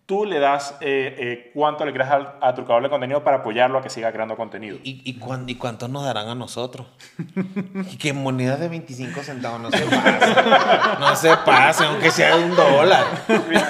[0.08, 3.38] tú le das eh, eh, cuánto le creas al- a, tu creador de contenido para
[3.40, 4.78] apoyarlo a que siga creando contenido.
[4.82, 6.88] ¿Y, y, cuán- ¿Y cuántos nos darán a nosotros?
[7.92, 10.36] y que monedas de 25 centavos no se pasen.
[11.02, 13.06] No se pasen, aunque sea de un dólar.
[13.50, 13.68] Mira,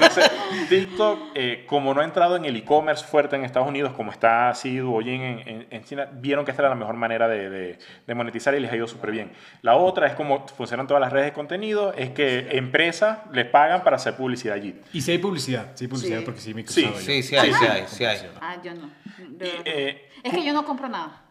[0.00, 0.22] no sé,
[0.70, 4.48] TikTok, eh, como no ha entrado en el e-commerce fuerte en Estados Unidos, como está
[4.50, 7.78] así Douyin en, en, en China, vieron que esta era la mejor manera de, de-
[8.06, 9.32] de monetizar y les ha ido súper bien.
[9.62, 13.82] La otra es como funcionan todas las redes de contenido, es que empresas les pagan
[13.84, 14.74] para hacer publicidad allí.
[14.92, 16.24] Y si hay publicidad, sí hay publicidad Sí.
[16.24, 16.90] porque sí me he Sí.
[16.98, 18.18] Sí, sí hay, sí hay, sí hay.
[18.40, 18.88] Ah, yo no.
[19.18, 21.22] Y, eh, es que yo no compro nada.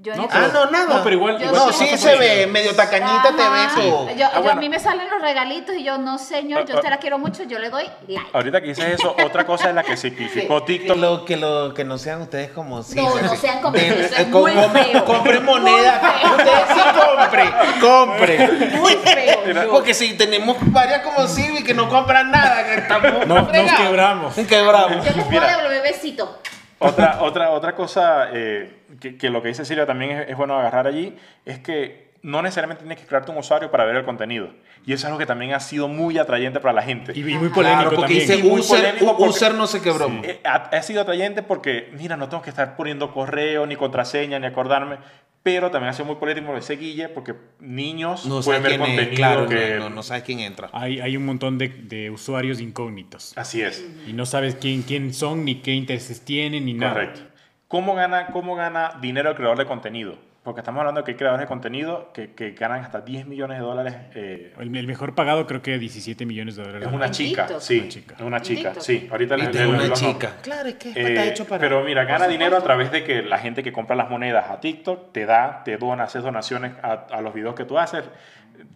[0.00, 0.96] Yo No, pero- Ah, no, nada.
[0.98, 1.42] No, pero igual.
[1.42, 3.52] Igual No, sí sí se ve, medio tacañita te Ajá.
[3.76, 3.84] ves.
[3.86, 4.52] o- Yo, yo- Ah, bueno.
[4.52, 7.18] A mí me salen los regalitos y yo, no, señor, yo Ah, te la quiero
[7.18, 8.30] mucho, yo le doy like.
[8.32, 10.96] ahorita que dices eso, otra cosa es la que simplificó Que TikTok.
[10.98, 12.94] lo, que, lo, que no sean ustedes como sí.
[12.94, 13.36] No, sí, no sí.
[13.38, 15.04] sean como Ven, eso, es eh, muy com- feo.
[15.04, 16.00] Compre moneda.
[16.30, 18.48] Ustedes sí compre, compre.
[18.78, 19.70] Muy feo.
[19.70, 24.34] Porque si tenemos varias como Silvi que no compran nada, que estamos No, nos quebramos.
[24.34, 25.04] Quebramos.
[25.04, 26.38] Yo les puedo devolver besito.
[26.80, 30.58] Otra, otra, otra cosa eh, que, que lo que dice Silvia también es, es bueno
[30.58, 34.50] agarrar allí es que no necesariamente tienes que crearte un usuario para ver el contenido.
[34.84, 37.12] Y eso es algo que también ha sido muy atrayente para la gente.
[37.16, 38.20] Y, muy polémico Claro, porque también.
[38.42, 40.22] dice user, polémico porque- user no sé qué broma.
[40.24, 44.38] Eh, ha, ha sido atrayente porque, mira, no tengo que estar poniendo correo, ni contraseña,
[44.40, 44.96] ni acordarme.
[45.44, 49.08] Pero también ha sido muy polémico ese guille porque niños No pueden ver contenido es,
[49.16, 49.76] claro, que...
[49.78, 50.68] no, no, no sabes quién entra.
[50.72, 53.32] Hay, hay un montón de, de usuarios incógnitos.
[53.38, 53.86] Así es.
[54.06, 56.92] Y no sabes quién, quién son, ni qué intereses tienen, ni nada.
[56.94, 57.20] Correcto.
[57.68, 60.16] ¿Cómo gana, ¿Cómo gana dinero el creador de contenido?
[60.42, 63.58] Porque estamos hablando de que hay creadores de contenido que, que ganan hasta 10 millones
[63.58, 63.94] de dólares.
[64.14, 66.88] eh, El, el mejor pagado creo que 17 millones de dólares.
[66.88, 67.60] es una chica, TikTok.
[67.62, 67.78] sí.
[67.80, 68.14] Una chica.
[68.14, 69.08] Es una chica, sí.
[69.10, 70.08] Ahorita les les- una los chica.
[70.28, 70.32] nombres.
[70.42, 71.60] Claro, es que Eh, está hecho para.
[71.60, 74.60] pero mira, gana dinero a través de que la gente que compra las monedas a
[74.60, 78.04] TikTok te da, te dona, haces donaciones a, a los videos que tú haces.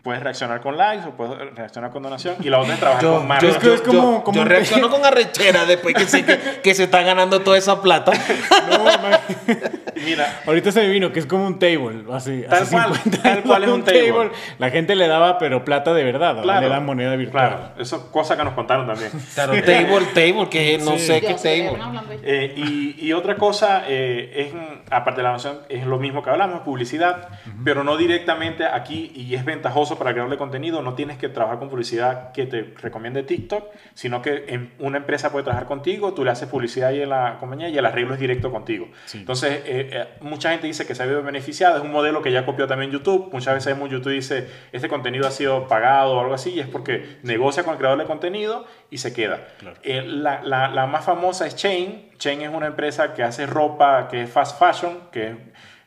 [0.02, 2.34] Puedes reaccionar con likes o puedes reaccionar con donación.
[2.40, 3.50] Y la otra es trabajar Yo, con yo, marcas.
[3.50, 6.74] es que es como- yo- como yo reacciono con arrechera después que sé que, que
[6.74, 8.12] se está ganando toda esa plata.
[8.68, 8.84] No,
[10.04, 12.02] Mira, Ahorita se me vino que es como un table.
[12.12, 14.30] Hace, Tal hace cual, 50 tal años cual es un table.
[14.58, 16.42] La gente le daba, pero plata de verdad.
[16.42, 16.60] claro.
[16.62, 17.48] Le dan moneda virtual.
[17.48, 19.10] Claro, eso es cosa que nos contaron también.
[19.34, 21.06] Claro, table, table, que no Sí.
[21.06, 21.78] sé qué Yo table.
[22.24, 26.30] Eh, y, y otra cosa, eh, es, aparte de la noción, es lo mismo que
[26.30, 27.28] hablamos, publicidad,
[27.64, 31.68] pero no directamente aquí, y es ventajoso para crearle contenido, no tienes que trabajar con
[31.68, 33.64] publicidad que te recomiende TikTok,
[33.94, 37.36] sino que en- una empresa puede trabajar contigo, tú le haces publicidad ahí en la
[37.40, 38.88] compañía y el arreglo es directo contigo.
[39.06, 39.18] Sí.
[39.18, 42.30] Entonces, eh, eh, mucha gente dice que se ha visto beneficiado, es un modelo que
[42.32, 46.34] ya copió también YouTube, muchas veces YouTube dice, este contenido ha sido pagado o algo
[46.34, 49.48] así, y es porque negocia con el creador de contenido y se queda.
[49.58, 49.76] Claro.
[49.82, 52.10] Eh, la, la- la más famosa es Chain.
[52.18, 55.36] Chain es una empresa que hace ropa que es fast fashion, que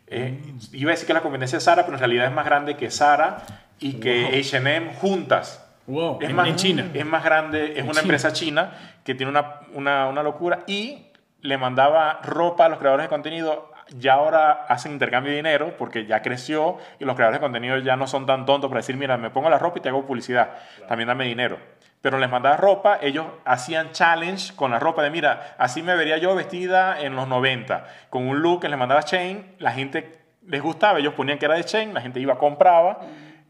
[0.08, 0.40] eh,
[0.74, 2.92] iba a decir que la competencia de Zara, pero en realidad es más grande que
[2.92, 3.38] Zara
[3.80, 5.62] y que H&M juntas.
[5.88, 6.90] Wow, Es en, más, en China.
[6.94, 8.02] Es más grande, es una China.
[8.02, 8.72] empresa china
[9.04, 11.08] que tiene una, una, una locura y
[11.42, 16.08] le mandaba ropa a los creadores de contenido ya ahora hacen intercambio de dinero porque
[16.08, 19.16] ya creció y los creadores de contenido ya no son tan tontos para decir, mira,
[19.18, 20.54] me pongo la ropa y te hago publicidad,
[20.88, 21.60] también dame dinero.
[22.02, 26.18] Pero les mandaba ropa, ellos hacían challenge con la ropa de, mira, así me vería
[26.18, 30.62] yo vestida en los 90, con un look que les mandaba Chain, la gente les
[30.62, 33.00] gustaba, ellos ponían que era de Chain, la gente iba, compraba,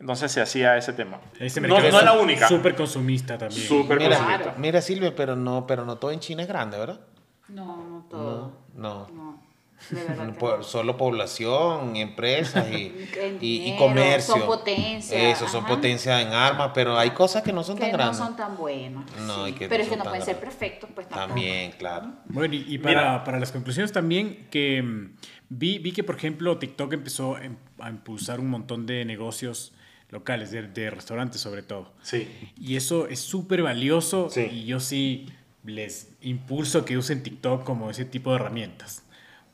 [0.06, 1.20] entonces se hacía ese tema.
[1.40, 2.48] Ese no, no es la única.
[2.48, 3.68] Súper consumista también.
[3.68, 4.54] Súper Mira, consumista.
[4.60, 7.00] mira Silvia, pero no, pero no todo en China es grande, ¿verdad?
[7.50, 8.52] No, no todo.
[8.76, 9.08] No.
[9.92, 10.64] No, Por- no.
[10.64, 14.36] solo población, empresas y, En y- y dinero, comercio.
[14.36, 17.92] son potencias, Eso, son potencias en armas, pero hay cosas que no son que tan
[17.92, 18.18] no grandes.
[18.18, 19.04] son tan buenos.
[19.22, 19.52] No, sí.
[19.52, 21.28] y que Pero no es que no pueden ser perfectos, pues tampoco.
[21.34, 22.14] También, claro.
[22.26, 25.16] Bueno, y, y para, para las conclusiones también, que mm,
[25.50, 29.74] vi, vi que, por ejemplo, TikTok empezó em- a impulsar un montón de negocios
[30.10, 31.92] locales, de, de restaurantes sobre todo.
[32.02, 32.28] Sí.
[32.60, 34.48] Y eso es súper valioso Sí.
[34.52, 35.28] y yo sí
[35.64, 39.04] les impulso que usen TikTok como ese tipo de herramientas,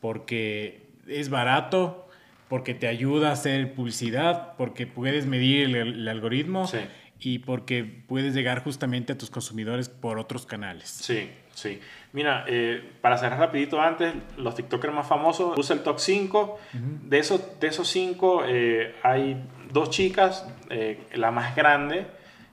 [0.01, 2.09] porque es barato,
[2.49, 6.79] porque te ayuda a hacer publicidad, porque puedes medir el, el algoritmo Sí.
[7.19, 10.89] y porque puedes llegar justamente a tus consumidores por otros canales.
[10.89, 11.79] Sí, sí.
[12.11, 16.59] Mira, eh, para cerrar rapidito antes, los TikTokers más famosos, puse el top 5.
[16.73, 18.43] de, esos, de esos 5
[19.03, 19.41] hay
[19.71, 22.05] dos chicas, eh, la más grande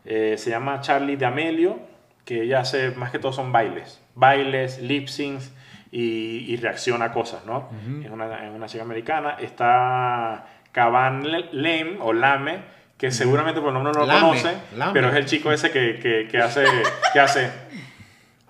[0.04, 1.78] eh, se llama Charlie D'Amelio,
[2.24, 5.52] que ella hace más que todo son bailes, bailes, lip syncs
[5.90, 7.70] y, y reacciona a cosas, ¿no?
[8.04, 9.36] es, una, es una chica americana.
[9.40, 12.58] Está Caban Lame o Lame,
[12.98, 14.92] que seguramente por el nombre no lo Lame, conoce, Lame.
[14.92, 16.64] pero es el chico ese que, que, que hace...
[17.12, 17.50] Que hace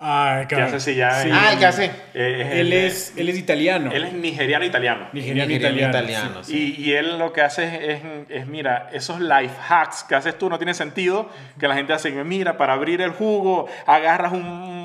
[0.00, 1.28] Ah, que hace si ya Sí.
[1.28, 1.86] en- Ah, ya sé.
[2.14, 3.90] eh, es Él el- es, él es italiano.
[3.92, 5.90] él es nigeriano italiano nigeriano Nigeriano italiano.
[5.98, 6.52] italiano, sí.
[6.52, 6.74] sí.
[6.78, 10.38] y, y él lo que hace es, es, es, mira esos life hacks que haces
[10.38, 14.42] tú no tiene sentido que la gente hace mira para abrir el jugo agarras un,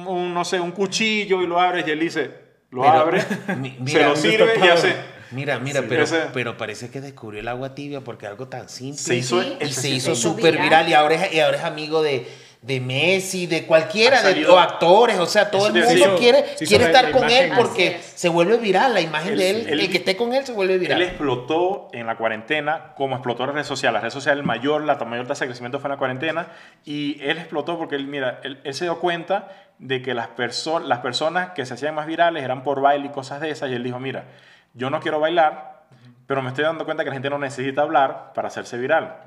[0.08, 2.32] un, no sé un cuchillo y lo abres y él dice
[2.72, 3.22] lo Pero- abre
[3.58, 5.86] Mi- se lo sirve y hace Mira, mira, Sí.
[5.90, 9.00] pero, Ese- pero parece que descubrió el agua tibia porque algo tan simple.
[9.02, 9.58] se hizo Sí.
[9.62, 10.64] y se hizo súper viral.
[10.86, 12.28] viral y ahora es, y ahora es amigo de,
[12.64, 17.12] de Messi, de cualquiera, de los actores, o sea, todo el mundo quiere, quiere estar
[17.12, 18.06] con él porque es.
[18.16, 20.54] se vuelve viral, la imagen Él- de él, él- el que esté con él se
[20.54, 21.02] vuelve Él viral.
[21.02, 23.96] explotó en la cuarentena como explotó las redes sociales.
[23.96, 26.48] Las redes sociales, el mayor, la mayor tasa de crecimiento fue en la cuarentena.
[26.86, 29.50] Y él explotó porque él, mira, él, él se dio cuenta
[29.80, 33.10] de que las, perso las personas que se hacían más virales eran por baile y
[33.10, 33.70] cosas de esas.
[33.72, 34.24] Y él dijo, mira,
[34.74, 35.84] yo no quiero bailar,
[36.28, 39.18] pero me estoy dando cuenta que la gente no necesita hablar para hacerse viral.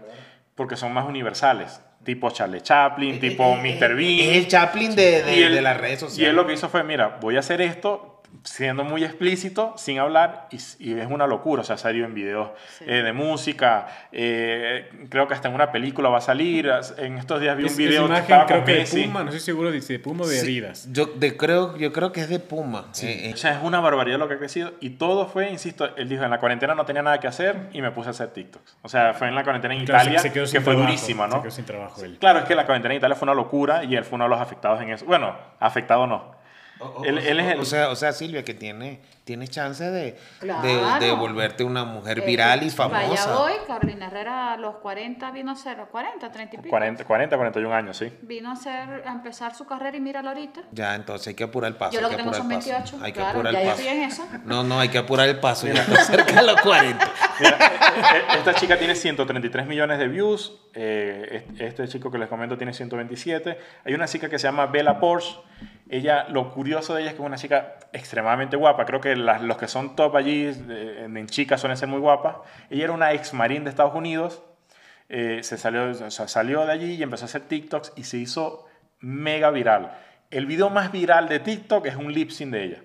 [0.55, 1.83] Porque son más universales.
[2.07, 3.95] Tipo Charlie Chaplin, tipo Mr.
[3.95, 4.31] Bean.
[4.31, 6.19] Es el Chaplin de, de- él- de las redes sociales.
[6.27, 9.99] Y él lo que hizo fue, mira, voy a hacer esto siendo muy explícito, sin
[9.99, 10.57] hablar, y,
[10.91, 11.63] y es una locura.
[11.63, 12.85] O sea, salió en videos Sí.
[12.87, 16.71] eh, de música, eh, creo que hasta en una película va a salir.
[16.99, 18.79] En estos días vi Es- un esa video que imagen estaba creo con que de
[18.81, 19.03] Messi.
[19.05, 20.89] Puma, no estoy seguro si de Puma o de Sí, Adidas.
[20.93, 22.87] yo, de, creo, yo creo que es de Puma.
[23.03, 24.73] Eh, eh, O sea, es una barbaridad lo que ha crecido.
[24.81, 27.83] Y todo fue, insisto, él dijo, en la cuarentena no tenía nada que hacer y
[27.83, 28.77] me puse a hacer TikToks.
[28.83, 30.83] O sea, fue en la cuarentena en Claro, se- Italia, se quedó que fue trabajo,
[30.83, 31.43] durísima, Se ¿no?
[31.43, 32.17] quedó sin trabajo él.
[32.19, 34.31] Claro, es que la cuarentena en Italia fue una locura y él fue uno de
[34.31, 35.05] los afectados en eso.
[35.07, 36.36] Bueno, afectado no.
[36.81, 39.83] O- o- Él- él es el- o sea, o sea, Silvia, que tiene, tienes chance
[39.91, 40.63] de, Claro.
[40.99, 43.35] de, de volverte una mujer viral y Eh, allá famosa.
[43.35, 46.71] voy, Carolina Herrera a los 40 vino a hacer, 40, 30 y pico.
[46.71, 48.13] 40, 40 41 años, sí.
[48.23, 50.63] Vino a, hacer, a empezar su carrera y míralo ahorita.
[50.73, 51.93] Ya, entonces hay que apurar el paso.
[51.93, 52.71] Yo lo hay que tengo apurar son el paso.
[52.93, 53.05] 28.
[53.05, 53.83] Hay que claro, apurar ya el yo paso.
[53.83, 54.27] estoy en eso.
[54.45, 55.67] No, no, hay que apurar el paso.
[55.67, 57.11] Ya está cerca de los 40.
[57.41, 57.59] Mira,
[58.35, 60.53] e- esta chica tiene 133 millones de views.
[60.79, 63.59] eh, est- este chico que les comento tiene 127.
[63.85, 65.37] Hay una chica que se llama Bella Porsche.
[65.89, 68.85] Ella, lo curioso de ella es que es una chica extremadamente guapa.
[68.87, 72.37] Creo que los que son top allí en, en chicas suelen ser muy guapas.
[72.71, 74.43] Ella era una ex marín de Estados Unidos.
[75.09, 78.67] eh, se salió, salió de allí y empezó a hacer TikToks y se hizo
[79.01, 79.93] mega viral.
[80.31, 82.83] El video más viral de TikTok es un lip sync de ella.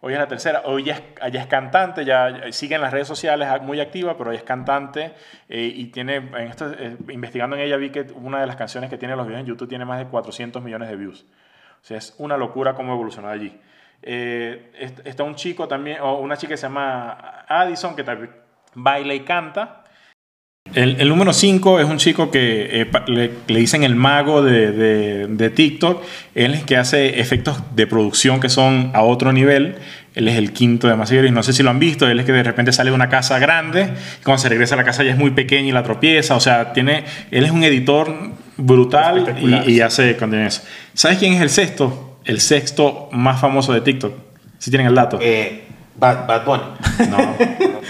[0.00, 2.92] Hoy es la tercera, hoy ya es, ella es cantante, ya ya sigue en las
[2.92, 5.12] redes sociales muy activa, pero ella es cantante
[5.48, 8.90] eh, y tiene, en esto, eh, investigando en ella vi que una de las canciones
[8.90, 11.26] que tiene los videos en YouTube tiene más de 400 millones de views.
[11.82, 13.52] O sea, es una locura cómo evolucionó allí.
[14.02, 18.30] Eh, est- está un chico también, o una chica que se llama Addison, que también
[18.74, 19.84] baila y canta.
[20.74, 24.70] El, el número 5 es un chico que eh, le, le dicen el mago de,
[24.72, 26.02] de- de TikTok.
[26.34, 29.76] Él es que hace efectos de producción que son a otro nivel.
[30.18, 31.30] Él es el quinto de Masegueris.
[31.30, 32.08] No sé si lo han visto.
[32.08, 33.88] Él es que de repente sale de una casa grande.
[34.20, 36.34] Y cuando se regresa a la casa ya es muy pequeña y la tropieza.
[36.34, 40.50] O sea, tiene, él es un editor brutal y, y hace contenido.
[40.92, 42.18] ¿Sabes quién es el sexto?
[42.24, 44.12] El sexto más famoso de TikTok.
[44.58, 45.20] Si tienen el dato.
[45.22, 45.62] Eh,
[45.94, 46.64] Bad, Bad Bunny.
[47.10, 47.36] No.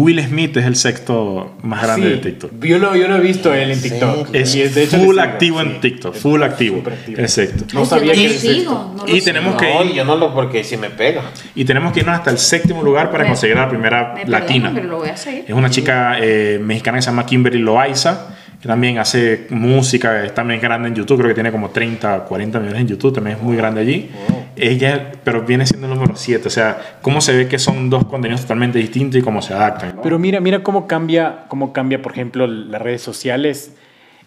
[0.00, 2.64] Will Smith es el sexto más grande Sí, de TikTok.
[2.64, 4.28] Yo lo, yo lo he visto él en TikTok.
[4.32, 5.66] Es Y de hecho full activo sí.
[5.66, 6.82] en TikTok, full activo.
[7.08, 7.64] Exacto.
[7.74, 10.90] No sabía que sigo, no Y tenemos que ir- yo no lo porque si me
[10.90, 11.22] pega.
[11.54, 14.24] Y tenemos que irnos hasta el séptimo lugar para Me- conseguir a la primera Me
[14.26, 14.70] latina.
[14.74, 15.44] pero lo voy a seguir.
[15.48, 20.34] Es una chica eh, mexicana que se llama Kimberly Loaiza, que también hace música, es
[20.34, 23.42] también grande en YouTube, creo que tiene como 30, 40 millones en YouTube, también es
[23.42, 24.10] muy grande allí.
[24.60, 28.04] Ella, pero viene siendo el número 7, o sea, cómo se ve que son dos
[28.04, 29.96] contenidos totalmente distintos y cómo se adaptan.
[29.96, 30.02] ¿no?
[30.02, 33.74] Pero mira, mira cómo cambia, cómo cambia, por ejemplo, las redes sociales.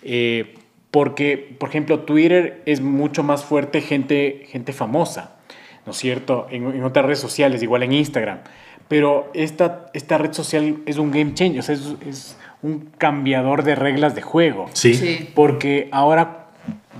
[0.03, 0.55] eh,
[0.91, 5.37] porque, por ejemplo, Twitter es mucho más fuerte gente, gente famosa,
[5.85, 6.47] ¿no es cierto?
[6.51, 8.39] En, en otras redes sociales, igual en Instagram.
[8.89, 13.63] Pero esta, esta red social es un game changer, o sea, es, es un cambiador
[13.63, 14.69] de reglas de juego.
[14.73, 14.93] Sí.
[14.93, 15.29] Sí.
[15.33, 16.40] Porque ahora,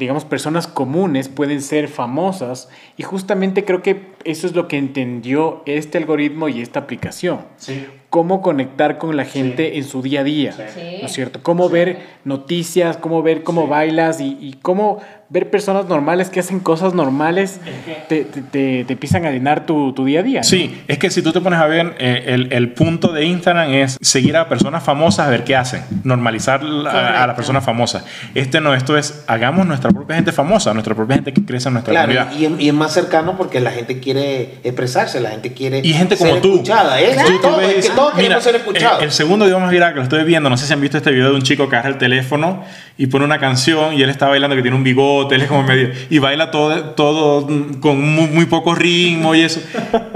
[0.02, 5.62] digamos, personas comunes pueden ser famosas y justamente creo que eso es lo que entendió
[5.66, 7.42] este algoritmo y esta aplicación.
[7.58, 7.86] Sí.
[8.10, 10.98] Cómo conectar con la gente en su día a día, Sí.
[11.00, 11.42] ¿no es cierto?
[11.44, 14.98] Cómo ver noticias, cómo ver cómo bailas y, y cómo
[15.34, 17.62] ver personas normales que hacen cosas normales
[18.10, 20.40] te, te, te- te empiezan a llenar tu, tu día a día.
[20.42, 20.44] ¿no?
[20.44, 23.70] Sí, es que si tú te pones a ver, eh, el, el punto de Instagram
[23.72, 28.04] es seguir a personas famosas a ver qué hacen, normalizar la- a, las personas famosas.
[28.36, 31.76] Este no, esto es, hagamos nuestra propia gente famosa, nuestra propia gente que crece en
[31.76, 32.38] nuestra Claro, comunidad.
[32.38, 35.94] y, es- y es más cercano porque la gente quiere expresarse, la gente quiere Y
[35.94, 36.52] gente como ser tú.
[36.56, 37.00] escuchada.
[37.00, 37.16] ¿eh?
[37.26, 39.02] Tú- tú Todo, ves- es que todos mira, queremos ser el, escuchados.
[39.04, 41.12] el segundo video más viral que lo estoy viendo, no sé si han visto este
[41.12, 42.66] video de un chico que agarra el teléfono
[42.98, 45.64] y pone una canción y él está bailando que tiene un bigote, él es como
[45.64, 47.48] medio y baila todo, todo
[47.80, 49.60] con muy, muy poco ritmo y eso.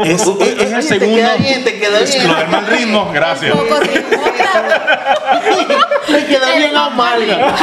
[0.04, 1.16] Es, es- es el Oye, te segundo.
[1.16, 2.28] queda bien, te queda bien.
[2.28, 3.52] Lo del mal ritmo, gracias.
[3.56, 4.18] Poco ritmo.
[6.12, 7.56] Me quedó bien amarga.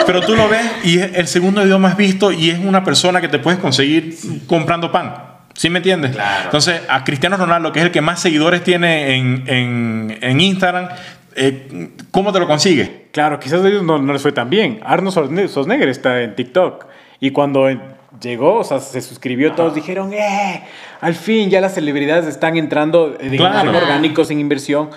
[0.06, 3.20] Pero tú lo ves y es el segundo video más visto y es una persona
[3.20, 4.16] que te puedes conseguir
[4.46, 5.14] comprando pan.
[5.54, 6.12] ¿Sí me entiendes?
[6.12, 6.44] Claro.
[6.44, 10.88] Entonces, a Cristiano Ronaldo, que es el que más seguidores tiene en, en, en Instagram,
[11.36, 13.06] eh, ¿cómo te lo consigue?
[13.12, 14.80] Claro, quizás a ellos no, no les fue tan bien.
[14.84, 16.86] Arnold Schwarzenegger- está en TikTok.
[17.20, 17.68] Y cuando
[18.20, 20.62] llegó, o sea, se suscribió, todos dijeron, ¡eh!
[21.00, 23.78] Al fin ya las celebridades están entrando, digamos, Claro.
[23.78, 24.90] orgánicos, en inversión.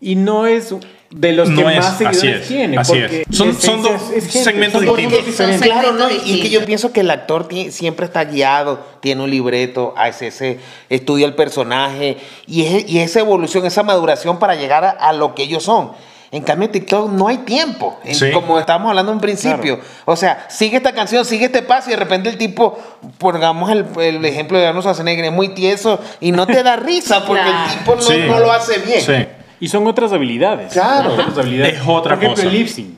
[0.00, 0.74] Y no es
[1.10, 2.76] de los que No es, más seguidores así es, tiene.
[2.78, 3.36] así porque es.
[3.36, 5.60] Son- son dos segmentos son distintos.
[5.60, 9.94] Claro, no, y- que yo pienso que el actor siempre está guiado, tiene un libreto,
[9.96, 10.60] hace ese,
[10.90, 15.34] estudia el personaje y, es- y esa evolución, esa maduración para llegar a, a lo
[15.34, 15.92] que ellos son.
[16.30, 18.30] En cambio, en TikTok no hay tiempo, en- Sí.
[18.32, 19.80] como estábamos hablando en principio.
[20.04, 22.78] O sea, sigue esta canción, sigue este paso y de repente el tipo,
[23.16, 27.24] pongamos el, el ejemplo de Arnold Schwarzenegger, es muy tieso y no te da risa
[27.24, 27.70] porque Claro.
[27.72, 28.18] el tipo no, Sí.
[28.28, 29.00] no lo hace bien.
[29.00, 29.26] Sí.
[29.60, 30.72] Y son otras habilidades.
[30.72, 31.12] Claro.
[31.14, 31.74] Otras habilidades.
[31.74, 32.46] Es otra Por ejemplo, cosa.
[32.46, 32.94] el lip sync.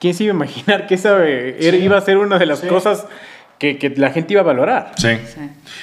[0.00, 2.60] ¿Quién se iba a imaginar que esa eh, era- iba a ser una de las
[2.60, 3.06] cosas
[3.78, 4.92] que, que la gente iba a valorar?
[4.96, 5.08] Sí.
[5.32, 5.40] Sí.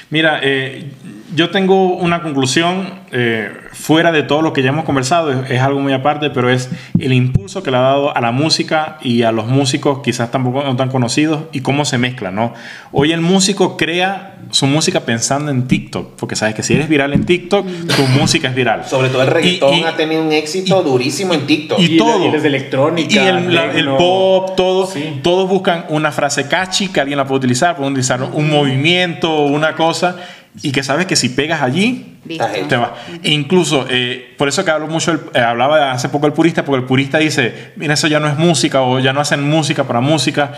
[0.09, 0.91] Mira, eh,
[1.35, 5.61] yo tengo una conclusión eh, fuera de todo lo que ya hemos conversado, es, es
[5.61, 9.23] algo muy aparte, pero es el impulso que le ha dado a la música y
[9.23, 12.53] a los músicos quizás tampoco no tan conocidos y cómo se mezcla, ¿no?
[12.91, 17.13] Hoy el músico crea su música pensando en TikTok, porque sabes que si eres viral
[17.13, 18.85] en TikTok, tu música es viral.
[18.85, 21.79] Sobre todo el reggaetón Y- y- ha tenido un éxito durísimo en TikTok.
[21.79, 22.25] y, Y todo.
[22.25, 24.85] y electrónica, Y el, la- el pop, todo.
[24.87, 25.19] Sí.
[25.23, 27.70] Todos buscan una frase catchy que alguien la puede utilizar.
[27.75, 30.15] Pueden utilizar un movimiento, una cosa.
[30.61, 32.45] Y que sabes que si pegas allí, Listo.
[32.67, 32.93] te va.
[33.23, 36.65] E incluso, eh, por eso que hablo mucho, el- eh, hablaba hace poco el purista,
[36.65, 39.85] porque el purista dice, mira, eso ya no es música o ya no hacen música
[39.85, 40.51] para música,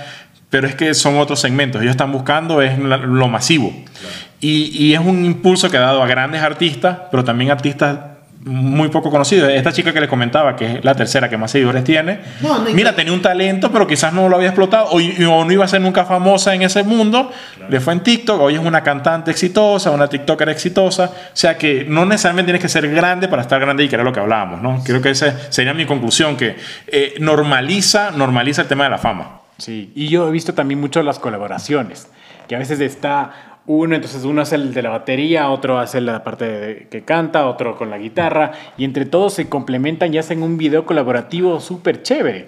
[0.49, 1.79] pero es que son otros segmentos.
[1.81, 3.71] Ellos están buscando es lo masivo.
[4.39, 7.99] Y, y es un impulso que ha dado a grandes artistas, pero también artistas
[8.45, 9.49] muy poco conocidos.
[9.49, 12.69] Esta chica que les comentaba, que es la tercera que más seguidores tiene, No, no,
[12.71, 14.99] mira, que- tenía un talento, pero quizás no lo había explotado o
[15.45, 17.31] no iba a ser nunca famosa en ese mundo.
[17.69, 21.05] Le fue en TikTok, hoy es una cantante exitosa, una TikToker exitosa.
[21.05, 24.03] O sea que no necesariamente tienes que ser grande para estar grande y que era
[24.03, 24.83] lo que hablábamos, ¿no?
[24.83, 26.55] Creo que esa sería mi conclusión, que
[26.87, 29.39] eh, normaliza, normaliza el tema de la fama.
[29.57, 32.07] Sí, y yo he visto también mucho las colaboraciones,
[32.47, 33.31] que a veces está
[33.65, 37.45] uno, entonces uno hace el de la batería, otro hace la parte de- que canta,
[37.47, 42.03] otro con la guitarra, y entre todos se complementan y hacen un video colaborativo súper
[42.03, 42.47] chévere.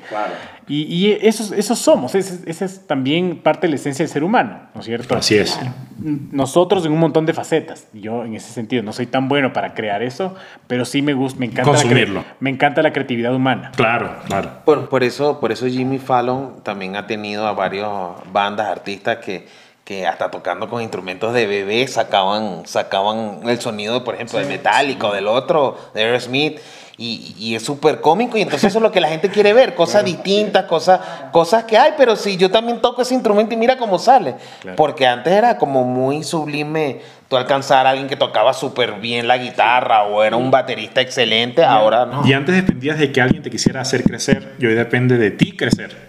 [0.67, 4.59] Y, y esos, esos somos, esa es, también parte de la esencia del ser humano,
[4.73, 5.15] ¿no es cierto?
[5.15, 5.57] Así es.
[5.99, 7.87] Nosotros en un montón de facetas.
[7.93, 10.35] Yo en ese sentido no soy tan bueno para crear eso,
[10.67, 12.23] pero sí me gusta, me encanta, la, Consumirlo.
[12.39, 13.71] me encanta la creatividad humana.
[13.75, 14.49] Claro, claro.
[14.65, 17.87] Por, por eso, por eso Jimmy Fallon también ha tenido a varias
[18.33, 19.47] bandas, artistas que,
[19.85, 25.07] que hasta tocando con instrumentos de bebé sacaban, sacaban el sonido, por ejemplo, de Metallica
[25.07, 26.59] o del otro, de Aerosmith.
[26.97, 29.75] Y, y es súper cómico y entonces eso es lo que la gente quiere ver,
[29.75, 31.01] cosas distintas, cosas,
[31.33, 34.35] cosas que hay, pero si yo también toco ese instrumento y mira cómo sale.
[34.61, 34.77] Claro.
[34.77, 39.37] Porque antes era como muy sublime tú alcanzar a alguien que tocaba súper bien la
[39.37, 42.25] guitarra o era un baterista excelente, ahora no.
[42.25, 45.51] Y antes dependías de que alguien te quisiera hacer crecer, y hoy depende de ti
[45.51, 46.04] crecer.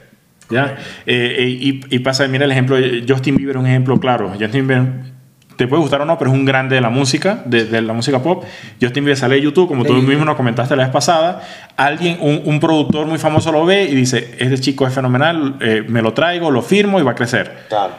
[0.51, 0.77] ¿Ya?
[1.07, 2.77] Eh, eh, y, y pasa, mira el ejemplo,
[3.09, 4.31] Justin Bieber es un ejemplo claro.
[4.39, 4.85] Justin Bieber
[5.57, 7.95] te puede gustar o no, pero es un grande de la música, de, de la
[7.95, 8.45] música pop.
[8.81, 11.43] Justin Bieber sale de YouTube, como tú mismo nos comentaste la vez pasada.
[11.77, 15.83] Alguien, un, un productor muy famoso lo ve y dice, este chico es fenomenal, eh,
[15.89, 17.51] me lo traigo, lo firmo y va a crecer.
[17.71, 17.95] Claro.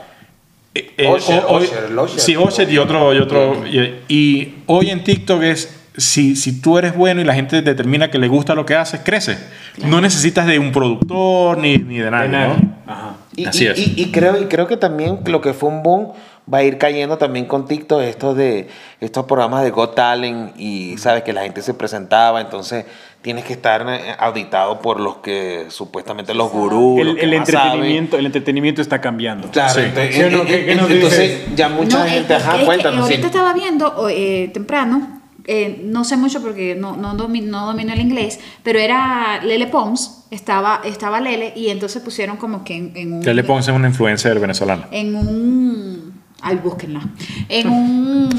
[0.76, 2.20] Eh, eh, Usher, o- hoy- Usher, el Usher.
[2.20, 3.12] Sí, Usher y otro.
[3.16, 5.74] Y, otro y, y hoy en TikTok es.
[5.98, 9.02] Si, si tú eres bueno y la gente determina que le gusta lo que haces,
[9.04, 9.38] crece.
[9.84, 12.28] No necesitas de un productor ni, ni de nadie.
[12.30, 12.54] De nadie.
[12.86, 12.92] ¿no?
[12.94, 13.16] Ajá.
[13.36, 13.78] Y, Así y- es.
[13.80, 16.14] y- y creo, y creo que también lo que fue un boom
[16.52, 18.70] va a ir cayendo también con TikTok, esto de
[19.02, 22.86] estos programas de Got Talent y sabes que la gente se presentaba, entonces
[23.22, 27.50] tienes que estar eh, auditado por los que supuestamente los gurús, El, que el más
[27.50, 27.70] saben.
[27.72, 29.50] entretenimiento, el entretenimiento está cambiando.
[29.52, 29.80] Claro, Sí.
[29.82, 30.46] entonces, ¿Sí o no?
[30.46, 31.56] ¿Qué- qué nos entonces dices?
[31.56, 33.08] ya mucha No, es- gente, es ajá, que cuéntanos.
[33.08, 33.14] sí.
[33.14, 35.17] ahorita estaba viendo eh, temprano,
[35.48, 39.68] eh, no sé mucho porque no, no, domi- no domino el inglés, pero era Lele
[39.68, 43.22] Pons, estaba, estaba Lele y entonces pusieron como que en, en un...
[43.22, 44.88] Ya le pones una influencer venezolana.
[44.92, 46.07] en un
[46.42, 47.02] ay búsquenla.
[47.50, 48.30] En un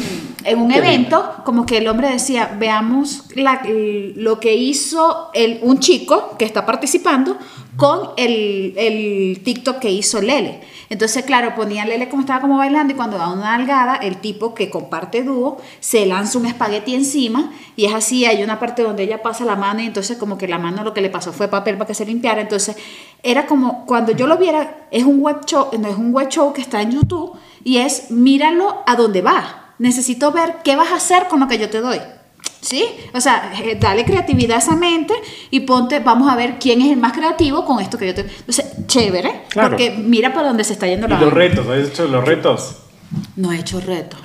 [0.44, 5.78] en un evento como que el hombre decía veamos la- lo que hizo el, un
[5.80, 7.36] chico que está participando
[7.76, 10.60] con el, el TikTok que hizo Lele.
[10.90, 14.16] Entonces claro ponía a Lele como estaba como bailando y cuando da una algada el
[14.18, 18.82] tipo que comparte dúo se lanza un espagueti encima y es así hay una parte
[18.82, 21.32] donde ella pasa la mano y entonces como que la mano lo que le pasó
[21.32, 22.40] fue papel para que se limpiara.
[22.40, 22.76] Entonces
[23.22, 26.52] era como cuando yo lo viera es un web show no es un web show
[26.52, 29.72] que está en YouTube y es míralo a dónde va.
[29.78, 32.00] Necesito ver qué vas a hacer con lo que yo te doy.
[32.60, 32.84] ¿Sí?
[33.14, 35.14] O sea, eh, dale creatividad a esa mente
[35.50, 38.22] y ponte, vamos a ver quién es el más creativo con esto que yo te...
[38.22, 39.70] Entonces, chévere, Claro.
[39.70, 41.20] porque mira para dónde se está yendo Y la...
[41.20, 42.76] los retos, ¿has hecho los retos?
[43.36, 44.16] No he hecho reto.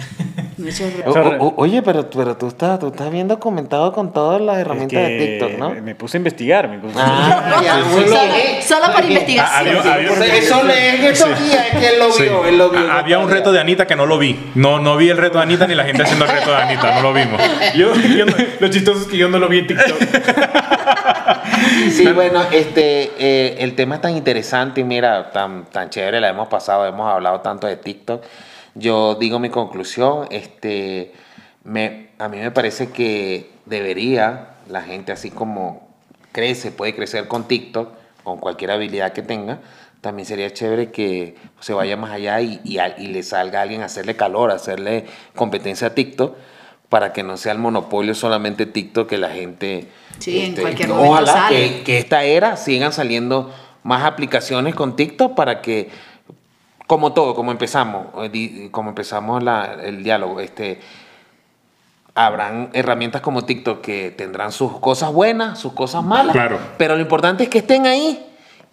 [0.57, 1.11] No he hecho reto.
[1.11, 4.99] O- o- oye, pero, pero tú, estás, tú estás bien documentado con todas las herramientas
[4.99, 5.69] Es de TikTok, ¿no?
[5.81, 6.67] Me, puse a investigar.
[6.67, 8.19] Me puse Ah, ya, muy solo,
[8.61, 9.67] solo por investigación.
[9.77, 12.23] había- había- Eso le es que él lo Sí.
[12.23, 12.79] vio, él lo vio.
[12.91, 14.51] Ah, Había un reto de Anita que no lo vi.
[14.55, 16.95] No, no vi el reto de Anita ni la gente haciendo el reto de Anita.
[16.95, 17.41] No lo vimos.
[17.75, 19.97] Yo, yo no- lo chistoso es que yo no lo vi en TikTok.
[21.91, 26.29] Sí, bueno, este, eh, el tema es tan interesante y mira, tan, tan chévere, la
[26.29, 28.23] hemos pasado, hemos hablado tanto de TikTok.
[28.75, 31.13] Yo digo mi conclusión, este,
[31.63, 35.87] me, a mí me parece que debería la gente así como
[36.31, 37.89] crece, puede crecer con TikTok,
[38.23, 39.59] con cualquier habilidad que tenga,
[40.01, 43.81] también sería chévere que se vaya más allá y, y, y le salga a alguien
[43.81, 45.05] a hacerle calor, a hacerle
[45.35, 46.35] competencia a TikTok
[46.89, 49.87] para que no sea el monopolio solamente TikTok que la gente
[50.19, 51.55] Sí, en este, cualquier momento ojalá sale.
[51.77, 55.89] que, que esta era sigan saliendo más aplicaciones con TikTok para que
[56.87, 60.79] como todo como empezamos eh, como empezamos la- el diálogo este
[62.15, 66.59] habrán herramientas como TikTok que tendrán sus cosas buenas sus cosas malas Claro.
[66.77, 68.23] pero lo importante es que estén ahí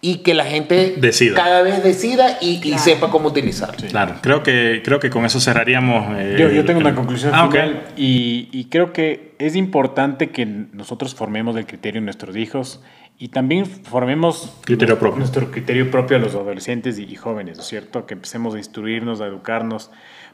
[0.03, 1.35] y que la gente Decida.
[1.35, 2.81] cada vez decida y, y Claro.
[2.83, 6.17] sepa cómo utilizar Claro, creo que, creo que con eso cerraríamos.
[6.17, 10.31] eh, Yo, yo tengo el- una conclusión Ah, final y, y creo que es importante
[10.31, 12.81] que nosotros formemos el criterio en nuestros hijos
[13.19, 15.19] y también formemos Criterio nuestro- propio.
[15.19, 18.07] nuestro criterio propio a los adolescentes y, y jóvenes, ¿no es cierto?
[18.07, 19.91] Que empecemos a instruirnos, a educarnos,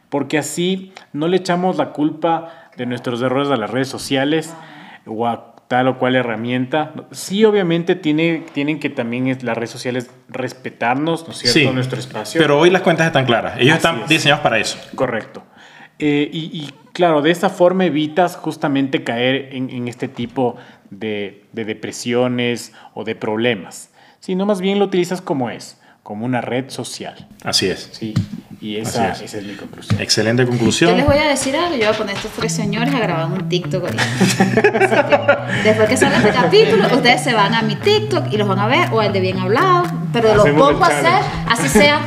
[0.08, 4.54] porque así no le echamos la culpa de nuestros errores a las redes sociales
[5.06, 6.94] o a tal o cual herramienta.
[7.12, 11.60] Sí, obviamente tiene, tienen que también las redes sociales respetarnos, ¿no es cierto?
[11.60, 12.40] Sí, Nuestro espacio.
[12.42, 13.56] Pero hoy las cuentas están claras.
[13.58, 14.10] Ellos Así están es.
[14.10, 14.78] diseñados para eso.
[14.96, 15.44] Correcto.
[16.00, 20.56] Eh, y, y, claro, de esta forma evitas justamente caer en, en este tipo
[20.90, 23.90] de, de depresiones o de problemas,
[24.20, 27.28] sino más bien lo utilizas como es, como una red social.
[27.44, 27.90] Así es.
[27.92, 28.14] ¿sí?
[28.60, 29.34] Y esa, Así es.
[29.34, 30.02] esa es mi conclusión.
[30.02, 30.98] Excelente Yo conclusión.
[30.98, 33.28] les voy a decir algo, yo voy a poner a estos tres señores a grabar
[33.28, 34.04] un TikTok ahorita.
[34.30, 38.48] Así que, después que salga este capítulo, ustedes se van a mi TikTok y los
[38.48, 42.00] van a ver, o el de bien hablado, pero los pongo a hacer, así sea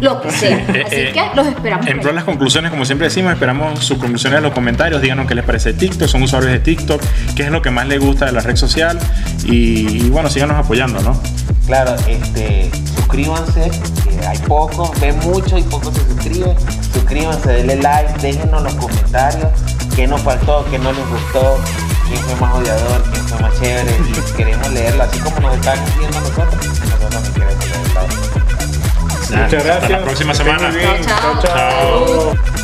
[0.00, 0.56] lo que sea.
[0.56, 1.86] Eh, Así eh, que los esperamos.
[1.86, 5.00] En pro de las conclusiones, como siempre decimos, esperamos sus conclusiones en los comentarios.
[5.00, 7.00] Díganos qué les parece TikTok, son usuarios de TikTok,
[7.36, 8.98] qué es lo que más les gusta de la red social.
[9.44, 11.18] Y, y bueno, síganos apoyando, ¿no?
[11.66, 13.70] Claro, este, suscríbanse,
[14.04, 16.56] que hay pocos, ven mucho y pocos se suscriben.
[16.92, 19.48] Suscríbanse, denle like, déjenos los comentarios
[19.94, 21.58] qué nos faltó, qué no les gustó,
[22.08, 23.96] quién fue más odiador, quién fue más chévere.
[24.08, 27.84] Y queremos leerlo, así como nos están viendo nosotros, nosotros también queremos leerlo.
[29.30, 29.82] Muchas gracias.
[29.82, 30.70] Hasta la próxima semana.
[31.06, 31.42] chao.
[31.42, 32.63] Chao.